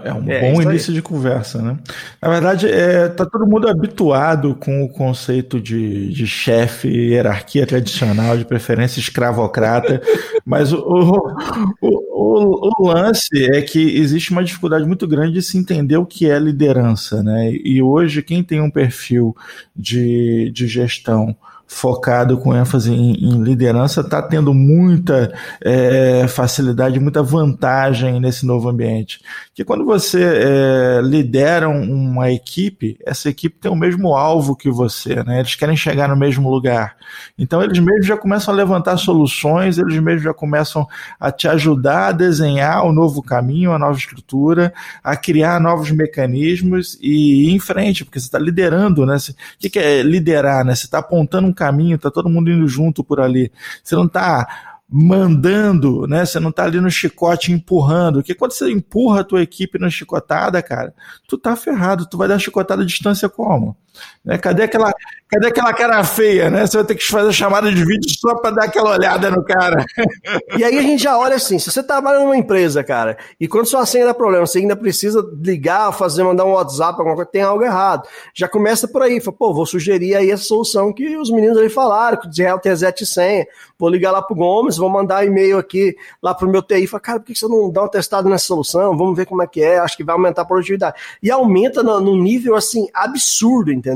É, 0.04 0.10
é 0.10 0.14
um 0.14 0.32
é, 0.32 0.40
bom 0.52 0.62
início 0.62 0.94
de 0.94 1.02
conversa, 1.02 1.62
né? 1.62 1.78
Na 2.22 2.30
verdade, 2.30 2.68
é, 2.68 3.08
tá 3.08 3.26
todo 3.26 3.48
mundo 3.48 3.68
habituado 3.68 4.56
com 4.56 4.84
o 4.84 4.90
conceito 4.90 5.60
de, 5.60 6.10
de 6.10 6.28
chefe, 6.28 6.88
hierarquia 6.88 7.66
tradicional, 7.66 8.38
de 8.38 8.46
preferência 8.46 9.00
escravocrata, 9.00 10.02
mas 10.46 10.72
o, 10.72 10.78
o, 10.80 11.98
o, 12.12 12.84
o, 12.84 12.88
lance 12.88 13.46
é 13.52 13.62
que 13.62 13.98
existe 13.98 14.32
uma 14.32 14.44
dificuldade 14.44 14.86
muito 14.86 15.08
grande 15.08 15.34
de 15.34 15.42
se 15.42 15.58
entender 15.58 15.98
o 15.98 16.06
que 16.06 16.30
é 16.30 16.38
liderança, 16.38 17.24
né? 17.24 17.52
E 17.52 17.82
hoje, 17.82 18.22
quem 18.22 18.44
tem 18.44 18.62
um 18.62 18.70
perfil 18.70 19.36
de, 19.76 20.52
de 20.54 20.68
gestão 20.68 21.36
focado 21.74 22.38
com 22.38 22.54
ênfase 22.54 22.94
em, 22.94 23.14
em 23.14 23.42
liderança 23.42 24.02
está 24.02 24.22
tendo 24.22 24.54
muita 24.54 25.34
é, 25.64 26.28
facilidade, 26.28 27.00
muita 27.00 27.24
vantagem 27.24 28.20
nesse 28.20 28.46
novo 28.46 28.68
ambiente. 28.68 29.22
Que 29.56 29.64
quando 29.64 29.86
você 29.86 30.22
é, 30.22 31.02
lidera 31.02 31.70
uma 31.70 32.30
equipe, 32.30 33.00
essa 33.06 33.30
equipe 33.30 33.58
tem 33.58 33.72
o 33.72 33.76
mesmo 33.76 34.14
alvo 34.14 34.54
que 34.54 34.70
você, 34.70 35.24
né? 35.24 35.40
Eles 35.40 35.56
querem 35.56 35.78
chegar 35.78 36.10
no 36.10 36.16
mesmo 36.16 36.52
lugar. 36.52 36.98
Então 37.40 37.64
eles 37.64 37.80
mesmos 37.80 38.06
já 38.06 38.18
começam 38.18 38.54
a 38.54 38.58
levantar 38.58 38.98
soluções, 38.98 39.78
eles 39.78 39.98
mesmos 39.98 40.24
já 40.24 40.34
começam 40.34 40.86
a 41.18 41.32
te 41.32 41.48
ajudar 41.48 42.08
a 42.10 42.12
desenhar 42.12 42.86
o 42.86 42.92
novo 42.92 43.24
caminho, 43.24 43.72
a 43.72 43.80
nova 43.80 43.98
estrutura, 43.98 44.74
a 45.02 45.16
criar 45.16 45.60
novos 45.60 45.90
mecanismos 45.90 46.98
e 47.02 47.48
ir 47.48 47.54
em 47.54 47.60
frente, 47.60 48.04
porque 48.04 48.20
você 48.20 48.26
está 48.26 48.38
liderando, 48.38 49.06
né? 49.06 49.16
O 49.16 49.70
que 49.70 49.80
é 49.80 50.04
liderar, 50.04 50.66
né? 50.66 50.76
Você 50.76 50.86
está 50.86 51.00
apontando 51.00 51.48
um 51.48 51.54
caminho, 51.62 52.00
tá 52.00 52.10
todo 52.10 52.28
mundo 52.28 52.50
indo 52.50 52.68
junto 52.68 53.04
por 53.04 53.22
ali. 53.22 53.52
Você 53.84 53.96
não 53.96 54.08
tá 54.08 54.72
mandando, 54.90 56.08
né? 56.08 56.26
Você 56.26 56.40
não 56.40 56.52
tá 56.52 56.64
ali 56.64 56.82
no 56.82 56.90
chicote 56.90 57.52
empurrando. 57.52 58.16
Porque 58.16 58.34
quando 58.34 58.52
você 58.52 58.72
empurra 58.72 59.22
a 59.22 59.24
tua 59.24 59.44
equipe 59.44 59.78
na 59.78 59.90
chicotada, 59.90 60.62
cara, 60.62 60.94
tu 61.28 61.38
tá 61.38 61.56
ferrado. 61.56 62.08
Tu 62.08 62.18
vai 62.18 62.28
dar 62.28 62.40
chicotada 62.40 62.82
à 62.82 62.86
distância 62.86 63.30
como? 63.30 63.78
Né? 64.24 64.38
Cadê, 64.38 64.64
aquela, 64.64 64.94
cadê 65.28 65.48
aquela 65.48 65.74
cara 65.74 66.04
feia, 66.04 66.50
né? 66.50 66.66
Você 66.66 66.78
vai 66.78 66.86
ter 66.86 66.96
que 66.96 67.04
fazer 67.04 67.34
chamada 67.34 67.72
de 67.72 67.84
vídeo 67.84 68.10
só 68.20 68.36
para 68.36 68.52
dar 68.52 68.66
aquela 68.66 68.92
olhada 68.92 69.32
no 69.32 69.44
cara. 69.44 69.86
E 70.58 70.64
aí 70.64 70.78
a 70.78 70.82
gente 70.82 71.02
já 71.02 71.18
olha 71.18 71.36
assim, 71.36 71.58
se 71.58 71.72
você 71.72 71.82
trabalha 71.82 72.20
numa 72.20 72.36
empresa, 72.36 72.84
cara, 72.84 73.18
e 73.40 73.48
quando 73.48 73.66
sua 73.66 73.86
senha 73.86 74.06
dá 74.06 74.14
problema, 74.14 74.46
você 74.46 74.60
ainda 74.60 74.76
precisa 74.76 75.26
ligar, 75.42 75.92
fazer, 75.94 76.24
mandar 76.24 76.46
um 76.46 76.52
WhatsApp, 76.52 77.00
alguma 77.00 77.16
coisa, 77.16 77.30
tem 77.32 77.42
algo 77.42 77.64
errado. 77.64 78.08
Já 78.34 78.48
começa 78.48 78.88
por 78.88 79.02
aí, 79.02 79.20
fala, 79.22 79.38
pô, 79.38 79.54
vou 79.54 79.66
sugerir 79.66 80.16
aí 80.16 80.30
essa 80.30 80.44
solução 80.44 80.92
que 80.92 81.16
os 81.18 81.32
meninos 81.32 81.58
ali 81.58 81.70
falaram, 81.70 82.18
que 82.18 82.30
de 82.30 82.44
real 82.44 82.60
reset 82.64 83.06
senha. 83.06 83.48
Vou 83.80 83.90
ligar 83.90 84.12
lá 84.12 84.22
pro 84.22 84.36
Gomes, 84.36 84.78
vou 84.78 84.90
mandar 84.90 85.26
e-mail 85.26 85.58
aqui 85.58 85.96
lá 86.22 86.36
pro 86.36 86.48
meu 86.48 86.62
TI, 86.62 86.86
fala, 86.86 87.02
cara, 87.02 87.20
por 87.20 87.26
que 87.26 87.36
você 87.36 87.48
não 87.48 87.72
dá 87.72 87.84
um 87.84 87.88
testado 87.88 88.30
nessa 88.30 88.46
solução? 88.46 88.96
Vamos 88.96 89.18
ver 89.18 89.26
como 89.26 89.42
é 89.42 89.48
que 89.48 89.64
é, 89.64 89.80
acho 89.80 89.98
que 89.98 90.04
vai 90.04 90.14
aumentar 90.14 90.44
a 90.44 90.46
produtividade. 90.46 91.00
E 91.24 91.32
aumenta 91.32 91.82
no, 91.82 92.16
nível, 92.16 92.56
assim, 92.56 92.88
absurdo, 92.94 93.72
entendeu? 93.72 93.91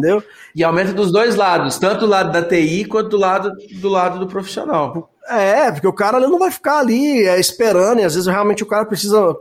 E 0.55 0.63
aumenta 0.63 0.93
dos 0.93 1.11
dois 1.11 1.35
lados, 1.35 1.77
tanto 1.77 2.01
do 2.01 2.07
lado 2.07 2.31
da 2.31 2.41
TI 2.41 2.85
quanto 2.85 3.09
do 3.09 3.17
lado 3.17 3.51
do 3.79 3.89
lado 3.89 4.19
do 4.19 4.27
profissional. 4.27 5.09
É, 5.27 5.71
porque 5.71 5.87
o 5.87 5.93
cara 5.93 6.19
não 6.19 6.37
vai 6.37 6.51
ficar 6.51 6.79
ali 6.79 7.25
é, 7.27 7.39
esperando, 7.39 7.99
e 7.99 8.03
às 8.03 8.13
vezes 8.13 8.27
realmente 8.27 8.61
o 8.61 8.67
cara 8.67 8.85
precisa 8.85 9.35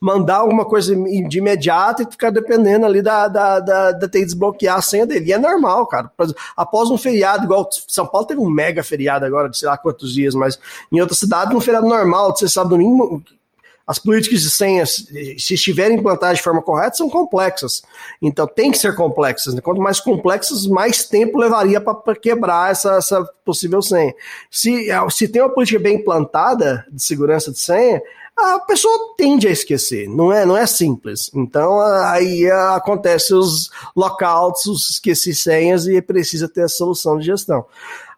mandar 0.00 0.38
alguma 0.38 0.64
coisa 0.64 0.92
de 0.94 1.38
imediato 1.38 2.02
e 2.02 2.10
ficar 2.10 2.30
dependendo 2.30 2.84
ali 2.84 3.00
da, 3.00 3.28
da, 3.28 3.60
da, 3.60 3.92
da 3.92 4.08
TI 4.08 4.24
desbloquear 4.24 4.76
a 4.76 4.82
senha 4.82 5.06
dele. 5.06 5.26
E 5.26 5.32
é 5.32 5.38
normal, 5.38 5.86
cara. 5.86 6.10
Após 6.56 6.90
um 6.90 6.98
feriado, 6.98 7.44
igual 7.44 7.68
São 7.86 8.06
Paulo 8.06 8.26
teve 8.26 8.40
um 8.40 8.50
mega 8.50 8.82
feriado 8.82 9.24
agora, 9.24 9.48
de 9.48 9.56
sei 9.56 9.68
lá 9.68 9.78
quantos 9.78 10.12
dias, 10.12 10.34
mas 10.34 10.58
em 10.90 11.00
outra 11.00 11.14
cidade, 11.14 11.54
um 11.54 11.60
feriado 11.60 11.86
normal, 11.86 12.34
você 12.34 12.48
sabe, 12.48 12.70
domingo, 12.70 13.22
as 13.90 13.98
políticas 13.98 14.42
de 14.42 14.50
senhas, 14.52 15.04
se 15.36 15.54
estiverem 15.54 15.98
implantadas 15.98 16.38
de 16.38 16.44
forma 16.44 16.62
correta, 16.62 16.96
são 16.96 17.10
complexas. 17.10 17.82
Então 18.22 18.46
tem 18.46 18.70
que 18.70 18.78
ser 18.78 18.94
complexas. 18.94 19.52
Né? 19.52 19.60
Quanto 19.60 19.80
mais 19.80 19.98
complexas, 19.98 20.64
mais 20.64 21.08
tempo 21.08 21.36
levaria 21.36 21.80
para 21.80 22.14
quebrar 22.14 22.70
essa, 22.70 22.92
essa 22.94 23.28
possível 23.44 23.82
senha. 23.82 24.14
Se, 24.48 24.88
é, 24.88 25.10
se 25.10 25.26
tem 25.26 25.42
uma 25.42 25.52
política 25.52 25.80
bem 25.80 25.96
implantada 25.96 26.86
de 26.92 27.02
segurança 27.02 27.50
de 27.50 27.58
senha, 27.58 28.00
a 28.38 28.60
pessoa 28.60 29.14
tende 29.18 29.48
a 29.48 29.50
esquecer, 29.50 30.08
não 30.08 30.32
é, 30.32 30.46
não 30.46 30.56
é 30.56 30.66
simples. 30.68 31.28
Então 31.34 31.80
aí 31.80 32.48
acontece 32.48 33.34
os 33.34 33.70
lockouts, 33.96 34.66
os 34.66 34.90
esqueci 34.90 35.34
senhas 35.34 35.88
e 35.88 36.00
precisa 36.00 36.48
ter 36.48 36.62
a 36.62 36.68
solução 36.68 37.18
de 37.18 37.26
gestão. 37.26 37.66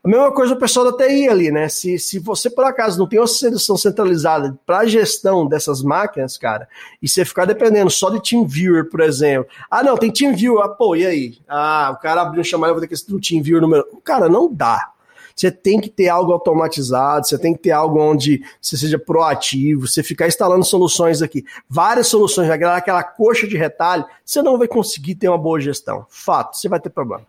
A 0.05 0.09
mesma 0.09 0.33
coisa 0.33 0.53
o 0.55 0.59
pessoal 0.59 0.91
da 0.91 1.07
TI 1.07 1.29
ali, 1.29 1.53
né? 1.53 1.69
Se, 1.69 1.97
se 1.97 2.19
você, 2.19 2.51
por 2.51 2.65
acaso, 2.65 2.99
não 2.99 3.07
tem 3.07 3.21
uma 3.21 3.27
solução 3.27 3.77
centralizada 3.77 4.59
para 4.67 4.79
a 4.79 4.87
gestão 4.87 5.47
dessas 5.47 5.81
máquinas, 5.81 6.37
cara, 6.37 6.69
e 7.01 7.09
você 7.09 7.25
ficar 7.25 7.45
dependendo 7.45 7.89
só 7.89 8.11
de 8.11 8.21
TeamViewer, 8.21 8.91
por 8.91 9.01
exemplo. 9.01 9.49
Ah, 9.71 9.85
não, 9.85 9.97
tem 9.97 10.11
TeamViewer. 10.11 10.65
Ah, 10.65 10.69
pô, 10.69 10.97
e 10.97 11.07
aí? 11.07 11.39
Ah, 11.49 11.95
o 11.97 12.03
cara 12.03 12.23
abriu 12.23 12.41
um 12.41 12.45
chamado, 12.45 12.71
eu 12.71 12.75
vou 12.75 12.81
ter 12.81 12.89
que 12.89 13.01
ter 13.01 13.15
um 13.15 13.21
TeamViewer 13.21 13.63
número. 13.63 13.87
Cara, 14.03 14.29
não 14.29 14.53
dá. 14.53 14.91
Você 15.37 15.53
tem 15.53 15.81
que 15.81 15.89
ter 15.89 16.09
algo 16.09 16.33
automatizado, 16.33 17.27
você 17.27 17.39
tem 17.39 17.55
que 17.55 17.61
ter 17.61 17.71
algo 17.71 18.01
onde 18.01 18.43
você 18.61 18.77
seja 18.77 18.99
proativo, 18.99 19.87
você 19.87 20.03
ficar 20.03 20.27
instalando 20.27 20.65
soluções 20.65 21.23
aqui, 21.23 21.45
várias 21.69 22.09
soluções, 22.09 22.51
aquela 22.51 23.05
coxa 23.05 23.47
de 23.47 23.57
retalho, 23.57 24.05
você 24.25 24.43
não 24.43 24.59
vai 24.59 24.67
conseguir 24.67 25.15
ter 25.15 25.29
uma 25.29 25.39
boa 25.39 25.61
gestão. 25.61 26.05
Fato, 26.11 26.57
você 26.59 26.69
vai 26.69 26.81
ter 26.81 26.91
problema. 26.91 27.25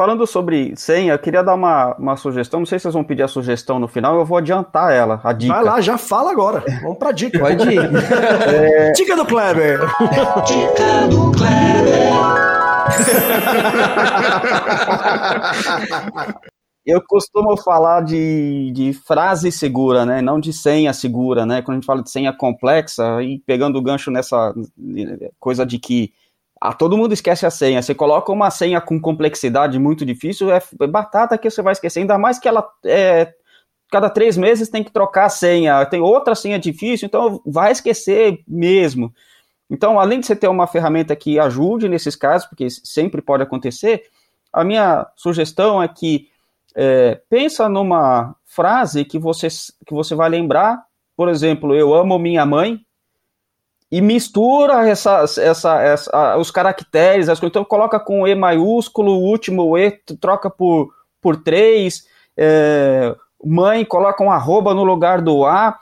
Falando 0.00 0.26
sobre 0.26 0.72
senha, 0.76 1.12
eu 1.12 1.18
queria 1.18 1.42
dar 1.42 1.54
uma, 1.54 1.94
uma 1.96 2.16
sugestão. 2.16 2.60
Não 2.60 2.64
sei 2.64 2.78
se 2.78 2.84
vocês 2.84 2.94
vão 2.94 3.04
pedir 3.04 3.22
a 3.22 3.28
sugestão 3.28 3.78
no 3.78 3.86
final, 3.86 4.16
eu 4.16 4.24
vou 4.24 4.38
adiantar 4.38 4.94
ela, 4.94 5.20
a 5.22 5.30
dica. 5.30 5.52
Vai 5.52 5.62
lá, 5.62 5.78
já 5.82 5.98
fala 5.98 6.32
agora. 6.32 6.64
Vamos 6.80 6.96
pra 6.96 7.12
dica. 7.12 7.38
Pode 7.38 7.68
ir. 7.68 7.78
é... 8.48 8.92
Dica 8.96 9.14
do 9.14 9.26
Kleber. 9.26 9.80
Dica 10.46 11.06
do 11.10 11.30
Kleber. 11.32 12.00
eu 16.86 17.02
costumo 17.06 17.54
falar 17.58 18.00
de, 18.00 18.72
de 18.72 18.94
frase 18.94 19.52
segura, 19.52 20.06
né? 20.06 20.22
Não 20.22 20.40
de 20.40 20.54
senha 20.54 20.94
segura, 20.94 21.44
né? 21.44 21.60
Quando 21.60 21.72
a 21.72 21.78
gente 21.78 21.86
fala 21.86 22.02
de 22.02 22.08
senha 22.10 22.32
complexa, 22.32 23.22
e 23.22 23.38
pegando 23.40 23.78
o 23.78 23.82
gancho 23.82 24.10
nessa 24.10 24.54
coisa 25.38 25.66
de 25.66 25.78
que 25.78 26.14
ah, 26.60 26.74
todo 26.74 26.96
mundo 26.96 27.14
esquece 27.14 27.46
a 27.46 27.50
senha. 27.50 27.80
Você 27.80 27.94
coloca 27.94 28.30
uma 28.30 28.50
senha 28.50 28.80
com 28.80 29.00
complexidade 29.00 29.78
muito 29.78 30.04
difícil, 30.04 30.52
é, 30.52 30.62
é 30.80 30.86
batata 30.86 31.38
que 31.38 31.50
você 31.50 31.62
vai 31.62 31.72
esquecer. 31.72 32.00
Ainda 32.00 32.18
mais 32.18 32.38
que 32.38 32.46
ela 32.46 32.68
é, 32.84 33.32
cada 33.90 34.10
três 34.10 34.36
meses 34.36 34.68
tem 34.68 34.84
que 34.84 34.92
trocar 34.92 35.26
a 35.26 35.30
senha. 35.30 35.86
Tem 35.86 36.00
outra 36.00 36.34
senha 36.34 36.58
difícil, 36.58 37.06
então 37.06 37.40
vai 37.46 37.72
esquecer 37.72 38.42
mesmo. 38.46 39.12
Então, 39.70 39.98
além 39.98 40.20
de 40.20 40.26
você 40.26 40.36
ter 40.36 40.48
uma 40.48 40.66
ferramenta 40.66 41.16
que 41.16 41.38
ajude 41.38 41.88
nesses 41.88 42.14
casos, 42.14 42.46
porque 42.46 42.68
sempre 42.68 43.22
pode 43.22 43.42
acontecer, 43.42 44.02
a 44.52 44.62
minha 44.64 45.06
sugestão 45.16 45.82
é 45.82 45.88
que 45.88 46.28
é, 46.74 47.20
pensa 47.30 47.68
numa 47.68 48.34
frase 48.44 49.04
que 49.04 49.18
você, 49.18 49.48
que 49.86 49.94
você 49.94 50.14
vai 50.14 50.28
lembrar, 50.28 50.84
por 51.16 51.28
exemplo, 51.28 51.74
eu 51.74 51.94
amo 51.94 52.18
minha 52.18 52.44
mãe, 52.44 52.80
e 53.90 54.00
mistura 54.00 54.88
essa, 54.88 55.24
essa, 55.38 55.82
essa, 55.82 56.36
os 56.36 56.50
caracteres, 56.50 57.28
as 57.28 57.40
coisas. 57.40 57.50
Então 57.50 57.64
coloca 57.64 57.98
com 57.98 58.26
E 58.26 58.34
maiúsculo, 58.34 59.12
o 59.12 59.22
último 59.22 59.76
E 59.76 59.90
troca 60.20 60.48
por, 60.48 60.90
por 61.20 61.36
3, 61.42 62.04
é, 62.36 63.14
mãe 63.44 63.84
coloca 63.84 64.22
um 64.22 64.30
arroba 64.30 64.72
no 64.74 64.84
lugar 64.84 65.20
do 65.20 65.44
A, 65.44 65.76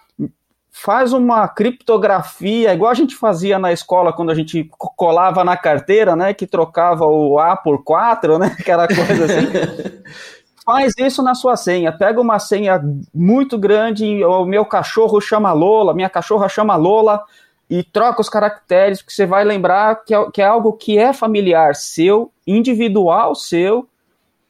faz 0.70 1.12
uma 1.12 1.46
criptografia, 1.48 2.72
igual 2.72 2.90
a 2.90 2.94
gente 2.94 3.16
fazia 3.16 3.58
na 3.58 3.72
escola 3.72 4.12
quando 4.12 4.30
a 4.30 4.34
gente 4.34 4.70
colava 4.78 5.42
na 5.44 5.56
carteira, 5.56 6.14
né, 6.14 6.32
que 6.32 6.46
trocava 6.46 7.04
o 7.04 7.38
A 7.38 7.56
por 7.56 7.82
4, 7.82 8.38
né, 8.38 8.56
aquela 8.58 8.86
coisa 8.86 9.24
assim. 9.24 10.02
faz 10.64 10.92
isso 10.98 11.22
na 11.22 11.34
sua 11.34 11.56
senha. 11.56 11.90
Pega 11.90 12.20
uma 12.20 12.38
senha 12.38 12.78
muito 13.14 13.56
grande, 13.56 14.22
o 14.22 14.44
meu 14.44 14.66
cachorro 14.66 15.18
chama 15.18 15.50
Lola, 15.50 15.94
minha 15.94 16.10
cachorra 16.10 16.46
chama 16.46 16.76
Lola, 16.76 17.24
e 17.70 17.82
troca 17.82 18.20
os 18.20 18.28
caracteres, 18.28 19.02
porque 19.02 19.12
você 19.14 19.26
vai 19.26 19.44
lembrar 19.44 20.04
que 20.04 20.14
é, 20.14 20.30
que 20.30 20.42
é 20.42 20.46
algo 20.46 20.72
que 20.72 20.98
é 20.98 21.12
familiar 21.12 21.74
seu, 21.74 22.32
individual 22.46 23.34
seu, 23.34 23.86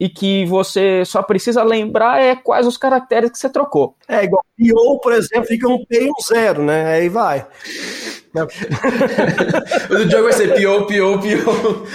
e 0.00 0.08
que 0.08 0.46
você 0.46 1.04
só 1.04 1.22
precisa 1.22 1.62
lembrar 1.62 2.20
é 2.20 2.36
quais 2.36 2.66
os 2.66 2.76
caracteres 2.76 3.30
que 3.30 3.38
você 3.38 3.48
trocou. 3.48 3.96
É 4.06 4.24
igual 4.24 4.44
PO, 4.56 5.00
por 5.00 5.12
exemplo, 5.12 5.46
fica 5.46 5.68
um 5.68 5.84
P 5.84 6.04
e 6.04 6.10
um 6.10 6.14
zero, 6.22 6.62
né? 6.62 6.94
Aí 6.94 7.08
vai. 7.08 7.46
o 9.90 9.94
do 9.96 10.10
jogo 10.10 10.24
vai 10.24 10.32
ser 10.32 10.54
PO, 10.54 10.86
PO, 10.86 11.18
PO. 11.18 11.86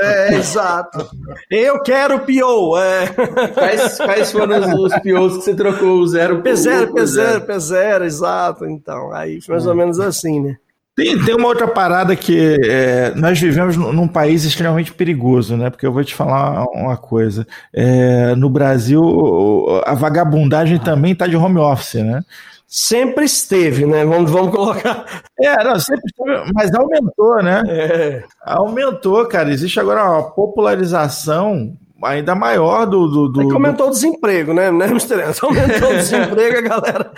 É, 0.00 0.34
exato. 0.34 1.08
Eu 1.50 1.80
quero 1.82 2.20
PO. 2.20 2.76
É. 2.76 3.06
Quais, 3.54 3.96
quais 3.96 4.32
foram 4.32 4.58
os, 4.58 4.92
os 4.92 5.00
POs 5.00 5.36
que 5.38 5.44
você 5.44 5.54
trocou? 5.54 6.00
O 6.00 6.06
zero 6.06 6.42
P0, 6.42 6.90
P0, 6.90 7.46
P0, 7.46 8.04
exato. 8.04 8.66
Então, 8.66 9.12
aí 9.12 9.38
mais 9.48 9.66
ou 9.66 9.74
menos 9.74 9.98
assim, 10.00 10.40
né? 10.40 10.58
Tem, 10.98 11.16
tem 11.24 11.36
uma 11.36 11.46
outra 11.46 11.68
parada 11.68 12.16
que 12.16 12.58
é, 12.64 13.12
nós 13.14 13.38
vivemos 13.38 13.76
num 13.76 14.08
país 14.08 14.42
extremamente 14.42 14.92
perigoso, 14.92 15.56
né? 15.56 15.70
Porque 15.70 15.86
eu 15.86 15.92
vou 15.92 16.02
te 16.02 16.12
falar 16.12 16.64
uma 16.72 16.96
coisa. 16.96 17.46
É, 17.72 18.34
no 18.34 18.50
Brasil, 18.50 19.00
a 19.86 19.94
vagabundagem 19.94 20.76
também 20.76 21.12
está 21.12 21.28
de 21.28 21.36
home 21.36 21.60
office, 21.60 22.02
né? 22.02 22.24
Sempre 22.66 23.26
esteve, 23.26 23.86
né? 23.86 24.04
Vamos, 24.04 24.28
vamos 24.28 24.50
colocar. 24.50 25.22
É, 25.40 25.62
não, 25.62 25.78
sempre 25.78 26.02
esteve, 26.06 26.52
mas 26.52 26.74
aumentou, 26.74 27.42
né? 27.44 27.62
É. 27.68 28.24
Aumentou, 28.42 29.24
cara. 29.26 29.52
Existe 29.52 29.78
agora 29.78 30.02
uma 30.02 30.22
popularização 30.32 31.76
ainda 32.02 32.34
maior 32.34 32.86
do. 32.86 33.08
do, 33.08 33.28
do 33.28 33.42
é 33.42 33.46
que 33.46 33.52
aumentou 33.52 33.86
do... 33.86 33.90
o 33.90 33.92
desemprego, 33.92 34.54
né? 34.54 34.70
né 34.70 34.86
aumentou 34.86 35.90
o 35.90 35.94
desemprego, 35.96 36.58
a 36.58 36.60
galera. 36.60 37.12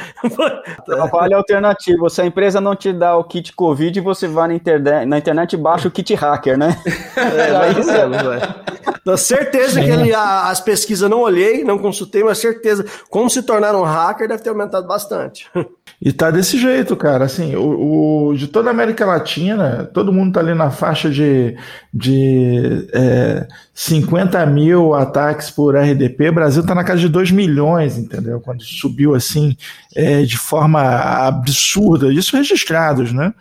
Trabalho 0.87 1.37
alternativo. 1.37 2.09
Se 2.09 2.23
a 2.23 2.27
empresa 2.27 2.61
não 2.61 2.75
te 2.75 2.93
dá 2.93 3.17
o 3.17 3.25
kit 3.25 3.53
Covid, 3.53 4.01
você 4.01 4.27
vai 4.27 4.49
na 4.49 4.55
internet, 4.55 5.07
na 5.07 5.19
internet 5.19 5.53
e 5.53 5.57
baixa 5.57 5.89
o 5.89 5.91
kit 5.91 6.15
hacker, 6.15 6.57
né? 6.57 6.77
É, 7.17 7.53
vai 7.53 7.71
isso 7.73 7.93
velho. 7.93 9.19
certeza 9.19 9.81
que 9.81 9.91
ele, 9.91 10.15
a, 10.15 10.49
as 10.49 10.61
pesquisas 10.61 11.09
não 11.11 11.21
olhei, 11.21 11.63
não 11.65 11.79
consultei, 11.79 12.25
mas 12.25 12.39
certeza. 12.39 12.85
Como 13.11 13.29
se 13.29 13.43
tornar 13.43 13.75
um 13.75 13.83
hacker 13.83 14.29
deve 14.29 14.43
ter 14.43 14.51
aumentado 14.51 14.87
bastante. 14.87 15.49
E 16.03 16.15
tá 16.15 16.31
desse 16.31 16.57
jeito, 16.57 16.97
cara. 16.97 17.27
Assim, 17.27 17.55
o, 17.55 18.29
o 18.29 18.35
de 18.35 18.47
toda 18.47 18.71
a 18.71 18.73
América 18.73 19.05
Latina, 19.05 19.85
todo 19.93 20.13
mundo 20.13 20.33
tá 20.33 20.41
ali 20.41 20.55
na 20.55 20.71
faixa 20.71 21.11
de, 21.11 21.55
de 21.93 22.89
é, 22.95 23.47
50 23.83 24.45
mil 24.45 24.93
ataques 24.93 25.51
por 25.51 25.75
RDP. 25.75 26.29
O 26.29 26.35
Brasil 26.35 26.63
tá 26.63 26.75
na 26.75 26.85
casa 26.85 27.01
de 27.01 27.09
2 27.09 27.31
milhões, 27.31 27.97
entendeu? 27.97 28.39
Quando 28.39 28.63
subiu 28.63 29.15
assim 29.15 29.57
é, 29.95 30.23
de 30.23 30.39
forma 30.39 30.81
absurda. 30.83 32.13
Isso 32.13 32.37
registrados, 32.37 33.13
né? 33.13 33.35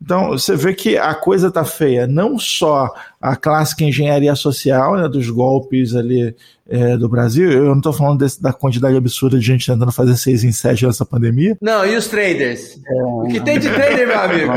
Então, 0.00 0.30
você 0.30 0.54
vê 0.54 0.74
que 0.74 0.98
a 0.98 1.14
coisa 1.14 1.50
tá 1.50 1.64
feia. 1.64 2.06
Não 2.06 2.38
só 2.38 2.92
a 3.20 3.34
clássica 3.34 3.82
engenharia 3.82 4.34
social, 4.34 4.96
né, 4.96 5.08
dos 5.08 5.28
golpes 5.30 5.96
ali 5.96 6.34
é, 6.68 6.96
do 6.96 7.08
Brasil. 7.08 7.50
Eu 7.50 7.64
não 7.66 7.78
estou 7.78 7.92
falando 7.92 8.18
desse, 8.18 8.42
da 8.42 8.52
quantidade 8.52 8.96
absurda 8.96 9.38
de 9.38 9.44
gente 9.44 9.66
tentando 9.66 9.92
fazer 9.92 10.16
seis 10.16 10.44
em 10.44 10.52
sete 10.52 10.84
nessa 10.84 11.04
pandemia. 11.04 11.56
Não, 11.60 11.86
e 11.86 11.96
os 11.96 12.08
traders? 12.08 12.78
É, 12.86 13.02
o 13.02 13.28
que 13.28 13.40
tem 13.40 13.58
de 13.58 13.70
trader, 13.70 14.06
meu 14.06 14.20
amigo? 14.20 14.52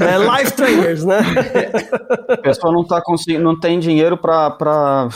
é 0.00 0.18
live 0.18 0.52
traders, 0.52 1.04
né? 1.04 1.20
A 2.28 2.36
pessoa 2.36 2.72
não 2.72 2.84
tá 2.84 3.00
conseguindo, 3.02 3.42
não 3.42 3.58
tem 3.58 3.78
dinheiro 3.78 4.16
para 4.16 5.08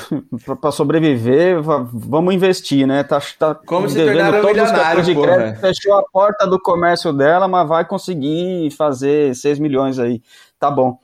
sobreviver, 0.73 1.61
vamos 1.63 2.35
investir, 2.35 2.87
né? 2.87 3.03
Tá, 3.05 3.21
tá 3.39 3.55
Como 3.55 3.89
se 3.89 3.97
tornar 3.97 4.35
um 4.35 4.47
milionário, 4.47 5.03
de 5.03 5.15
fechou 5.61 5.95
a 5.95 6.03
porta 6.03 6.47
do 6.47 6.61
comércio 6.61 7.13
dela, 7.13 7.47
mas 7.49 7.69
vai 7.69 7.85
conseguir 7.85 8.71
fazer 8.71 9.35
6 9.35 9.59
milhões 9.59 9.99
aí. 9.99 10.23
Tá 10.59 10.71
bom. 10.71 10.99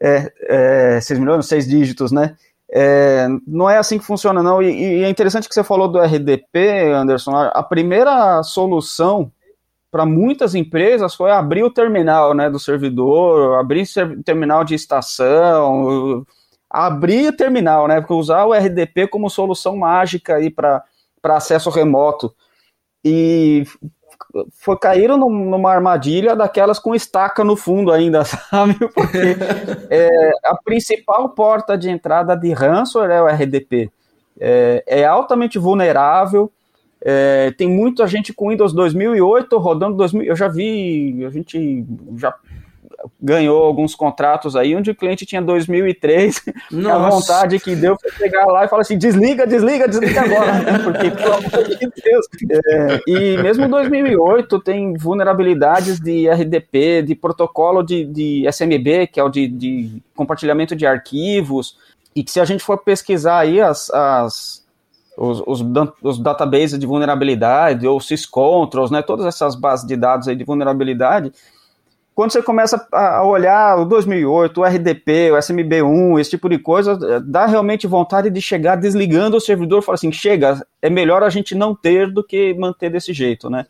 É, 0.00 0.32
é, 0.96 1.00
6 1.00 1.18
milhões, 1.20 1.46
6 1.46 1.66
dígitos, 1.66 2.12
né? 2.12 2.36
É, 2.70 3.28
não 3.46 3.70
é 3.70 3.78
assim 3.78 3.98
que 3.98 4.04
funciona, 4.04 4.42
não. 4.42 4.60
E, 4.62 5.00
e, 5.00 5.04
é 5.04 5.08
interessante 5.08 5.48
que 5.48 5.54
você 5.54 5.62
falou 5.62 5.88
do 5.88 6.00
RDP, 6.00 6.92
Anderson. 6.92 7.36
A, 7.36 7.62
primeira 7.62 8.42
solução 8.42 9.30
para 9.90 10.04
muitas 10.04 10.56
empresas 10.56 11.14
foi 11.14 11.30
abrir 11.30 11.62
o 11.62 11.70
terminal 11.70 12.34
né, 12.34 12.50
do 12.50 12.58
servidor, 12.58 13.60
abrir 13.60 13.84
o 13.84 14.22
terminal 14.24 14.64
de 14.64 14.74
estação, 14.74 16.26
abrir 16.68 17.28
o 17.28 17.36
terminal, 17.36 17.86
né? 17.86 18.04
Usar 18.10 18.44
o 18.44 18.52
RDP 18.52 19.06
como 19.06 19.30
solução 19.30 19.76
mágica 19.76 20.38
para 20.52 20.82
acesso 21.36 21.70
remoto. 21.70 22.34
E 23.04 23.64
foi, 24.52 24.76
caíram 24.78 25.16
numa 25.16 25.70
armadilha 25.70 26.34
daquelas 26.34 26.78
com 26.78 26.94
estaca 26.94 27.44
no 27.44 27.56
fundo 27.56 27.92
ainda, 27.92 28.24
sabe? 28.24 28.74
Porque 28.74 29.36
é, 29.90 30.08
a 30.44 30.56
principal 30.64 31.28
porta 31.28 31.76
de 31.76 31.90
entrada 31.90 32.34
de 32.36 32.52
ransomware 32.52 33.10
é 33.10 33.22
o 33.22 33.26
RDP. 33.26 33.90
É, 34.40 34.82
é 34.86 35.04
altamente 35.04 35.58
vulnerável, 35.58 36.50
é, 37.06 37.50
tem 37.50 37.68
muita 37.68 38.06
gente 38.06 38.32
com 38.32 38.48
Windows 38.48 38.72
2008 38.72 39.58
rodando 39.58 39.94
2000. 39.94 40.26
Eu 40.26 40.34
já 40.34 40.48
vi, 40.48 41.22
a 41.26 41.28
gente 41.28 41.84
já 42.16 42.34
ganhou 43.20 43.62
alguns 43.62 43.94
contratos 43.94 44.56
aí 44.56 44.74
onde 44.74 44.90
o 44.90 44.94
cliente 44.94 45.26
tinha 45.26 45.42
2003, 45.42 46.42
a 46.90 47.10
vontade 47.10 47.58
que 47.58 47.74
deu 47.74 47.96
foi 48.00 48.10
pegar 48.12 48.46
lá 48.46 48.64
e 48.64 48.68
falar 48.68 48.82
assim, 48.82 48.98
desliga, 48.98 49.46
desliga, 49.46 49.88
desliga 49.88 50.22
agora, 50.22 50.52
né? 50.52 50.78
porque 50.82 51.10
pelo 51.10 51.34
amor 51.34 51.64
de 51.64 51.76
Deus. 51.78 52.26
É, 52.50 53.00
e 53.06 53.36
mesmo 53.38 53.68
2008 53.68 54.58
tem 54.60 54.94
vulnerabilidades 54.94 56.00
de 56.00 56.28
RDP, 56.28 57.02
de 57.02 57.14
protocolo 57.14 57.82
de, 57.82 58.04
de 58.04 58.46
SMB, 58.50 59.08
que 59.12 59.20
é 59.20 59.24
o 59.24 59.28
de, 59.28 59.48
de 59.48 60.02
compartilhamento 60.14 60.74
de 60.74 60.86
arquivos, 60.86 61.76
e 62.14 62.22
que 62.22 62.30
se 62.30 62.40
a 62.40 62.44
gente 62.44 62.62
for 62.62 62.78
pesquisar 62.78 63.38
aí 63.38 63.60
as, 63.60 63.90
as 63.90 64.64
os, 65.16 65.42
os, 65.46 65.64
os, 66.02 66.18
databases 66.18 66.78
de 66.78 66.86
vulnerabilidade, 66.86 67.86
ou 67.86 68.00
syscontrols, 68.00 68.90
né, 68.90 69.00
todas 69.02 69.26
essas 69.26 69.54
bases 69.54 69.86
de 69.86 69.96
dados 69.96 70.26
aí 70.26 70.34
de 70.34 70.44
vulnerabilidade, 70.44 71.32
quando 72.14 72.30
você 72.30 72.42
começa 72.42 72.86
a 72.92 73.24
olhar 73.26 73.76
o 73.76 73.84
2008, 73.84 74.60
o 74.60 74.64
RDP, 74.64 75.32
o 75.32 75.36
SMB1, 75.36 76.20
esse 76.20 76.30
tipo 76.30 76.48
de 76.48 76.58
coisa, 76.58 77.20
dá 77.20 77.44
realmente 77.44 77.88
vontade 77.88 78.30
de 78.30 78.40
chegar 78.40 78.76
desligando 78.76 79.36
o 79.36 79.40
servidor 79.40 79.82
e 79.82 79.84
falar 79.84 79.96
assim, 79.96 80.12
chega, 80.12 80.64
é 80.80 80.88
melhor 80.88 81.24
a 81.24 81.28
gente 81.28 81.56
não 81.56 81.74
ter 81.74 82.12
do 82.12 82.22
que 82.22 82.54
manter 82.54 82.88
desse 82.88 83.12
jeito, 83.12 83.50
né? 83.50 83.66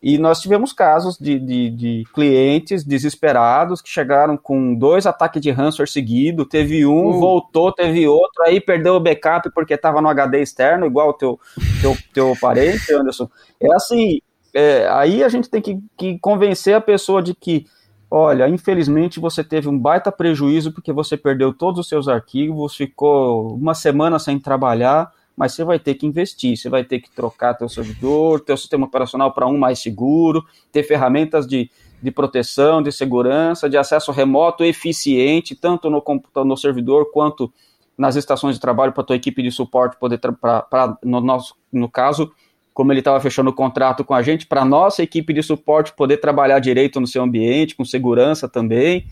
E 0.00 0.16
nós 0.16 0.40
tivemos 0.40 0.72
casos 0.72 1.18
de, 1.18 1.40
de, 1.40 1.70
de 1.70 2.04
clientes 2.14 2.84
desesperados 2.84 3.82
que 3.82 3.88
chegaram 3.88 4.36
com 4.36 4.74
dois 4.74 5.04
ataques 5.04 5.42
de 5.42 5.50
ransomware 5.50 5.90
seguido, 5.90 6.46
teve 6.46 6.86
um, 6.86 7.08
uh. 7.08 7.12
voltou, 7.18 7.72
teve 7.72 8.06
outro, 8.06 8.44
aí 8.44 8.60
perdeu 8.60 8.94
o 8.94 9.00
backup 9.00 9.50
porque 9.52 9.74
estava 9.74 10.00
no 10.00 10.08
HD 10.08 10.40
externo, 10.40 10.86
igual 10.86 11.10
o 11.10 11.14
teu, 11.14 11.40
teu, 11.80 11.96
teu 12.14 12.34
parente, 12.40 12.92
Anderson. 12.92 13.28
É 13.60 13.74
assim, 13.74 14.20
é, 14.54 14.88
aí 14.88 15.24
a 15.24 15.28
gente 15.28 15.50
tem 15.50 15.60
que, 15.60 15.78
que 15.96 16.18
convencer 16.20 16.74
a 16.74 16.80
pessoa 16.80 17.22
de 17.22 17.34
que 17.34 17.66
Olha, 18.10 18.48
infelizmente 18.48 19.20
você 19.20 19.44
teve 19.44 19.68
um 19.68 19.78
baita 19.78 20.10
prejuízo 20.10 20.72
porque 20.72 20.92
você 20.92 21.16
perdeu 21.16 21.52
todos 21.52 21.80
os 21.80 21.88
seus 21.88 22.08
arquivos, 22.08 22.74
ficou 22.74 23.54
uma 23.54 23.74
semana 23.74 24.18
sem 24.18 24.38
trabalhar, 24.38 25.12
mas 25.36 25.52
você 25.52 25.62
vai 25.62 25.78
ter 25.78 25.94
que 25.94 26.06
investir, 26.06 26.56
você 26.56 26.70
vai 26.70 26.82
ter 26.82 27.00
que 27.00 27.10
trocar 27.10 27.54
teu 27.54 27.68
servidor, 27.68 28.40
teu 28.40 28.56
sistema 28.56 28.86
operacional 28.86 29.32
para 29.32 29.46
um 29.46 29.58
mais 29.58 29.78
seguro, 29.78 30.42
ter 30.72 30.84
ferramentas 30.84 31.46
de, 31.46 31.70
de 32.02 32.10
proteção, 32.10 32.82
de 32.82 32.90
segurança, 32.90 33.68
de 33.68 33.76
acesso 33.76 34.10
remoto 34.10 34.64
eficiente, 34.64 35.54
tanto 35.54 35.90
no 35.90 36.00
computador, 36.00 36.46
no 36.46 36.56
servidor 36.56 37.12
quanto 37.12 37.52
nas 37.96 38.16
estações 38.16 38.54
de 38.54 38.60
trabalho 38.60 38.92
para 38.92 39.04
tua 39.04 39.16
equipe 39.16 39.42
de 39.42 39.50
suporte 39.50 39.98
poder 39.98 40.18
para 40.18 40.96
no 41.04 41.20
nosso 41.20 41.54
no 41.70 41.90
caso 41.90 42.32
como 42.78 42.92
ele 42.92 43.00
estava 43.00 43.18
fechando 43.18 43.50
o 43.50 43.52
contrato 43.52 44.04
com 44.04 44.14
a 44.14 44.22
gente 44.22 44.46
para 44.46 44.64
nossa 44.64 45.02
equipe 45.02 45.32
de 45.32 45.42
suporte 45.42 45.92
poder 45.92 46.18
trabalhar 46.18 46.60
direito 46.60 47.00
no 47.00 47.08
seu 47.08 47.24
ambiente 47.24 47.74
com 47.74 47.84
segurança 47.84 48.48
também 48.48 49.04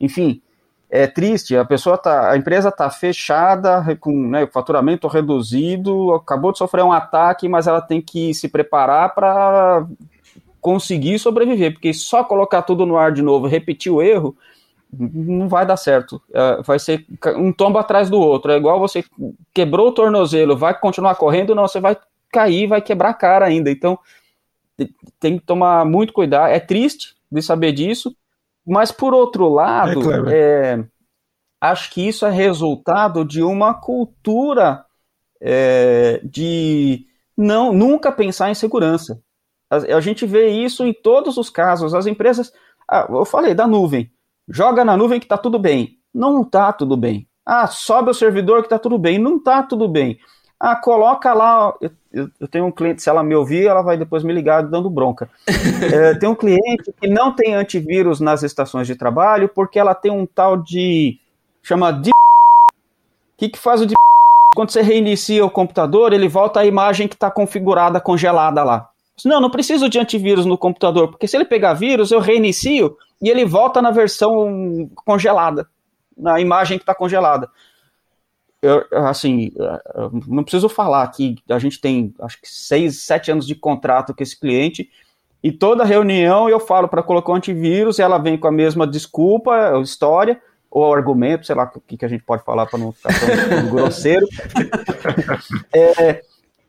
enfim 0.00 0.40
é 0.88 1.06
triste, 1.06 1.54
a 1.54 1.64
pessoa 1.64 1.98
tá, 1.98 2.32
a 2.32 2.36
empresa 2.36 2.70
está 2.70 2.90
fechada, 2.90 3.96
com 4.00 4.10
né, 4.26 4.44
faturamento 4.46 5.06
reduzido, 5.06 6.14
acabou 6.14 6.50
de 6.50 6.58
sofrer 6.58 6.82
um 6.82 6.90
ataque, 6.90 7.48
mas 7.48 7.68
ela 7.68 7.80
tem 7.80 8.00
que 8.00 8.34
se 8.34 8.48
preparar 8.48 9.14
para 9.14 9.86
conseguir 10.60 11.20
sobreviver, 11.20 11.74
porque 11.74 11.94
só 11.94 12.24
colocar 12.24 12.62
tudo 12.62 12.84
no 12.84 12.96
ar 12.96 13.12
de 13.12 13.22
novo, 13.22 13.46
repetir 13.46 13.92
o 13.92 14.02
erro, 14.02 14.36
não 14.92 15.48
vai 15.48 15.64
dar 15.64 15.76
certo. 15.76 16.20
É, 16.34 16.60
vai 16.62 16.80
ser 16.80 17.06
um 17.36 17.52
tombo 17.52 17.78
atrás 17.78 18.10
do 18.10 18.18
outro. 18.18 18.50
É 18.50 18.56
igual 18.56 18.80
você 18.80 19.04
quebrou 19.54 19.88
o 19.88 19.92
tornozelo, 19.92 20.56
vai 20.56 20.76
continuar 20.76 21.14
correndo, 21.14 21.54
não, 21.54 21.68
você 21.68 21.78
vai 21.78 21.96
cair, 22.30 22.66
vai 22.66 22.80
quebrar 22.80 23.10
a 23.10 23.14
cara 23.14 23.46
ainda. 23.46 23.70
Então 23.70 23.98
tem 25.18 25.38
que 25.38 25.44
tomar 25.44 25.84
muito 25.84 26.12
cuidado. 26.12 26.50
É 26.50 26.60
triste 26.60 27.14
de 27.30 27.42
saber 27.42 27.72
disso, 27.72 28.14
mas, 28.66 28.92
por 28.92 29.14
outro 29.14 29.48
lado, 29.48 30.30
é, 30.30 30.74
é, 30.74 30.84
acho 31.60 31.90
que 31.90 32.06
isso 32.06 32.26
é 32.26 32.30
resultado 32.30 33.24
de 33.24 33.42
uma 33.42 33.74
cultura 33.74 34.84
é, 35.40 36.20
de 36.22 37.06
não 37.36 37.72
nunca 37.72 38.12
pensar 38.12 38.50
em 38.50 38.54
segurança. 38.54 39.20
A, 39.68 39.76
a, 39.76 40.00
gente 40.00 40.26
vê 40.26 40.48
isso 40.48 40.84
em 40.84 40.92
todos 40.92 41.36
os 41.36 41.48
casos. 41.48 41.94
As 41.94 42.06
empresas, 42.06 42.52
ah, 42.88 43.06
eu 43.08 43.24
falei 43.24 43.54
da 43.54 43.66
nuvem, 43.66 44.10
joga 44.48 44.84
na 44.84 44.96
nuvem 44.96 45.18
que 45.18 45.26
está 45.26 45.38
tudo 45.38 45.58
bem. 45.58 45.98
Não 46.12 46.42
está 46.42 46.72
tudo 46.72 46.96
bem. 46.96 47.26
Ah, 47.46 47.66
sobe 47.66 48.10
o 48.10 48.14
servidor 48.14 48.60
que 48.60 48.66
está 48.66 48.78
tudo 48.78 48.98
bem. 48.98 49.18
Não 49.18 49.36
está 49.36 49.62
tudo 49.62 49.88
bem. 49.88 50.18
Ah, 50.60 50.76
coloca 50.76 51.32
lá. 51.32 51.74
Eu, 51.80 51.90
eu, 52.12 52.30
eu, 52.38 52.46
tenho 52.46 52.66
um 52.66 52.70
cliente, 52.70 53.02
se 53.02 53.08
ela 53.08 53.22
me 53.22 53.34
ouvir, 53.34 53.66
ela 53.66 53.80
vai 53.80 53.96
depois 53.96 54.22
me 54.22 54.30
ligar 54.30 54.62
dando 54.62 54.90
bronca. 54.90 55.30
é, 55.90 56.14
tem 56.16 56.28
um 56.28 56.34
cliente 56.34 56.92
que 57.00 57.08
não 57.08 57.34
tem 57.34 57.54
antivírus 57.54 58.20
nas 58.20 58.42
estações 58.42 58.86
de 58.86 58.94
trabalho 58.94 59.48
porque 59.48 59.78
ela 59.78 59.94
tem 59.94 60.10
um 60.10 60.26
tal 60.26 60.58
de. 60.58 61.18
chama 61.62 61.90
de. 61.90 62.10
O 62.10 62.12
que, 63.38 63.48
que 63.48 63.58
faz 63.58 63.80
o 63.80 63.86
de. 63.86 63.94
Quando 64.54 64.70
você 64.70 64.82
reinicia 64.82 65.42
o 65.46 65.50
computador, 65.50 66.12
ele 66.12 66.28
volta 66.28 66.60
a 66.60 66.66
imagem 66.66 67.08
que 67.08 67.14
está 67.14 67.30
configurada, 67.30 67.98
congelada 67.98 68.62
lá. 68.62 68.90
Não, 69.24 69.40
não 69.40 69.50
preciso 69.50 69.88
de 69.88 69.98
antivírus 69.98 70.44
no 70.44 70.58
computador, 70.58 71.08
porque 71.08 71.28
se 71.28 71.36
ele 71.36 71.44
pegar 71.44 71.74
vírus, 71.74 72.10
eu 72.10 72.20
reinicio 72.20 72.96
e 73.22 73.28
ele 73.28 73.44
volta 73.44 73.80
na 73.80 73.90
versão 73.90 74.90
congelada, 75.04 75.66
na 76.16 76.40
imagem 76.40 76.78
que 76.78 76.82
está 76.82 76.94
congelada 76.94 77.48
eu, 78.62 78.84
assim, 78.92 79.50
não 80.26 80.42
preciso 80.42 80.68
falar 80.68 81.06
que 81.08 81.36
a 81.48 81.58
gente 81.58 81.80
tem, 81.80 82.14
acho 82.20 82.40
que 82.40 82.48
seis, 82.48 83.02
sete 83.02 83.30
anos 83.30 83.46
de 83.46 83.54
contrato 83.54 84.14
com 84.14 84.22
esse 84.22 84.38
cliente, 84.38 84.90
e 85.42 85.50
toda 85.50 85.84
reunião 85.84 86.48
eu 86.48 86.60
falo 86.60 86.86
para 86.86 87.02
colocar 87.02 87.32
um 87.32 87.36
antivírus, 87.36 87.98
e 87.98 88.02
ela 88.02 88.18
vem 88.18 88.36
com 88.36 88.46
a 88.46 88.52
mesma 88.52 88.86
desculpa, 88.86 89.80
história, 89.82 90.40
ou 90.70 90.94
argumento, 90.94 91.46
sei 91.46 91.56
lá 91.56 91.70
o 91.74 91.80
que, 91.80 91.96
que 91.96 92.04
a 92.04 92.08
gente 92.08 92.22
pode 92.22 92.44
falar 92.44 92.66
para 92.66 92.78
não 92.78 92.92
ficar 92.92 93.10
tão 93.48 93.70
grosseiro. 93.70 94.26
é, 95.72 96.22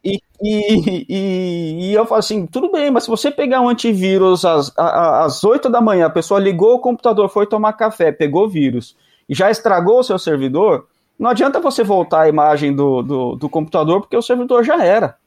e, 0.04 0.20
e, 0.42 1.06
e, 1.08 1.90
e, 1.90 1.94
eu 1.94 2.06
falo 2.06 2.20
assim, 2.20 2.48
tudo 2.48 2.72
bem, 2.72 2.90
mas 2.90 3.04
se 3.04 3.10
você 3.10 3.30
pegar 3.30 3.62
um 3.62 3.70
antivírus 3.70 4.44
às, 4.44 4.72
às 4.78 5.44
8 5.44 5.70
da 5.70 5.82
manhã, 5.82 6.08
a 6.08 6.10
pessoa 6.10 6.40
ligou 6.40 6.76
o 6.76 6.80
computador, 6.80 7.30
foi 7.30 7.46
tomar 7.46 7.74
café, 7.74 8.12
pegou 8.12 8.50
vírus, 8.50 8.96
e 9.30 9.36
já 9.36 9.52
estragou 9.52 10.00
o 10.00 10.04
seu 10.04 10.18
servidor, 10.18 10.88
não 11.22 11.30
adianta 11.30 11.60
você 11.60 11.84
voltar 11.84 12.22
a 12.22 12.30
imagem 12.30 12.76
do, 12.76 13.04
do, 13.04 13.36
do 13.36 13.48
computador, 13.48 14.02
porque 14.02 14.18
o 14.18 14.24
servidor 14.24 14.64
já 14.64 14.84
era. 14.84 15.18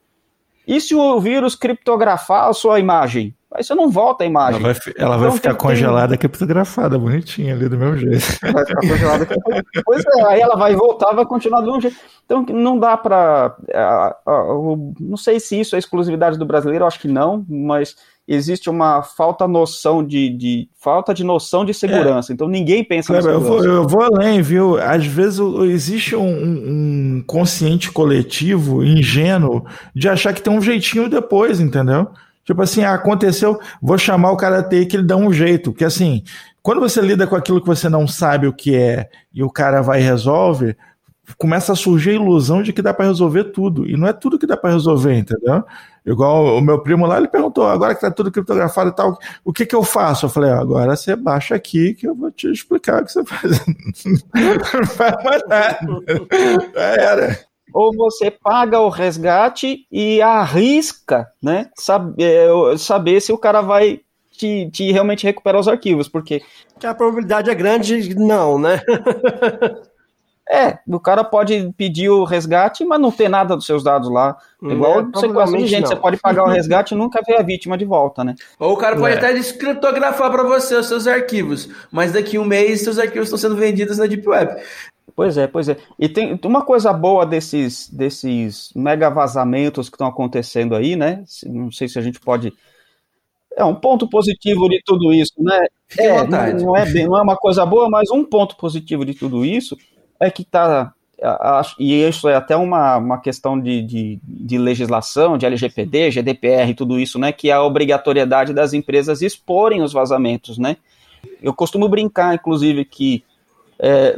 E 0.67 0.81
se 0.81 0.93
o 0.93 1.21
vírus 1.21 1.55
criptografar 1.55 2.49
a 2.49 2.53
sua 2.53 2.81
imagem? 2.81 3.33
Aí 3.55 3.63
você 3.63 3.77
não 3.77 3.89
volta 3.89 4.25
a 4.25 4.27
imagem. 4.27 4.61
Ela 4.61 4.73
vai, 4.73 4.93
ela 4.99 5.17
vai 5.17 5.27
então, 5.29 5.37
ficar 5.37 5.55
congelada, 5.55 6.17
criptografada, 6.17 6.99
bonitinha 6.99 7.55
ali 7.55 7.69
do 7.69 7.79
mesmo 7.79 7.97
jeito. 7.97 8.25
Vai 8.53 8.67
ficar 8.67 8.81
congelada. 8.81 9.29
pois 9.85 10.03
é, 10.05 10.23
aí 10.27 10.41
ela 10.41 10.57
vai 10.57 10.75
voltar, 10.75 11.13
vai 11.13 11.25
continuar 11.25 11.61
do 11.61 11.67
mesmo 11.67 11.83
jeito. 11.83 11.97
Então 12.25 12.45
não 12.49 12.77
dá 12.77 12.97
para. 12.97 13.57
Não 14.99 15.17
sei 15.17 15.39
se 15.39 15.61
isso 15.61 15.77
é 15.77 15.79
exclusividade 15.79 16.37
do 16.37 16.45
brasileiro, 16.45 16.85
acho 16.85 16.99
que 16.99 17.07
não, 17.07 17.47
mas 17.49 17.95
existe 18.27 18.71
uma 18.71 19.03
falta 19.03 19.47
noção 19.47 20.05
de, 20.05 20.31
de 20.31 20.69
falta 20.75 21.13
de 21.13 21.23
noção 21.23 21.65
de 21.65 21.75
segurança. 21.75 22.33
É. 22.33 22.35
Então 22.35 22.49
ninguém 22.49 22.83
pensa 22.83 23.13
Kleber, 23.13 23.33
eu 23.33 23.41
vou, 23.41 23.65
eu 23.65 23.87
vou 23.87 24.03
além, 24.03 24.41
viu? 24.41 24.79
Às 24.81 25.07
vezes 25.07 25.39
existe 25.65 26.17
um, 26.17 26.27
um, 26.27 27.25
consciente 27.27 27.91
coletivo 27.91 28.83
ingênuo 28.83 29.65
de 29.95 30.09
achar 30.09 30.33
que 30.33 30.43
tem 30.43 30.53
um 30.53 30.63
jeitinho 30.63 31.09
depois, 31.09 31.61
entendeu? 31.61 32.09
Tipo 32.45 32.63
assim, 32.63 32.83
ah, 32.83 32.95
aconteceu, 32.95 33.59
vou 33.81 33.97
chamar 33.97 34.31
o 34.31 34.37
cara 34.37 34.63
TI 34.63 34.87
que 34.87 34.97
ele 34.97 35.07
dá 35.07 35.17
um 35.17 35.33
jeito. 35.33 35.73
Porque 35.73 35.85
assim, 35.85 36.23
quando 36.63 36.81
você 36.81 37.01
lida 37.01 37.27
com 37.27 37.37
aquilo 37.37 37.61
que 37.61 37.67
você 37.67 37.89
não 37.89 38.07
sabe 38.07 38.47
o 38.47 38.53
que 38.53 38.75
é 38.75 39.09
e 39.33 39.43
o 39.43 39.51
cara 39.51 39.83
vai 39.83 40.01
e 40.01 40.05
resolve, 40.05 40.77
começa 41.39 41.73
a 41.73 41.77
surgir 41.77 42.11
a 42.11 42.15
ilusão 42.15 42.63
de 42.63 42.73
que 42.73 42.83
dá 42.83 42.93
para 42.93 43.07
resolver 43.07 43.45
tudo. 43.45 43.89
E 43.89 43.97
não 43.97 44.07
é 44.07 44.13
tudo 44.13 44.39
que 44.39 44.47
dá 44.47 44.57
para 44.57 44.73
resolver, 44.73 45.17
entendeu? 45.17 45.65
Igual 46.05 46.59
o 46.59 46.61
meu 46.61 46.81
primo 46.83 47.07
lá, 47.07 47.17
ele 47.17 47.29
perguntou, 47.29 47.67
agora 47.67 47.95
que 47.95 48.01
tá 48.01 48.11
tudo 48.11 48.31
criptografado 48.31 48.91
e 48.91 48.95
tal, 48.95 49.19
o 49.45 49.53
que 49.53 49.65
que 49.65 49.75
eu 49.75 49.83
faço? 49.83 50.27
Eu 50.27 50.31
falei, 50.31 50.51
agora 50.51 50.95
você 50.95 51.17
baixa 51.17 51.55
aqui 51.55 51.95
que 51.95 52.07
eu 52.07 52.15
vou 52.15 52.31
te 52.31 52.51
explicar 52.53 53.03
o 53.03 53.07
que 53.07 53.13
você 53.13 53.25
faz. 53.27 53.67
não 54.05 54.87
faz 54.87 55.25
mais 55.25 55.43
nada. 55.49 55.79
Era. 56.75 57.39
Ou 57.73 57.93
você 57.97 58.31
paga 58.31 58.79
o 58.81 58.91
resgate 58.91 59.87
e 59.91 60.21
arrisca, 60.21 61.27
né? 61.43 61.71
Saber, 61.75 62.23
é, 62.23 62.79
saber 62.79 63.21
se 63.21 63.33
o 63.33 63.39
cara 63.39 63.63
vai 63.63 64.01
te, 64.31 64.71
te 64.71 64.93
realmente 64.93 65.25
recuperar 65.25 65.61
os 65.61 65.69
arquivos, 65.69 66.09
porque... 66.09 66.43
Que 66.79 66.87
a 66.87 66.95
probabilidade 66.95 67.51
é 67.51 67.55
grande, 67.55 68.15
não, 68.15 68.59
né? 68.59 68.81
É, 70.49 70.79
o 70.87 71.01
cara 71.01 71.25
pode 71.25 71.73
pedir 71.75 72.11
o 72.11 72.23
resgate, 72.23 72.85
mas 72.85 73.01
não 73.01 73.11
ter 73.11 73.31
nada 73.31 73.57
dos 73.57 73.65
seus 73.65 73.83
dados 73.83 74.11
lá. 74.11 74.37
Igual 74.63 75.01
é, 75.01 75.05
você 75.05 75.27
gosta 75.27 75.57
de 75.57 75.67
gente, 75.67 75.83
não. 75.83 75.89
você 75.89 75.97
pode 75.97 76.19
pagar 76.19 76.45
o 76.45 76.49
resgate 76.49 76.95
e 76.95 76.97
nunca 76.97 77.23
ver 77.27 77.39
a 77.39 77.43
vítima 77.43 77.79
de 77.79 77.87
volta, 77.87 78.23
né? 78.23 78.35
Ou 78.59 78.75
o 78.75 78.77
cara 78.77 78.95
pode 78.95 79.15
é. 79.15 79.19
até 79.19 79.33
descriptografar 79.33 80.31
para 80.31 80.43
você 80.43 80.75
os 80.75 80.87
seus 80.87 81.07
arquivos, 81.07 81.69
mas 81.91 82.13
daqui 82.13 82.37
a 82.37 82.41
um 82.41 82.45
mês 82.45 82.83
seus 82.83 82.99
arquivos 82.99 83.29
estão 83.29 83.39
sendo 83.39 83.57
vendidos 83.57 83.97
na 83.97 84.07
Deep 84.07 84.29
Web. 84.29 84.61
Pois 85.17 85.39
é, 85.39 85.47
pois 85.47 85.69
é. 85.69 85.79
E 85.99 86.09
tem 86.09 86.39
uma 86.45 86.63
coisa 86.63 86.93
boa 86.93 87.25
desses, 87.25 87.89
desses 87.89 88.71
mega 88.75 89.09
vazamentos 89.09 89.89
que 89.89 89.95
estão 89.95 90.09
acontecendo 90.09 90.75
aí, 90.75 90.95
né? 90.95 91.25
Não 91.47 91.71
sei 91.73 91.89
se 91.89 91.99
a 91.99 92.03
gente 92.03 92.21
pode. 92.21 92.53
É 93.57 93.65
um 93.65 93.75
ponto 93.75 94.11
positivo 94.11 94.69
de 94.69 94.83
tudo 94.85 95.15
isso, 95.15 95.33
né? 95.39 95.67
É, 95.97 96.27
não, 96.27 96.67
não, 96.67 96.77
é 96.77 96.85
bem, 96.85 97.07
não 97.07 97.17
é 97.17 97.23
uma 97.23 97.37
coisa 97.37 97.65
boa, 97.65 97.89
mas 97.89 98.11
um 98.11 98.25
ponto 98.25 98.57
positivo 98.57 99.05
de 99.05 99.15
tudo 99.15 99.45
isso 99.45 99.77
é 100.21 100.31
que 100.31 100.43
está 100.43 100.93
e 101.79 102.03
isso 102.03 102.29
é 102.29 102.35
até 102.35 102.57
uma, 102.57 102.99
uma 102.99 103.19
questão 103.19 103.59
de, 103.59 103.81
de, 103.83 104.21
de, 104.23 104.59
legislação, 104.59 105.39
de 105.39 105.47
LGPD, 105.47 106.11
GDPR, 106.11 106.75
tudo 106.77 106.99
isso, 106.99 107.19
né, 107.19 107.33
que 107.33 107.51
é 107.51 107.53
a 107.55 107.63
obrigatoriedade 107.63 108.53
das 108.53 108.73
empresas 108.75 109.23
exporem 109.23 109.81
os 109.81 109.93
vazamentos, 109.93 110.59
né. 110.59 110.77
Eu 111.43 111.55
costumo 111.55 111.89
brincar, 111.89 112.35
inclusive, 112.35 112.85
que 112.85 113.25
é, 113.79 114.17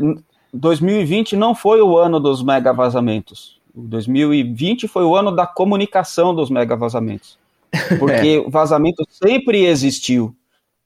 2020 0.53 1.37
não 1.37 1.55
foi 1.55 1.81
o 1.81 1.97
ano 1.97 2.19
dos 2.19 2.43
mega 2.43 2.73
vazamentos. 2.73 3.61
2020 3.75 4.89
foi 4.89 5.05
o 5.05 5.15
ano 5.15 5.31
da 5.31 5.47
comunicação 5.47 6.35
dos 6.35 6.51
mega 6.51 6.77
vazamentos. 6.77 7.39
Porque 7.99 8.39
o 8.39 8.51
vazamento 8.51 9.05
sempre 9.11 9.65
existiu. 9.65 10.35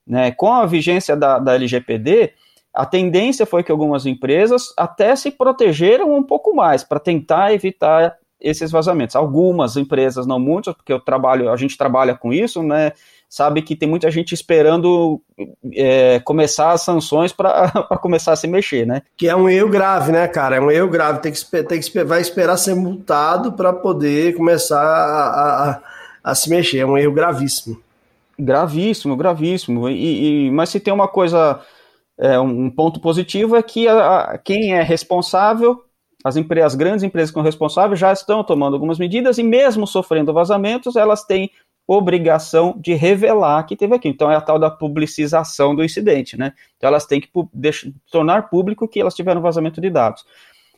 Né? 0.05 0.31
Com 0.31 0.53
a 0.53 0.65
vigência 0.65 1.15
da, 1.15 1.39
da 1.39 1.55
LGPD, 1.55 2.33
a 2.73 2.85
tendência 2.85 3.45
foi 3.45 3.63
que 3.63 3.71
algumas 3.71 4.05
empresas 4.05 4.73
até 4.77 5.15
se 5.15 5.31
protegeram 5.31 6.15
um 6.15 6.23
pouco 6.23 6.55
mais 6.55 6.83
para 6.83 6.99
tentar 6.99 7.53
evitar 7.53 8.17
esses 8.39 8.71
vazamentos. 8.71 9.15
Algumas 9.15 9.77
empresas, 9.77 10.25
não 10.25 10.39
muitas, 10.39 10.73
porque 10.73 10.91
eu 10.91 10.99
trabalho, 10.99 11.51
a 11.51 11.55
gente 11.55 11.77
trabalha 11.77 12.15
com 12.15 12.33
isso, 12.33 12.63
né? 12.63 12.93
Sabe 13.29 13.61
que 13.61 13.77
tem 13.77 13.87
muita 13.87 14.11
gente 14.11 14.33
esperando 14.33 15.21
é, 15.73 16.19
começar 16.19 16.71
as 16.71 16.81
sanções 16.81 17.31
para 17.31 17.71
começar 18.01 18.33
a 18.33 18.35
se 18.35 18.47
mexer, 18.47 18.85
né? 18.85 19.03
Que 19.15 19.29
é 19.29 19.35
um 19.35 19.47
erro 19.47 19.69
grave, 19.69 20.11
né, 20.11 20.27
cara? 20.27 20.57
É 20.57 20.59
um 20.59 20.69
erro 20.69 20.89
grave. 20.89 21.19
Tem 21.19 21.31
que, 21.31 21.63
tem 21.63 21.79
que 21.79 22.03
vai 22.03 22.19
esperar 22.19 22.57
ser 22.57 22.75
multado 22.75 23.53
para 23.53 23.71
poder 23.71 24.35
começar 24.35 24.81
a, 24.81 25.69
a, 25.69 25.81
a, 26.23 26.35
se 26.35 26.49
mexer. 26.49 26.79
É 26.79 26.85
um 26.85 26.97
erro 26.97 27.13
gravíssimo. 27.13 27.81
Gravíssimo, 28.37 29.15
gravíssimo. 29.15 29.87
E, 29.87 30.47
e 30.47 30.51
mas 30.51 30.69
se 30.69 30.79
tem 30.79 30.93
uma 30.93 31.07
coisa 31.07 31.61
é, 32.21 32.39
um 32.39 32.69
ponto 32.69 32.99
positivo 32.99 33.55
é 33.55 33.63
que 33.63 33.87
a, 33.87 34.19
a, 34.19 34.37
quem 34.37 34.73
é 34.73 34.83
responsável 34.83 35.83
as, 36.23 36.37
empresas, 36.37 36.73
as 36.73 36.75
grandes 36.75 37.03
empresas 37.03 37.31
que 37.31 37.33
são 37.33 37.43
responsáveis 37.43 37.99
já 37.99 38.13
estão 38.13 38.43
tomando 38.43 38.75
algumas 38.75 38.99
medidas 38.99 39.39
e 39.39 39.43
mesmo 39.43 39.87
sofrendo 39.87 40.31
vazamentos, 40.31 40.95
elas 40.95 41.23
têm 41.23 41.49
obrigação 41.87 42.75
de 42.79 42.93
revelar 42.93 43.63
que 43.63 43.75
teve 43.75 43.95
aqui. 43.95 44.07
Então 44.07 44.31
é 44.31 44.35
a 44.35 44.41
tal 44.41 44.59
da 44.59 44.69
publicização 44.69 45.75
do 45.75 45.83
incidente, 45.83 46.37
né? 46.37 46.53
Então 46.77 46.87
elas 46.87 47.07
têm 47.07 47.19
que 47.19 47.27
deixar, 47.51 47.89
tornar 48.11 48.49
público 48.49 48.87
que 48.87 49.01
elas 49.01 49.15
tiveram 49.15 49.41
vazamento 49.41 49.81
de 49.81 49.89
dados. 49.89 50.23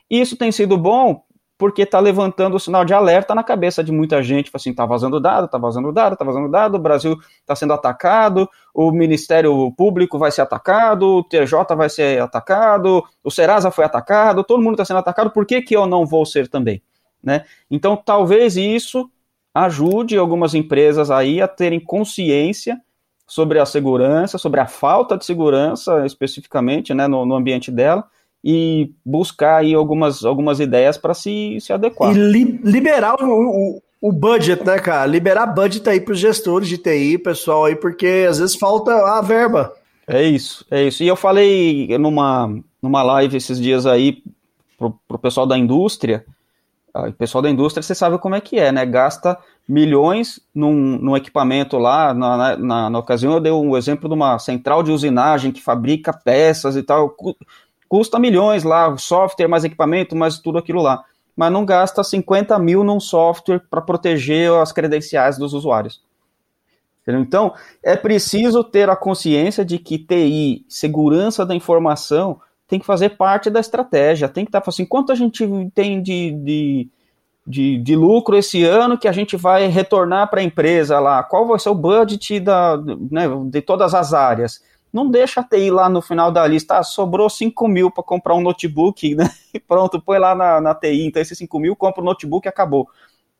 Isso 0.10 0.38
tem 0.38 0.52
sido 0.52 0.78
bom 0.78 1.24
porque 1.64 1.84
está 1.84 1.98
levantando 1.98 2.58
o 2.58 2.60
sinal 2.60 2.84
de 2.84 2.94
alerta 2.94 3.34
na 3.34 3.42
cabeça 3.42 3.82
de 3.82 3.90
muita 3.90 4.22
gente, 4.22 4.52
assim, 4.54 4.72
está 4.72 4.86
vazando 4.86 5.18
dado, 5.18 5.46
está 5.46 5.58
vazando 5.58 5.94
dado, 5.94 6.12
está 6.12 6.26
vazando 6.26 6.50
dado, 6.52 6.76
o 6.76 6.80
Brasil 6.80 7.18
está 7.40 7.56
sendo 7.56 7.72
atacado, 7.72 8.50
o 8.74 8.92
Ministério 8.92 9.72
Público 9.72 10.20
vai 10.20 10.30
ser 10.30 10.42
atacado, 10.42 11.08
o 11.08 11.24
TJ 11.24 11.74
vai 11.74 11.90
ser 11.90 12.22
atacado, 12.22 13.02
o 13.24 13.32
Serasa 13.32 13.72
foi 13.72 13.86
atacado, 13.86 14.44
todo 14.44 14.62
mundo 14.62 14.74
está 14.74 14.84
sendo 14.84 14.98
atacado, 14.98 15.32
por 15.32 15.46
que, 15.46 15.62
que 15.62 15.74
eu 15.74 15.86
não 15.86 16.06
vou 16.06 16.26
ser 16.26 16.50
também? 16.50 16.84
Né? 17.24 17.46
Então, 17.72 17.96
talvez 17.96 18.58
isso 18.58 19.10
ajude 19.54 20.18
algumas 20.18 20.54
empresas 20.54 21.10
aí 21.10 21.42
a 21.42 21.48
terem 21.48 21.80
consciência 21.80 22.78
sobre 23.26 23.58
a 23.58 23.66
segurança, 23.66 24.38
sobre 24.38 24.60
a 24.60 24.68
falta 24.68 25.18
de 25.18 25.24
segurança 25.24 26.06
especificamente 26.06 26.94
né, 26.94 27.08
no, 27.08 27.26
no 27.26 27.36
ambiente 27.36 27.72
dela, 27.72 28.04
e 28.44 28.92
buscar 29.06 29.58
aí 29.58 29.74
algumas, 29.74 30.26
algumas 30.26 30.60
ideias 30.60 30.98
para 30.98 31.14
se, 31.14 31.58
se 31.62 31.72
adequar. 31.72 32.12
E 32.12 32.20
li, 32.20 32.60
liberar 32.64 33.16
o, 33.22 33.26
o, 33.26 33.82
o, 34.02 34.12
budget, 34.12 34.66
né, 34.66 34.80
cara? 34.80 35.06
Liberar 35.06 35.48
budget 35.48 35.88
aí 35.90 36.02
para 36.02 36.12
os 36.12 36.20
gestores 36.20 36.68
de 36.68 36.78
TI, 36.78 37.18
pessoal 37.18 37.66
aí, 37.66 37.76
porque 37.76 38.26
às 38.30 38.40
vezes 38.40 38.56
falta 38.56 38.92
a 38.92 39.22
verba. 39.22 39.74
É 40.06 40.22
isso, 40.22 40.66
é 40.70 40.84
isso. 40.84 41.02
E 41.04 41.08
eu 41.08 41.16
falei 41.16 41.98
numa, 41.98 42.54
numa 42.82 43.02
live 43.02 43.38
esses 43.38 43.58
dias 43.60 43.86
aí 43.86 44.22
pro, 44.78 44.94
pro 45.08 45.18
pessoal 45.18 45.46
da 45.46 45.58
indústria, 45.58 46.26
o 46.94 47.12
pessoal 47.14 47.42
da 47.42 47.50
indústria, 47.50 47.82
você 47.82 47.96
sabe 47.96 48.20
como 48.20 48.36
é 48.36 48.42
que 48.42 48.60
é, 48.60 48.72
né? 48.72 48.86
Gasta 48.86 49.38
milhões 49.68 50.40
num, 50.54 51.00
num 51.00 51.18
equipamento 51.18 51.78
lá. 51.78 52.14
Na, 52.14 52.56
na, 52.56 52.90
na, 52.90 53.00
ocasião, 53.00 53.34
eu 53.34 53.40
dei 53.40 53.52
um 53.52 53.76
exemplo 53.76 54.08
de 54.08 54.14
uma 54.14 54.38
central 54.38 54.84
de 54.84 54.92
usinagem 54.92 55.52
que 55.52 55.62
fabrica 55.62 56.14
peças 56.14 56.76
e 56.76 56.84
tal. 56.84 57.16
Custa 57.94 58.18
milhões 58.18 58.64
lá, 58.64 58.98
software, 58.98 59.48
mais 59.48 59.64
equipamento, 59.64 60.16
mais 60.16 60.40
tudo 60.40 60.58
aquilo 60.58 60.82
lá. 60.82 61.04
Mas 61.36 61.52
não 61.52 61.64
gasta 61.64 62.04
50 62.04 62.58
mil 62.58 62.84
num 62.84 63.00
software 63.00 63.62
para 63.70 63.84
proteger 63.84 64.52
as 64.54 64.72
credenciais 64.72 65.38
dos 65.38 65.54
usuários. 65.54 66.02
Então, 67.08 67.54
é 67.84 67.96
preciso 67.96 68.64
ter 68.64 68.90
a 68.90 68.96
consciência 68.96 69.64
de 69.64 69.78
que 69.78 70.00
TI, 70.00 70.66
segurança 70.68 71.46
da 71.46 71.54
informação, 71.54 72.42
tem 72.68 72.80
que 72.80 72.86
fazer 72.88 73.10
parte 73.10 73.52
da 73.52 73.60
estratégia, 73.60 74.28
tem 74.28 74.44
que 74.44 74.50
estar 74.50 74.62
tá, 74.62 74.72
assim, 74.72 74.86
quanto 74.86 75.12
a 75.12 75.16
gente 75.16 75.48
tem 75.76 76.02
de, 76.02 76.32
de, 76.32 76.90
de, 77.46 77.78
de 77.78 77.96
lucro 77.96 78.36
esse 78.36 78.64
ano 78.64 78.98
que 78.98 79.08
a 79.08 79.12
gente 79.12 79.38
vai 79.38 79.68
retornar 79.68 80.32
para 80.32 80.42
a 80.42 80.44
empresa 80.44 81.00
lá, 81.00 81.22
qual 81.22 81.46
vai 81.46 81.60
ser 81.60 81.70
o 81.70 81.76
budget 81.76 82.40
da, 82.40 82.76
né, 82.76 83.28
de 83.52 83.62
todas 83.62 83.94
as 83.94 84.16
áreas. 84.16 84.64
Não 84.94 85.10
deixa 85.10 85.42
a 85.42 85.44
TI 85.44 85.72
lá 85.72 85.90
no 85.90 86.02
final 86.02 86.32
da 86.32 86.46
lista, 86.46 86.78
ah, 86.78 86.84
sobrou 86.84 87.28
5 87.28 87.68
mil 87.68 87.90
para 87.90 88.04
comprar 88.04 88.36
um 88.36 88.42
notebook, 88.42 89.14
né? 89.16 89.30
E 89.52 89.60
pronto, 89.60 90.00
põe 90.00 90.20
lá 90.20 90.36
na, 90.36 90.62
na 90.62 90.76
TI, 90.76 91.08
então 91.08 91.22
esses 91.22 91.38
5 91.38 91.60
mil, 91.60 91.76
compra 91.76 92.02
o 92.02 92.06
notebook 92.06 92.46
e 92.46 92.50
acabou. 92.50 92.88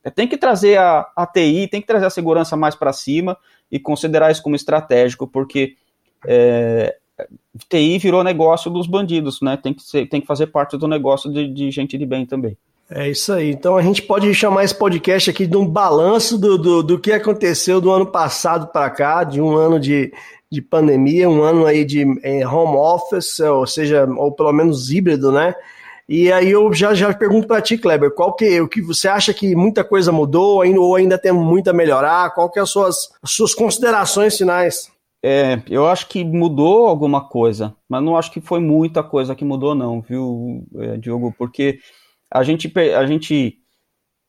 É, 0.04 0.10
tem 0.10 0.28
que 0.28 0.36
trazer 0.36 0.78
a, 0.78 1.08
a 1.16 1.28
TI, 1.28 1.68
tem 1.68 1.80
que 1.80 1.88
trazer 1.88 2.08
a 2.08 2.10
segurança 2.10 2.58
mais 2.58 2.74
para 2.74 2.92
cima 2.92 3.38
e 3.72 3.80
considerar 3.80 4.32
isso 4.32 4.42
como 4.42 4.56
estratégico, 4.56 5.28
porque 5.28 5.76
é, 6.26 6.98
TI 7.70 7.98
virou 8.00 8.24
negócio 8.24 8.70
dos 8.72 8.88
bandidos, 8.88 9.40
né? 9.42 9.56
Tem 9.56 9.74
que, 9.74 9.84
ser, 9.84 10.08
tem 10.08 10.20
que 10.20 10.28
fazer 10.28 10.48
parte 10.48 10.78
do 10.78 10.88
negócio 10.88 11.32
de, 11.32 11.48
de, 11.48 11.72
gente 11.72 11.98
de 11.98 12.06
bem 12.06 12.26
também. 12.26 12.58
É 12.90 13.10
isso 13.10 13.32
aí. 13.32 13.52
Então 13.52 13.78
a 13.78 13.82
gente 13.82 14.02
pode 14.02 14.34
chamar 14.34 14.64
esse 14.64 14.76
podcast 14.76 15.30
aqui 15.30 15.48
de 15.48 15.56
um 15.56 15.66
balanço 15.66 16.38
do, 16.38 16.58
do, 16.58 16.84
do 16.84 17.00
que 17.00 17.12
aconteceu 17.12 17.80
do 17.80 17.92
ano 17.92 18.06
passado 18.06 18.68
para 18.68 18.90
cá, 18.90 19.24
de 19.24 19.40
um 19.40 19.56
ano 19.56 19.80
de, 19.80 20.12
de 20.54 20.62
pandemia, 20.62 21.30
um 21.30 21.42
ano 21.42 21.66
aí 21.66 21.84
de 21.84 22.06
eh, 22.24 22.48
home 22.48 22.78
office, 22.78 23.40
ou 23.40 23.66
seja, 23.66 24.06
ou 24.06 24.32
pelo 24.32 24.54
menos 24.54 24.92
híbrido, 24.92 25.32
né? 25.32 25.56
E 26.08 26.32
aí 26.32 26.52
eu 26.52 26.72
já, 26.74 26.94
já 26.94 27.14
pergunto 27.14 27.48
para 27.48 27.62
ti, 27.62 27.78
Kleber, 27.78 28.12
qual 28.12 28.36
que 28.36 28.62
o 28.62 28.68
que 28.68 28.82
você 28.82 29.08
acha 29.08 29.34
que 29.34 29.56
muita 29.56 29.84
coisa 29.84 30.12
mudou 30.12 30.64
ou 30.78 30.96
ainda 30.96 31.18
tem 31.18 31.32
muito 31.32 31.70
a 31.70 31.74
melhorar? 31.74 32.34
Qual 32.36 32.50
que 32.50 32.60
é 32.60 32.62
as 32.62 32.70
suas, 32.70 33.10
as 33.22 33.32
suas 33.32 33.56
considerações 33.56 34.38
finais? 34.38 34.92
É, 35.26 35.62
eu 35.70 35.88
acho 35.88 36.10
que 36.10 36.24
mudou 36.24 36.86
alguma 36.86 37.28
coisa, 37.28 37.74
mas 37.88 38.04
não 38.04 38.18
acho 38.18 38.30
que 38.32 38.42
foi 38.42 38.60
muita 38.60 39.02
coisa 39.02 39.34
que 39.34 39.46
mudou, 39.46 39.74
não, 39.74 40.02
viu, 40.02 40.66
é, 40.78 40.98
Diogo? 40.98 41.34
Porque 41.38 41.80
a 42.30 42.44
gente, 42.44 42.72
a 42.78 43.06
gente 43.06 43.58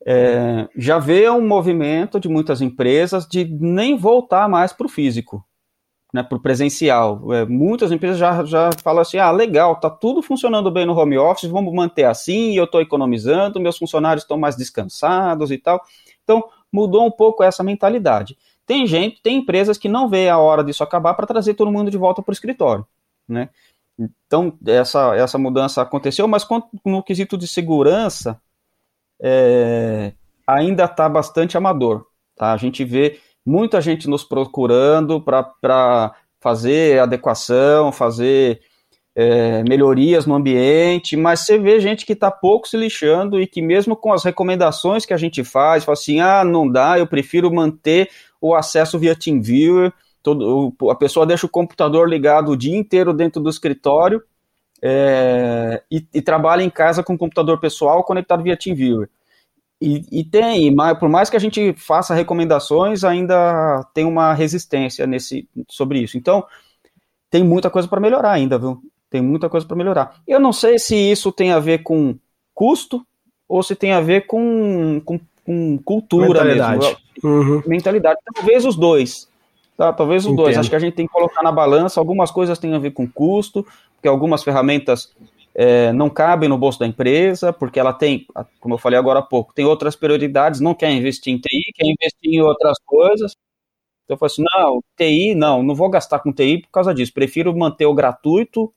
é, 0.07 0.68
já 0.77 0.99
vê 1.01 1.29
um 1.29 1.47
movimento 1.47 2.20
de 2.20 2.29
muitas 2.29 2.61
empresas 2.61 3.27
de 3.27 3.45
nem 3.45 3.97
voltar 3.97 4.49
mais 4.49 4.72
para 4.72 4.87
o 4.87 4.89
físico, 4.91 5.45
né, 6.15 6.23
para 6.23 6.39
o 6.39 6.41
presencial. 6.41 7.35
É, 7.35 7.45
muitas 7.45 7.91
empresas 7.91 8.17
já, 8.17 8.45
já 8.45 8.71
falam 8.85 9.03
assim: 9.03 9.19
ah, 9.19 9.33
legal, 9.33 9.75
tá 9.81 9.91
tudo 9.91 10.23
funcionando 10.23 10.71
bem 10.71 10.87
no 10.87 10.97
home 10.97 11.19
office, 11.19 11.51
vamos 11.51 11.75
manter 11.75 12.05
assim, 12.05 12.57
eu 12.57 12.65
estou 12.65 12.81
economizando, 12.81 13.59
meus 13.59 13.77
funcionários 13.77 14.23
estão 14.23 14.39
mais 14.39 14.55
descansados 14.55 15.51
e 15.51 15.59
tal. 15.59 15.83
Então, 16.23 16.45
mudou 16.73 17.05
um 17.05 17.11
pouco 17.11 17.43
essa 17.43 17.65
mentalidade. 17.65 18.39
Tem 18.65 18.87
gente, 18.87 19.21
tem 19.21 19.39
empresas 19.39 19.77
que 19.77 19.89
não 19.89 20.09
vê 20.09 20.29
a 20.29 20.39
hora 20.39 20.62
disso 20.62 20.85
acabar 20.85 21.15
para 21.15 21.27
trazer 21.27 21.55
todo 21.55 21.73
mundo 21.73 21.91
de 21.91 21.99
volta 21.99 22.23
para 22.23 22.31
o 22.31 22.33
escritório, 22.33 22.87
né? 23.29 23.51
Então, 23.99 24.57
essa, 24.67 25.17
essa 25.17 25.37
mudança 25.37 25.83
aconteceu, 25.83 26.29
mas 26.29 26.47
no 26.85 27.03
quesito 27.03 27.37
de 27.37 27.49
segurança, 27.49 28.41
é, 29.21 30.12
ainda 30.47 30.85
está 30.85 31.09
bastante 31.09 31.57
amador. 31.57 32.07
Tá? 32.37 32.53
A 32.53 32.57
gente 32.57 32.85
vê 32.85 33.21
muita 33.45 33.80
gente 33.80 34.09
nos 34.09 34.24
procurando 34.24 35.20
para 35.20 36.14
fazer 36.40 37.01
adequação, 37.01 37.92
fazer 37.92 38.61
é, 39.14 39.62
melhorias 39.62 40.26
no 40.26 40.34
ambiente, 40.34 41.16
mas 41.16 41.40
você 41.40 41.59
vê 41.59 41.78
gente 41.78 42.05
que 42.05 42.14
está 42.14 42.30
pouco 42.30 42.66
se 42.66 42.76
lixando 42.76 43.40
e 43.40 43.47
que 43.47 43.62
mesmo 43.62 43.95
com 43.95 44.12
as 44.12 44.24
recomendações 44.24 45.07
que 45.07 45.14
a 45.14 45.16
gente 45.16 45.45
faz, 45.45 45.84
fala 45.84 45.95
assim, 45.95 46.20
ah, 46.20 46.45
não 46.45 46.68
dá, 46.68 46.99
eu 46.99 47.07
prefiro 47.07 47.53
manter 47.53 48.11
o 48.40 48.55
acesso 48.55 48.99
via 48.99 49.14
TeamViewer, 49.14 49.92
todo, 50.22 50.74
a 50.90 50.95
pessoa 50.95 51.26
deixa 51.26 51.47
o 51.47 51.51
computador 51.51 52.09
ligado 52.09 52.51
o 52.51 52.57
dia 52.57 52.76
inteiro 52.76 53.12
dentro 53.12 53.40
do 53.40 53.49
escritório 53.51 54.22
é, 54.82 55.82
e, 55.90 56.07
e, 56.12 56.20
trabalha 56.20 56.62
em 56.62 56.68
casa 56.68 57.03
com 57.03 57.14
o 57.14 57.18
computador 57.18 57.59
pessoal 57.59 58.05
conectado 58.05 58.42
via 58.42 58.57
TeamViewer. 58.57 59.09
E, 59.85 60.20
e 60.20 60.24
tem, 60.24 60.74
mas 60.74 60.99
por 60.99 61.09
mais 61.09 61.28
que 61.28 61.37
a 61.37 61.41
gente 61.41 61.74
faça 61.74 62.14
recomendações, 62.14 63.05
ainda 63.05 63.85
tem 63.93 64.05
uma 64.05 64.32
resistência 64.32 65.07
nesse, 65.07 65.49
sobre 65.68 65.99
isso. 65.99 66.16
Então, 66.16 66.45
tem 67.30 67.45
muita 67.45 67.68
coisa 67.68 67.87
para 67.87 68.01
melhorar 68.01 68.32
ainda, 68.32 68.59
viu? 68.59 68.80
Tem 69.11 69.20
muita 69.20 69.49
coisa 69.49 69.66
para 69.66 69.76
melhorar. 69.76 70.16
Eu 70.26 70.41
não 70.41 70.53
sei 70.53 70.78
se 70.78 70.97
isso 70.97 71.30
tem 71.30 71.53
a 71.53 71.59
ver 71.59 71.82
com 71.82 72.16
custo 72.55 73.07
ou 73.49 73.62
se 73.62 73.74
tem 73.74 73.93
a 73.93 74.01
ver 74.01 74.26
com, 74.26 75.01
com 75.05 75.20
com 75.45 75.78
cultura 75.78 76.26
mentalidade. 76.26 76.78
mesmo. 76.78 76.97
Uhum. 77.22 77.62
Mentalidade. 77.66 78.18
Talvez 78.35 78.64
os 78.64 78.76
dois. 78.76 79.28
Tá? 79.76 79.93
Talvez 79.93 80.24
os 80.24 80.32
Entendo. 80.32 80.45
dois. 80.45 80.57
Acho 80.57 80.70
que 80.70 80.76
a 80.76 80.80
gente 80.80 80.95
tem 80.95 81.07
que 81.07 81.12
colocar 81.12 81.43
na 81.43 81.53
balança. 81.53 82.01
Algumas 82.01 82.30
coisas 82.30 82.59
têm 82.59 82.74
a 82.74 82.78
ver 82.78 82.93
com 82.93 83.07
custo, 83.07 83.64
porque 83.95 84.09
algumas 84.09 84.43
ferramentas 84.43 85.12
é, 85.55 85.93
não 85.93 86.11
cabem 86.11 86.49
no 86.49 86.59
bolso 86.59 86.79
da 86.79 86.87
empresa, 86.87 87.53
porque 87.53 87.79
ela 87.81 87.93
tem, 87.93 88.27
como 88.61 88.75
eu 88.75 88.79
falei 88.79 88.99
agora 88.99 89.21
há 89.21 89.23
pouco, 89.23 89.55
tem 89.55 89.65
outras 89.65 89.97
prioridades, 89.97 90.61
não 90.61 90.75
quer 90.75 90.91
investir 90.93 91.33
em 91.33 91.39
TI, 91.39 91.73
quer 91.75 91.87
investir 91.87 92.35
em 92.35 92.41
outras 92.43 92.79
coisas. 92.85 93.37
Então 94.05 94.15
eu 94.17 94.19
falo 94.19 94.27
assim, 94.33 94.45
não, 94.55 94.83
TI, 94.97 95.35
não, 95.35 95.63
não 95.63 95.75
vou 95.75 95.91
gastar 95.91 96.21
com 96.21 96.33
TI 96.33 96.63
por 96.63 96.71
causa 96.71 96.95
disso. 96.95 97.13
Prefiro 97.15 97.57
manter 97.57 97.87
o 97.87 97.95
gratuito 97.95 98.73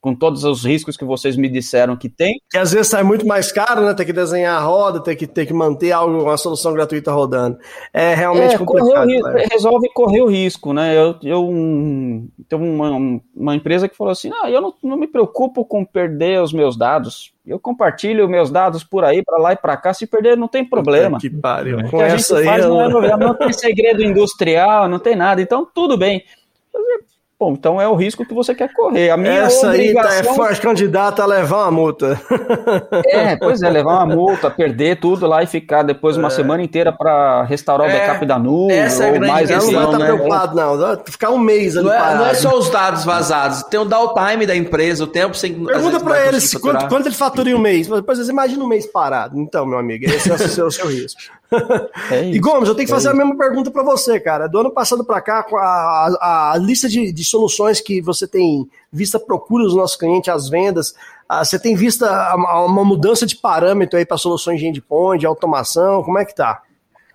com 0.00 0.14
todos 0.14 0.44
os 0.44 0.64
riscos 0.64 0.96
que 0.96 1.04
vocês 1.04 1.36
me 1.36 1.48
disseram 1.48 1.96
que 1.96 2.08
tem. 2.08 2.40
Que 2.50 2.58
às 2.58 2.72
vezes 2.72 2.88
sai 2.88 3.02
muito 3.02 3.26
mais 3.26 3.50
caro, 3.50 3.84
né? 3.84 3.94
Ter 3.94 4.04
que 4.04 4.12
desenhar 4.12 4.56
a 4.56 4.64
roda, 4.64 5.02
ter 5.02 5.16
que, 5.16 5.26
ter 5.26 5.46
que 5.46 5.52
manter 5.52 5.92
algo, 5.92 6.22
uma 6.22 6.36
solução 6.36 6.72
gratuita 6.72 7.12
rodando. 7.12 7.58
É 7.92 8.14
realmente 8.14 8.54
é, 8.54 8.58
complicado. 8.58 9.06
Correr, 9.06 9.48
resolve 9.50 9.88
correr 9.92 10.22
o 10.22 10.28
risco, 10.28 10.72
né? 10.72 10.96
Eu, 10.96 11.16
eu 11.22 11.48
um, 11.48 12.28
tenho 12.48 12.62
uma, 12.62 13.20
uma 13.34 13.54
empresa 13.56 13.88
que 13.88 13.96
falou 13.96 14.12
assim: 14.12 14.30
ah, 14.42 14.50
eu 14.50 14.60
não, 14.60 14.74
não 14.82 14.96
me 14.96 15.06
preocupo 15.06 15.64
com 15.64 15.84
perder 15.84 16.42
os 16.42 16.52
meus 16.52 16.76
dados. 16.76 17.32
Eu 17.46 17.58
compartilho 17.58 18.28
meus 18.28 18.50
dados 18.50 18.84
por 18.84 19.04
aí, 19.04 19.22
para 19.22 19.38
lá 19.38 19.52
e 19.52 19.56
para 19.56 19.76
cá. 19.76 19.94
Se 19.94 20.06
perder, 20.06 20.36
não 20.36 20.48
tem 20.48 20.64
problema. 20.64 21.18
Que 21.18 21.30
pariu. 21.30 21.78
Com 21.90 22.02
essa 22.02 22.38
aí, 22.38 22.44
faz, 22.44 22.64
não, 22.64 22.80
é, 22.80 22.88
não 23.16 23.34
tem 23.34 23.52
segredo 23.52 24.02
industrial, 24.02 24.88
não 24.88 24.98
tem 24.98 25.16
nada. 25.16 25.40
Então, 25.40 25.66
tudo 25.72 25.96
bem 25.96 26.24
Bom, 27.40 27.52
então 27.52 27.80
é 27.80 27.86
o 27.86 27.94
risco 27.94 28.26
que 28.26 28.34
você 28.34 28.52
quer 28.52 28.72
correr. 28.74 29.10
A 29.10 29.16
minha 29.16 29.32
Essa 29.32 29.70
aí 29.70 29.94
tá, 29.94 30.00
é 30.00 30.04
obrigação... 30.06 30.34
forte 30.34 30.60
candidata 30.60 31.22
a 31.22 31.26
levar 31.26 31.62
uma 31.64 31.70
multa. 31.70 32.20
É, 33.06 33.36
pois 33.36 33.62
é, 33.62 33.70
levar 33.70 34.04
uma 34.04 34.06
multa, 34.16 34.50
perder 34.50 34.98
tudo 34.98 35.26
lá 35.26 35.42
e 35.42 35.46
ficar 35.46 35.82
depois 35.82 36.16
uma 36.16 36.30
semana 36.30 36.62
inteira 36.62 36.92
para 36.92 37.44
restaurar 37.44 37.86
o 37.86 37.90
É, 37.90 37.98
backup 38.06 38.26
da 38.26 38.38
nuvem, 38.38 38.76
essa 38.76 39.04
é 39.04 39.08
a 39.08 39.12
grande 39.12 39.28
mais 39.28 39.48
Não 39.50 39.56
esse 39.58 39.66
vai 39.74 39.84
questão, 39.84 39.92
estar 39.92 39.98
né? 39.98 40.04
preocupado, 40.16 40.56
não. 40.56 41.04
Ficar 41.06 41.30
um 41.30 41.38
mês 41.38 41.76
ali 41.76 41.86
Não 41.86 41.94
é, 41.94 41.98
parado. 41.98 42.18
não 42.18 42.26
é 42.26 42.34
só 42.34 42.58
os 42.58 42.68
dados 42.70 43.04
vazados, 43.04 43.62
tem 43.64 43.78
o 43.78 43.84
downtime 43.84 44.44
da 44.46 44.56
empresa, 44.56 45.04
o 45.04 45.06
tempo 45.06 45.36
sem. 45.36 45.52
Pergunta 45.54 45.78
vezes, 45.90 46.02
pra 46.02 46.12
vai 46.14 46.22
ele 46.22 46.32
conseguir 46.32 46.46
se 46.48 46.54
faturar. 46.54 46.80
quanto, 46.82 46.88
quanto 46.90 47.06
ele 47.06 47.14
fatura 47.14 47.50
em 47.50 47.54
um 47.54 47.58
mês. 47.58 47.86
Depois 47.86 48.18
você 48.18 48.30
imagina 48.32 48.64
um 48.64 48.68
mês 48.68 48.86
parado. 48.86 49.38
Então, 49.38 49.64
meu 49.64 49.78
amigo, 49.78 50.04
esse 50.06 50.30
é 50.30 50.34
o 50.34 50.38
seu, 50.38 50.66
o 50.66 50.70
seu 50.72 50.86
risco. 50.88 51.20
É 52.10 52.24
E 52.24 52.30
isso. 52.32 52.40
Gomes, 52.40 52.68
eu 52.68 52.74
tenho 52.74 52.86
que 52.86 52.92
É 52.92 52.96
fazer 52.96 53.08
a 53.08 53.12
isso. 53.12 53.18
mesma 53.18 53.36
pergunta 53.36 53.70
para 53.70 53.82
você, 53.82 54.18
cara. 54.20 54.46
Do 54.48 54.58
ano 54.58 54.70
passado 54.70 55.04
para 55.04 55.20
cá, 55.20 55.44
a, 55.50 56.08
a- 56.20 56.52
a 56.52 56.56
lista 56.58 56.88
de, 56.88 57.10
de 57.12 57.24
soluções 57.28 57.80
que 57.80 58.00
você 58.00 58.26
tem 58.26 58.68
visto 58.92 59.16
a 59.16 59.20
procura 59.20 59.64
dos 59.64 59.74
nossos 59.74 59.96
clientes, 59.96 60.28
as 60.28 60.48
vendas, 60.48 60.94
ah, 61.28 61.44
você 61.44 61.58
tem 61.58 61.74
visto 61.74 62.04
uma 62.04 62.84
mudança 62.84 63.26
de 63.26 63.36
parâmetro 63.36 63.98
aí 63.98 64.06
para 64.06 64.16
soluções 64.16 64.58
de 64.58 64.66
endpoint, 64.66 65.20
de 65.20 65.26
automação, 65.26 66.02
como 66.02 66.18
é 66.18 66.24
que 66.24 66.34
tá? 66.34 66.62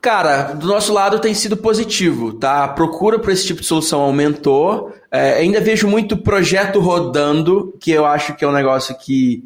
Cara, 0.03 0.53
do 0.53 0.67
nosso 0.67 0.91
lado 0.91 1.17
tem 1.19 1.33
sido 1.33 1.55
positivo, 1.55 2.33
tá? 2.33 2.65
A 2.65 2.67
procura 2.67 3.17
por 3.17 3.31
esse 3.31 3.47
tipo 3.47 3.61
de 3.61 3.67
solução 3.67 4.01
aumentou. 4.01 4.93
É, 5.09 5.35
ainda 5.35 5.61
vejo 5.61 5.87
muito 5.87 6.17
projeto 6.17 6.79
rodando, 6.81 7.73
que 7.79 7.89
eu 7.89 8.05
acho 8.05 8.35
que 8.35 8.43
é 8.43 8.47
um 8.47 8.51
negócio 8.51 8.97
que 8.97 9.45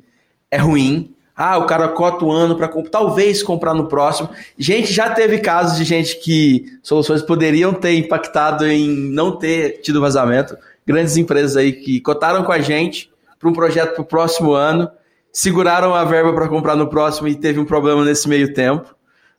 é 0.49 0.57
ruim. 0.57 1.13
Ah, 1.37 1.57
o 1.59 1.67
cara 1.67 1.87
cota 1.89 2.25
o 2.25 2.31
ano 2.31 2.55
para 2.55 2.67
talvez 2.89 3.43
comprar 3.43 3.75
no 3.75 3.87
próximo. 3.87 4.29
Gente, 4.57 4.91
já 4.91 5.11
teve 5.11 5.37
casos 5.37 5.77
de 5.77 5.83
gente 5.83 6.19
que 6.19 6.65
soluções 6.81 7.21
poderiam 7.21 7.73
ter 7.73 7.93
impactado 7.93 8.65
em 8.65 8.89
não 8.89 9.31
ter 9.31 9.81
tido 9.81 10.01
vazamento. 10.01 10.57
Grandes 10.85 11.15
empresas 11.15 11.55
aí 11.55 11.73
que 11.73 12.01
cotaram 12.01 12.43
com 12.43 12.51
a 12.51 12.59
gente 12.59 13.11
para 13.39 13.47
um 13.47 13.53
projeto 13.53 13.93
para 13.93 14.01
o 14.01 14.05
próximo 14.05 14.53
ano, 14.53 14.89
seguraram 15.31 15.93
a 15.93 16.03
verba 16.03 16.33
para 16.33 16.47
comprar 16.47 16.75
no 16.75 16.87
próximo 16.87 17.27
e 17.27 17.35
teve 17.35 17.59
um 17.59 17.65
problema 17.65 18.03
nesse 18.03 18.27
meio 18.27 18.51
tempo 18.53 18.97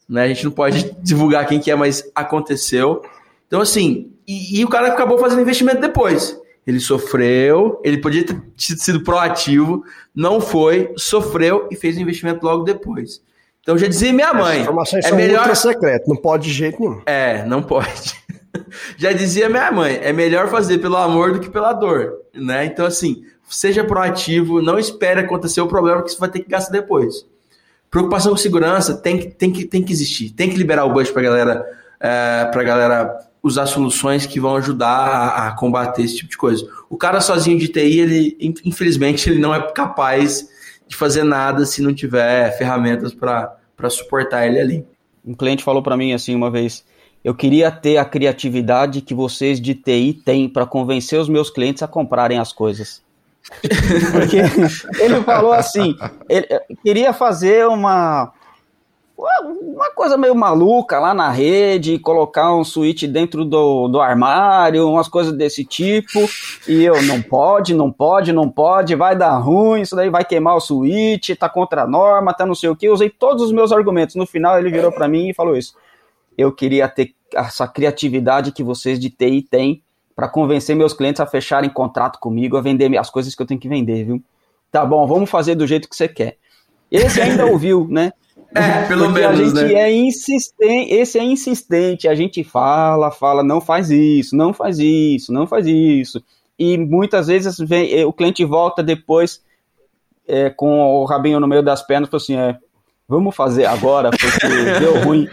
né? 0.08 0.22
A 0.24 0.28
gente 0.28 0.44
não 0.44 0.50
pode 0.50 0.90
divulgar 1.02 1.46
quem 1.46 1.60
que 1.60 1.70
é, 1.70 1.74
mas 1.74 2.10
aconteceu. 2.14 3.02
Então, 3.46 3.60
assim, 3.60 4.12
e, 4.26 4.60
e 4.60 4.64
o 4.64 4.68
cara 4.68 4.88
acabou 4.88 5.18
fazendo 5.18 5.42
investimento 5.42 5.80
depois. 5.80 6.38
Ele 6.68 6.80
sofreu, 6.80 7.80
ele 7.82 7.96
podia 7.96 8.26
ter 8.26 8.38
sido 8.58 9.02
proativo, 9.02 9.82
não 10.14 10.38
foi, 10.38 10.92
sofreu 10.98 11.66
e 11.70 11.74
fez 11.74 11.96
o 11.96 12.00
investimento 12.00 12.44
logo 12.44 12.62
depois. 12.62 13.22
Então, 13.62 13.78
já 13.78 13.86
dizia 13.86 14.12
minha 14.12 14.34
mãe, 14.34 14.56
As 14.56 14.62
informações 14.64 15.04
é 15.06 15.08
são 15.08 15.16
melhor... 15.16 15.38
ultra 15.38 15.54
secretas, 15.54 16.06
não 16.06 16.16
pode 16.16 16.44
de 16.44 16.52
jeito 16.52 16.78
nenhum. 16.78 17.00
É, 17.06 17.42
não 17.46 17.62
pode. 17.62 17.88
Já 18.96 19.12
dizia 19.12 19.48
minha 19.48 19.70
mãe, 19.70 19.98
é 20.02 20.12
melhor 20.12 20.48
fazer 20.48 20.78
pelo 20.78 20.96
amor 20.96 21.32
do 21.32 21.40
que 21.40 21.48
pela 21.48 21.72
dor, 21.72 22.14
né? 22.34 22.64
Então, 22.64 22.84
assim, 22.84 23.22
seja 23.48 23.84
proativo, 23.84 24.60
não 24.60 24.78
espere 24.78 25.20
acontecer 25.20 25.60
o 25.60 25.68
problema 25.68 26.02
que 26.02 26.10
você 26.10 26.18
vai 26.18 26.30
ter 26.30 26.40
que 26.40 26.50
gastar 26.50 26.72
depois. 26.72 27.26
Preocupação 27.90 28.32
com 28.32 28.38
segurança 28.38 28.94
tem 28.94 29.18
que, 29.18 29.28
tem 29.28 29.50
que, 29.50 29.64
tem 29.64 29.82
que 29.82 29.92
existir, 29.92 30.30
tem 30.30 30.50
que 30.50 30.56
liberar 30.56 30.84
o 30.84 30.92
budget 30.92 31.12
pra 31.12 31.22
galera, 31.22 31.66
é, 32.00 32.44
pra 32.46 32.62
galera 32.62 33.27
usar 33.48 33.66
soluções 33.66 34.26
que 34.26 34.38
vão 34.38 34.56
ajudar 34.56 34.88
a, 34.88 35.48
a 35.48 35.50
combater 35.52 36.02
esse 36.02 36.16
tipo 36.16 36.30
de 36.30 36.36
coisa. 36.36 36.68
O 36.88 36.96
cara 36.96 37.20
sozinho 37.20 37.58
de 37.58 37.68
TI, 37.68 37.98
ele, 37.98 38.36
infelizmente, 38.64 39.28
ele 39.28 39.40
não 39.40 39.54
é 39.54 39.60
capaz 39.72 40.48
de 40.86 40.96
fazer 40.96 41.24
nada 41.24 41.66
se 41.66 41.82
não 41.82 41.92
tiver 41.92 42.56
ferramentas 42.56 43.12
para 43.14 43.90
suportar 43.90 44.46
ele 44.46 44.60
ali. 44.60 44.86
Um 45.24 45.34
cliente 45.34 45.64
falou 45.64 45.82
para 45.82 45.96
mim 45.96 46.12
assim 46.12 46.34
uma 46.34 46.50
vez: 46.50 46.84
eu 47.22 47.34
queria 47.34 47.70
ter 47.70 47.98
a 47.98 48.04
criatividade 48.04 49.00
que 49.00 49.14
vocês 49.14 49.60
de 49.60 49.74
TI 49.74 50.12
têm 50.24 50.48
para 50.48 50.64
convencer 50.64 51.20
os 51.20 51.28
meus 51.28 51.50
clientes 51.50 51.82
a 51.82 51.88
comprarem 51.88 52.38
as 52.38 52.52
coisas. 52.52 53.02
Porque 54.12 54.36
ele 55.02 55.22
falou 55.22 55.52
assim, 55.52 55.96
ele 56.28 56.46
queria 56.82 57.12
fazer 57.12 57.66
uma 57.66 58.32
uma 59.18 59.90
coisa 59.90 60.16
meio 60.16 60.34
maluca 60.34 61.00
lá 61.00 61.12
na 61.12 61.28
rede, 61.28 61.98
colocar 61.98 62.54
um 62.54 62.62
switch 62.62 63.02
dentro 63.04 63.44
do, 63.44 63.88
do 63.88 64.00
armário, 64.00 64.88
umas 64.88 65.08
coisas 65.08 65.32
desse 65.32 65.64
tipo, 65.64 66.20
e 66.68 66.84
eu, 66.84 67.02
não 67.02 67.20
pode, 67.20 67.74
não 67.74 67.90
pode, 67.90 68.32
não 68.32 68.48
pode, 68.48 68.94
vai 68.94 69.16
dar 69.16 69.36
ruim, 69.38 69.80
isso 69.80 69.96
daí 69.96 70.08
vai 70.08 70.24
queimar 70.24 70.54
o 70.54 70.60
switch, 70.60 71.30
tá 71.36 71.48
contra 71.48 71.82
a 71.82 71.86
norma, 71.86 72.32
tá 72.32 72.46
não 72.46 72.54
sei 72.54 72.68
o 72.68 72.76
que, 72.76 72.88
usei 72.88 73.10
todos 73.10 73.42
os 73.42 73.52
meus 73.52 73.72
argumentos, 73.72 74.14
no 74.14 74.24
final 74.24 74.56
ele 74.56 74.70
virou 74.70 74.92
para 74.92 75.08
mim 75.08 75.30
e 75.30 75.34
falou 75.34 75.56
isso, 75.56 75.74
eu 76.36 76.52
queria 76.52 76.88
ter 76.88 77.12
essa 77.34 77.66
criatividade 77.66 78.52
que 78.52 78.62
vocês 78.62 79.00
de 79.00 79.10
TI 79.10 79.42
têm 79.42 79.82
para 80.14 80.28
convencer 80.28 80.76
meus 80.76 80.92
clientes 80.92 81.20
a 81.20 81.26
fecharem 81.26 81.70
contrato 81.70 82.20
comigo, 82.20 82.56
a 82.56 82.60
vender 82.60 82.96
as 82.96 83.10
coisas 83.10 83.34
que 83.34 83.42
eu 83.42 83.46
tenho 83.46 83.60
que 83.60 83.68
vender, 83.68 84.04
viu? 84.04 84.22
Tá 84.70 84.84
bom, 84.86 85.06
vamos 85.06 85.28
fazer 85.28 85.56
do 85.56 85.66
jeito 85.66 85.88
que 85.88 85.96
você 85.96 86.06
quer. 86.06 86.36
Esse 86.90 87.20
ainda 87.20 87.46
ouviu, 87.46 87.86
né? 87.88 88.12
É, 88.54 88.86
pelo 88.88 89.06
Porque 89.06 89.20
menos, 89.20 89.40
a 89.40 89.62
gente 89.62 89.74
né? 89.74 89.80
é 89.80 89.92
insistente, 89.92 90.92
esse 90.92 91.18
é 91.18 91.24
insistente, 91.24 92.08
a 92.08 92.14
gente 92.14 92.42
fala, 92.42 93.10
fala, 93.10 93.42
não 93.42 93.60
faz 93.60 93.90
isso, 93.90 94.36
não 94.36 94.52
faz 94.52 94.78
isso, 94.78 95.32
não 95.32 95.46
faz 95.46 95.66
isso. 95.66 96.22
E 96.58 96.76
muitas 96.76 97.28
vezes 97.28 97.56
vem, 97.58 97.92
eh, 97.92 98.04
o 98.04 98.12
cliente 98.12 98.44
volta 98.44 98.82
depois 98.82 99.42
é, 100.26 100.50
com 100.50 100.80
o 100.96 101.04
rabinho 101.04 101.40
no 101.40 101.46
meio 101.48 101.62
das 101.62 101.82
pernas 101.82 102.08
e 102.08 102.10
fala 102.10 102.22
assim, 102.22 102.36
é, 102.36 102.58
vamos 103.08 103.34
fazer 103.34 103.64
agora, 103.64 104.10
porque 104.10 104.46
deu 104.78 105.02
ruim. 105.02 105.26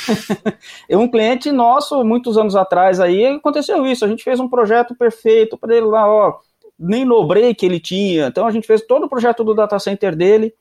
um 0.90 1.08
cliente 1.08 1.52
nosso, 1.52 2.02
muitos 2.04 2.38
anos 2.38 2.56
atrás 2.56 2.98
aí, 3.00 3.26
aconteceu 3.26 3.86
isso, 3.86 4.04
a 4.04 4.08
gente 4.08 4.24
fez 4.24 4.40
um 4.40 4.48
projeto 4.48 4.94
perfeito 4.94 5.58
para 5.58 5.76
ele 5.76 5.86
lá, 5.86 6.08
ó, 6.08 6.38
nem 6.78 7.04
no 7.04 7.26
break 7.26 7.64
ele 7.64 7.78
tinha, 7.80 8.28
então 8.28 8.46
a 8.46 8.50
gente 8.50 8.66
fez 8.66 8.82
todo 8.86 9.04
o 9.04 9.08
projeto 9.08 9.44
do 9.44 9.54
data 9.54 9.78
center 9.78 10.16
dele, 10.16 10.54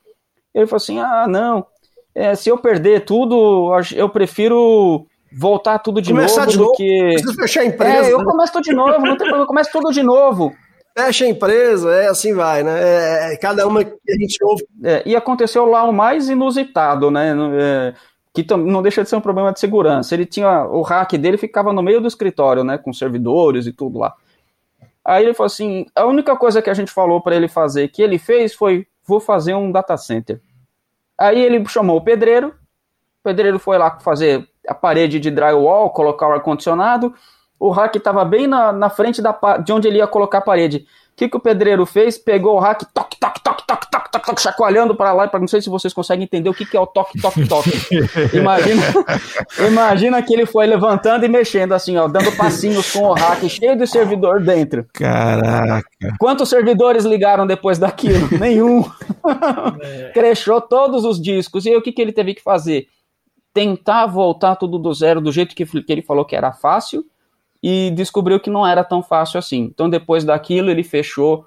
ele 0.55 0.67
falou 0.67 0.77
assim: 0.77 0.99
ah, 0.99 1.27
não, 1.27 1.65
é, 2.15 2.33
se 2.33 2.49
eu 2.49 2.57
perder 2.57 3.03
tudo, 3.03 3.71
eu 3.93 4.07
prefiro 4.07 5.05
voltar 5.31 5.79
tudo 5.79 6.01
de 6.01 6.11
Começar 6.11 6.45
novo 6.45 6.51
de 6.51 6.57
do 6.57 6.63
novo, 6.63 6.75
que. 6.77 7.09
Precisa 7.11 7.33
fechar 7.33 7.61
a 7.61 7.65
empresa. 7.65 8.07
É, 8.07 8.13
eu 8.13 8.19
né? 8.19 8.23
começo 8.23 8.53
tudo 8.53 8.63
de 8.63 8.73
novo, 8.73 8.99
não 8.99 9.17
tem 9.17 9.17
problema, 9.17 9.43
eu 9.43 9.47
começo 9.47 9.69
tudo 9.71 9.91
de 9.91 10.01
novo. 10.01 10.55
Fecha 10.97 11.25
a 11.25 11.27
empresa, 11.27 11.91
é 11.93 12.07
assim 12.07 12.33
vai, 12.33 12.63
né? 12.63 12.79
É, 12.81 13.33
é, 13.33 13.37
cada 13.37 13.67
uma 13.67 13.83
que 13.83 13.91
a 13.91 14.17
gente 14.17 14.37
ouve. 14.41 14.65
É, 14.81 15.03
e 15.05 15.13
aconteceu 15.13 15.65
lá 15.65 15.83
o 15.83 15.91
mais 15.91 16.29
inusitado, 16.29 17.11
né? 17.11 17.35
é, 17.59 17.93
que 18.33 18.45
não 18.55 18.81
deixa 18.81 19.03
de 19.03 19.09
ser 19.09 19.17
um 19.17 19.21
problema 19.21 19.51
de 19.51 19.59
segurança. 19.59 20.15
Ele 20.15 20.25
tinha 20.25 20.65
o 20.65 20.81
hack 20.83 21.17
dele 21.17 21.37
ficava 21.37 21.73
no 21.73 21.83
meio 21.83 21.99
do 21.99 22.07
escritório, 22.07 22.63
né? 22.63 22.77
Com 22.77 22.93
servidores 22.93 23.67
e 23.67 23.73
tudo 23.73 23.99
lá. 23.99 24.13
Aí 25.03 25.25
ele 25.25 25.33
falou 25.33 25.47
assim: 25.47 25.85
a 25.93 26.05
única 26.05 26.33
coisa 26.37 26.61
que 26.61 26.69
a 26.69 26.73
gente 26.73 26.91
falou 26.91 27.19
para 27.19 27.35
ele 27.35 27.49
fazer, 27.49 27.89
que 27.89 28.01
ele 28.01 28.17
fez, 28.17 28.53
foi: 28.53 28.87
vou 29.05 29.19
fazer 29.19 29.53
um 29.53 29.69
data 29.71 29.97
center. 29.97 30.39
Aí 31.17 31.41
ele 31.41 31.65
chamou 31.67 31.97
o 31.97 32.01
pedreiro, 32.01 32.49
o 32.49 33.23
pedreiro 33.23 33.57
foi 33.57 33.77
lá 33.77 33.99
fazer 33.99 34.47
a 34.67 34.73
parede 34.73 35.19
de 35.19 35.31
drywall, 35.31 35.89
colocar 35.89 36.27
o 36.27 36.33
ar-condicionado. 36.33 37.13
O 37.59 37.69
hack 37.69 37.95
estava 37.95 38.25
bem 38.25 38.47
na, 38.47 38.71
na 38.71 38.89
frente 38.89 39.21
da, 39.21 39.37
de 39.63 39.71
onde 39.71 39.87
ele 39.87 39.97
ia 39.97 40.07
colocar 40.07 40.39
a 40.39 40.41
parede. 40.41 40.85
O 41.13 41.15
que, 41.15 41.29
que 41.29 41.37
o 41.37 41.39
pedreiro 41.39 41.85
fez? 41.85 42.17
Pegou 42.17 42.55
o 42.55 42.59
hack, 42.59 42.83
toque, 42.93 43.17
toque, 43.19 43.41
toque, 43.41 43.65
toque, 43.65 43.84
toque, 44.15 44.25
toque, 44.25 44.25
toque, 44.25 44.41
chacoalhando 44.41 44.95
para 44.95 45.13
lá. 45.13 45.27
Pra, 45.27 45.39
não 45.39 45.47
sei 45.47 45.61
se 45.61 45.69
vocês 45.69 45.93
conseguem 45.93 46.23
entender 46.23 46.49
o 46.49 46.53
que, 46.53 46.65
que 46.65 46.75
é 46.75 46.79
o 46.79 46.87
toque, 46.87 47.19
toque, 47.21 47.47
toque. 47.47 47.71
Imagina, 48.33 48.83
imagina 49.67 50.21
que 50.21 50.33
ele 50.33 50.45
foi 50.45 50.65
levantando 50.65 51.25
e 51.25 51.27
mexendo 51.27 51.73
assim, 51.73 51.97
ó, 51.97 52.07
dando 52.07 52.31
passinhos 52.35 52.91
com 52.91 53.09
o 53.09 53.13
hack 53.13 53.47
cheio 53.49 53.75
de 53.77 53.85
servidor 53.87 54.41
dentro. 54.41 54.85
Caraca. 54.93 55.87
Quantos 56.19 56.49
servidores 56.49 57.05
ligaram 57.05 57.45
depois 57.45 57.77
daquilo? 57.77 58.27
Nenhum. 58.39 58.83
Crechou 60.13 60.61
todos 60.61 61.03
os 61.03 61.21
discos. 61.21 61.65
E 61.65 61.69
aí 61.69 61.75
o 61.75 61.81
que, 61.81 61.91
que 61.91 62.01
ele 62.01 62.11
teve 62.11 62.33
que 62.33 62.41
fazer? 62.41 62.87
Tentar 63.53 64.05
voltar 64.05 64.55
tudo 64.55 64.77
do 64.77 64.93
zero, 64.93 65.21
do 65.21 65.31
jeito 65.31 65.55
que, 65.55 65.65
que 65.65 65.91
ele 65.91 66.01
falou 66.01 66.25
que 66.25 66.35
era 66.35 66.51
fácil, 66.51 67.05
e 67.63 67.91
descobriu 67.91 68.39
que 68.39 68.49
não 68.49 68.67
era 68.67 68.83
tão 68.83 69.01
fácil 69.01 69.39
assim. 69.39 69.61
Então, 69.73 69.89
depois 69.89 70.23
daquilo, 70.23 70.69
ele 70.69 70.83
fechou, 70.83 71.45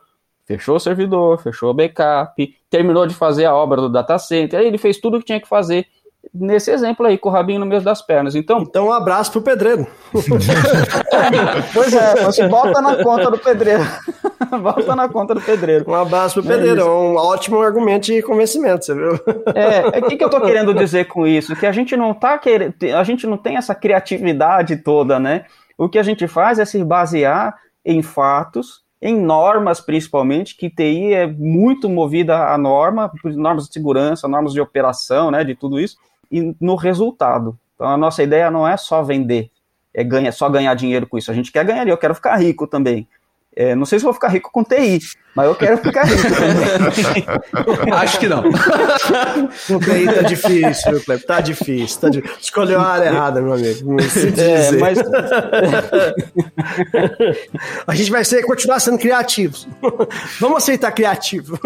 fechou 0.49 0.77
o 0.77 0.81
servidor, 0.81 1.39
fechou 1.43 1.71
o 1.71 1.75
backup, 1.75 2.55
terminou 2.71 3.07
de 3.07 3.15
fazer 3.15 3.45
a 3.45 3.55
obra 3.55 3.83
do 3.83 3.89
data 3.91 4.19
center, 4.19 4.59
aí 4.59 4.67
ele 4.67 4.79
fez 4.79 4.97
tudo 4.97 5.19
o 5.19 5.21
que 5.21 5.27
tinha 5.27 5.41
que 5.41 5.47
fazer 5.47 5.87
nesse 6.35 6.71
exemplo 6.71 7.07
aí, 7.07 7.19
com 7.19 7.29
o 7.29 7.33
rabinho 7.33 7.61
no 7.61 7.67
meio 7.67 7.83
das 7.83 8.01
pernas. 8.03 8.35
Então, 8.35 8.63
Então, 8.63 8.87
um 8.87 8.93
abraço 8.93 9.31
pro 9.31 9.43
pedreiro. 9.43 9.87
pois 11.73 11.93
é, 11.93 12.25
você 12.25 12.49
bota 12.49 12.81
na 12.81 13.03
conta 13.03 13.31
do 13.31 13.39
pedreiro. 13.39 13.87
bota 14.63 14.97
na 14.97 15.09
conta 15.09 15.35
do 15.35 15.41
pedreiro. 15.41 15.85
Um 15.87 15.95
abraço 15.95 16.41
pro 16.41 16.51
pedreiro. 16.51 16.81
É 16.81 16.85
um 16.85 17.17
ótimo 17.17 17.61
argumento 17.61 18.07
de 18.07 18.23
convencimento, 18.23 18.85
você 18.85 18.95
viu? 18.95 19.21
É, 19.55 19.99
o 19.99 20.03
que, 20.07 20.17
que 20.17 20.25
eu 20.25 20.31
tô 20.31 20.41
querendo 20.41 20.75
dizer 20.75 21.07
com 21.07 21.27
isso? 21.27 21.55
Que 21.55 21.67
a 21.67 21.73
gente 21.73 21.97
não 21.97 22.15
tá 22.15 22.39
querendo, 22.39 22.75
a 22.97 23.05
gente 23.05 23.27
não 23.27 23.37
tem 23.37 23.57
essa 23.57 23.75
criatividade 23.75 24.77
toda, 24.79 25.19
né? 25.19 25.45
O 25.77 25.89
que 25.89 25.99
a 25.99 26.03
gente 26.03 26.27
faz 26.27 26.59
é 26.59 26.65
se 26.65 26.83
basear 26.83 27.55
em 27.85 28.03
fatos, 28.03 28.83
em 29.01 29.19
normas 29.19 29.81
principalmente, 29.81 30.57
que 30.57 30.69
TI 30.69 31.15
é 31.15 31.27
muito 31.27 31.89
movida 31.89 32.53
a 32.53 32.59
norma, 32.59 33.13
normas 33.25 33.67
de 33.67 33.73
segurança, 33.73 34.29
normas 34.29 34.53
de 34.53 34.61
operação, 34.61 35.31
né, 35.31 35.45
de 35.45 35.55
tudo 35.55 35.79
isso, 35.79 35.97
e 36.31 36.55
no 36.61 36.75
resultado. 36.75 37.59
Então 37.75 37.87
a 37.87 37.97
nossa 37.97 38.23
ideia 38.23 38.51
não 38.51 38.67
é 38.67 38.77
só 38.77 39.03
vender, 39.03 39.51
é 39.95 40.03
ganha, 40.03 40.33
só 40.33 40.49
ganhar 40.49 40.75
dinheiro 40.75 41.07
com 41.07 41.17
isso. 41.17 41.31
A 41.31 41.35
gente 41.35 41.53
quer 41.53 41.65
ganhar, 41.65 41.87
eu 41.87 41.97
quero 41.97 42.15
ficar 42.15 42.37
rico 42.37 42.67
também. 42.67 43.07
É, 43.61 43.75
não 43.75 43.85
sei 43.85 43.99
se 43.99 44.05
vou 44.05 44.15
ficar 44.15 44.29
rico 44.29 44.53
com 44.53 44.63
TI, 44.63 45.01
mas 45.35 45.47
eu 45.49 45.55
quero 45.57 45.79
ficar 45.79 46.05
rico 46.05 46.23
também. 46.23 47.27
Acho 47.93 48.21
que 48.21 48.29
não. 48.29 48.45
Com 49.67 49.81
TI 49.81 50.07
tá 50.07 50.23
difícil, 50.23 50.93
viu, 50.93 51.05
Cleber? 51.05 51.27
Tá 51.27 51.41
difícil. 51.41 52.01
Tá 52.01 52.09
difícil. 52.09 52.37
Escolheu 52.41 52.81
a 52.81 52.87
área 52.87 53.07
errada, 53.07 53.41
meu 53.41 53.55
amigo. 53.55 53.95
Não 53.95 53.99
sinto 54.09 54.41
É, 54.41 54.59
dizer. 54.59 54.79
mas 54.79 54.99
A 57.85 57.95
gente 57.97 58.13
vai 58.13 58.25
ser, 58.25 58.45
continuar 58.45 58.79
sendo 58.79 58.97
criativos. 58.97 59.67
Vamos 60.39 60.59
aceitar 60.59 60.93
criativo. 60.93 61.59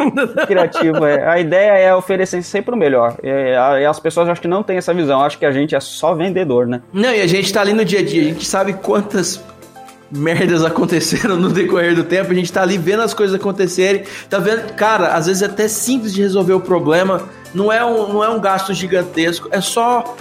criativo, 0.47 1.05
é. 1.05 1.29
a 1.29 1.39
ideia 1.39 1.73
é 1.73 1.95
oferecer 1.95 2.43
sempre 2.43 2.75
o 2.75 2.79
melhor. 2.79 3.19
É, 3.23 3.83
e 3.83 3.85
as 3.85 4.01
pessoas 4.01 4.31
acho 4.31 4.41
que 4.41 4.49
não 4.49 4.63
têm 4.63 4.79
essa 4.79 4.95
visão, 4.95 5.21
acho 5.21 5.39
que 5.39 5.45
a 5.45 5.53
gente 5.53 5.75
é 5.75 5.81
só 5.81 6.15
vendedor, 6.15 6.67
né? 6.67 6.81
Não, 6.91 7.13
e 7.13 7.21
a 7.21 7.27
gente 7.27 7.53
tá 7.53 7.61
ali 7.61 7.75
no 7.75 7.85
dia 7.85 7.99
a 8.01 8.03
dia, 8.03 8.23
a 8.23 8.25
gente 8.25 8.47
sabe 8.47 8.73
quantas 8.73 9.43
merdas 10.13 10.63
aconteceram 10.65 11.37
no 11.37 11.49
decorrer 11.49 11.95
do 11.95 12.05
tempo, 12.05 12.31
a 12.31 12.35
gente 12.35 12.53
tá 12.53 12.63
ali 12.63 12.77
vendo 12.77 13.03
as 13.03 13.15
coisas 13.15 13.35
acontecerem, 13.35 14.05
tá 14.29 14.39
vendo, 14.39 14.73
cara, 14.75 15.09
às 15.15 15.27
vezes 15.27 15.43
é 15.43 15.47
até 15.47 15.67
simples 15.69 16.13
de 16.13 16.21
resolver 16.21 16.53
o 16.53 16.61
problema, 16.61 17.29
não 17.55 17.73
é 17.73 17.85
um, 17.85 18.13
não 18.13 18.23
é 18.25 18.29
um 18.29 18.41
gasto 18.41 18.75
gigantesco, 18.75 19.49
é 19.51 19.61
só 19.61 20.17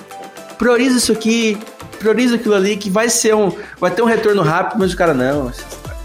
prioriza 0.58 0.98
isso 0.98 1.12
aqui, 1.12 1.58
prioriza 2.00 2.36
aquilo 2.36 2.56
ali, 2.56 2.78
que 2.78 2.89
vai 2.89 3.10
ser 3.10 3.36
um, 3.36 3.52
vai 3.80 3.92
ter 3.92 4.02
um 4.02 4.06
retorno 4.06 4.42
rápido, 4.42 4.80
mas 4.80 4.94
o 4.94 4.98
cara, 4.98 5.14
não, 5.14 5.52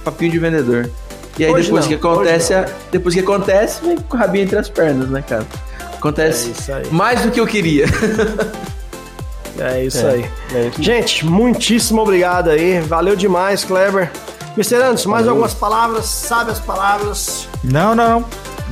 papinho 0.04 0.32
de 0.32 0.38
vendedor. 0.38 0.90
E 1.38 1.44
aí 1.44 1.52
Hoje 1.52 1.64
depois 1.64 1.82
não, 1.84 1.88
que 1.90 1.94
acontece, 1.94 2.54
a- 2.54 2.66
depois 2.90 3.14
que 3.14 3.20
acontece, 3.20 3.84
vem 3.84 3.96
com 3.96 4.16
o 4.16 4.18
rabinho 4.18 4.44
entre 4.44 4.58
as 4.58 4.68
pernas, 4.70 5.08
né, 5.10 5.22
cara? 5.22 5.46
Acontece 5.94 6.52
É 6.70 6.82
mais 6.90 7.20
do 7.22 7.30
que 7.30 7.38
eu 7.38 7.46
queria. 7.46 7.84
É 9.58 9.84
isso 9.84 10.06
É, 10.06 10.10
aí. 10.10 10.30
é 10.54 10.66
isso. 10.68 10.82
Gente, 10.82 11.24
muitíssimo 11.26 12.02
obrigado 12.02 12.50
aí. 12.50 12.80
Valeu 12.80 13.16
demais, 13.16 13.64
Kleber. 13.64 14.10
Mr. 14.56 14.76
Anderson, 14.76 15.10
mais 15.10 15.28
algumas 15.28 15.52
palavras, 15.54 16.06
sabe 16.06 16.50
as 16.50 16.58
palavras. 16.58 17.46
Não, 17.62 17.94
não, 17.94 18.20
não. 18.20 18.24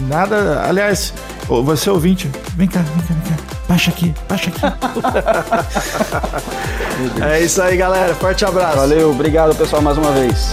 Nada. 0.08 0.62
Aliás, 0.66 1.12
você 1.46 1.90
ouvinte, 1.90 2.28
vem 2.56 2.66
cá, 2.66 2.80
vem 2.80 3.06
cá, 3.06 3.14
vem 3.22 3.36
cá. 3.36 3.42
Baixa 3.68 3.90
aqui, 3.90 4.14
baixa 4.28 4.50
aqui. 4.50 4.60
É 7.22 7.40
isso 7.40 7.60
aí, 7.60 7.76
galera. 7.76 8.14
Forte 8.14 8.44
abraço. 8.44 8.76
Valeu, 8.76 9.10
obrigado 9.10 9.54
pessoal 9.54 9.82
mais 9.82 9.98
uma 9.98 10.12
vez. 10.12 10.52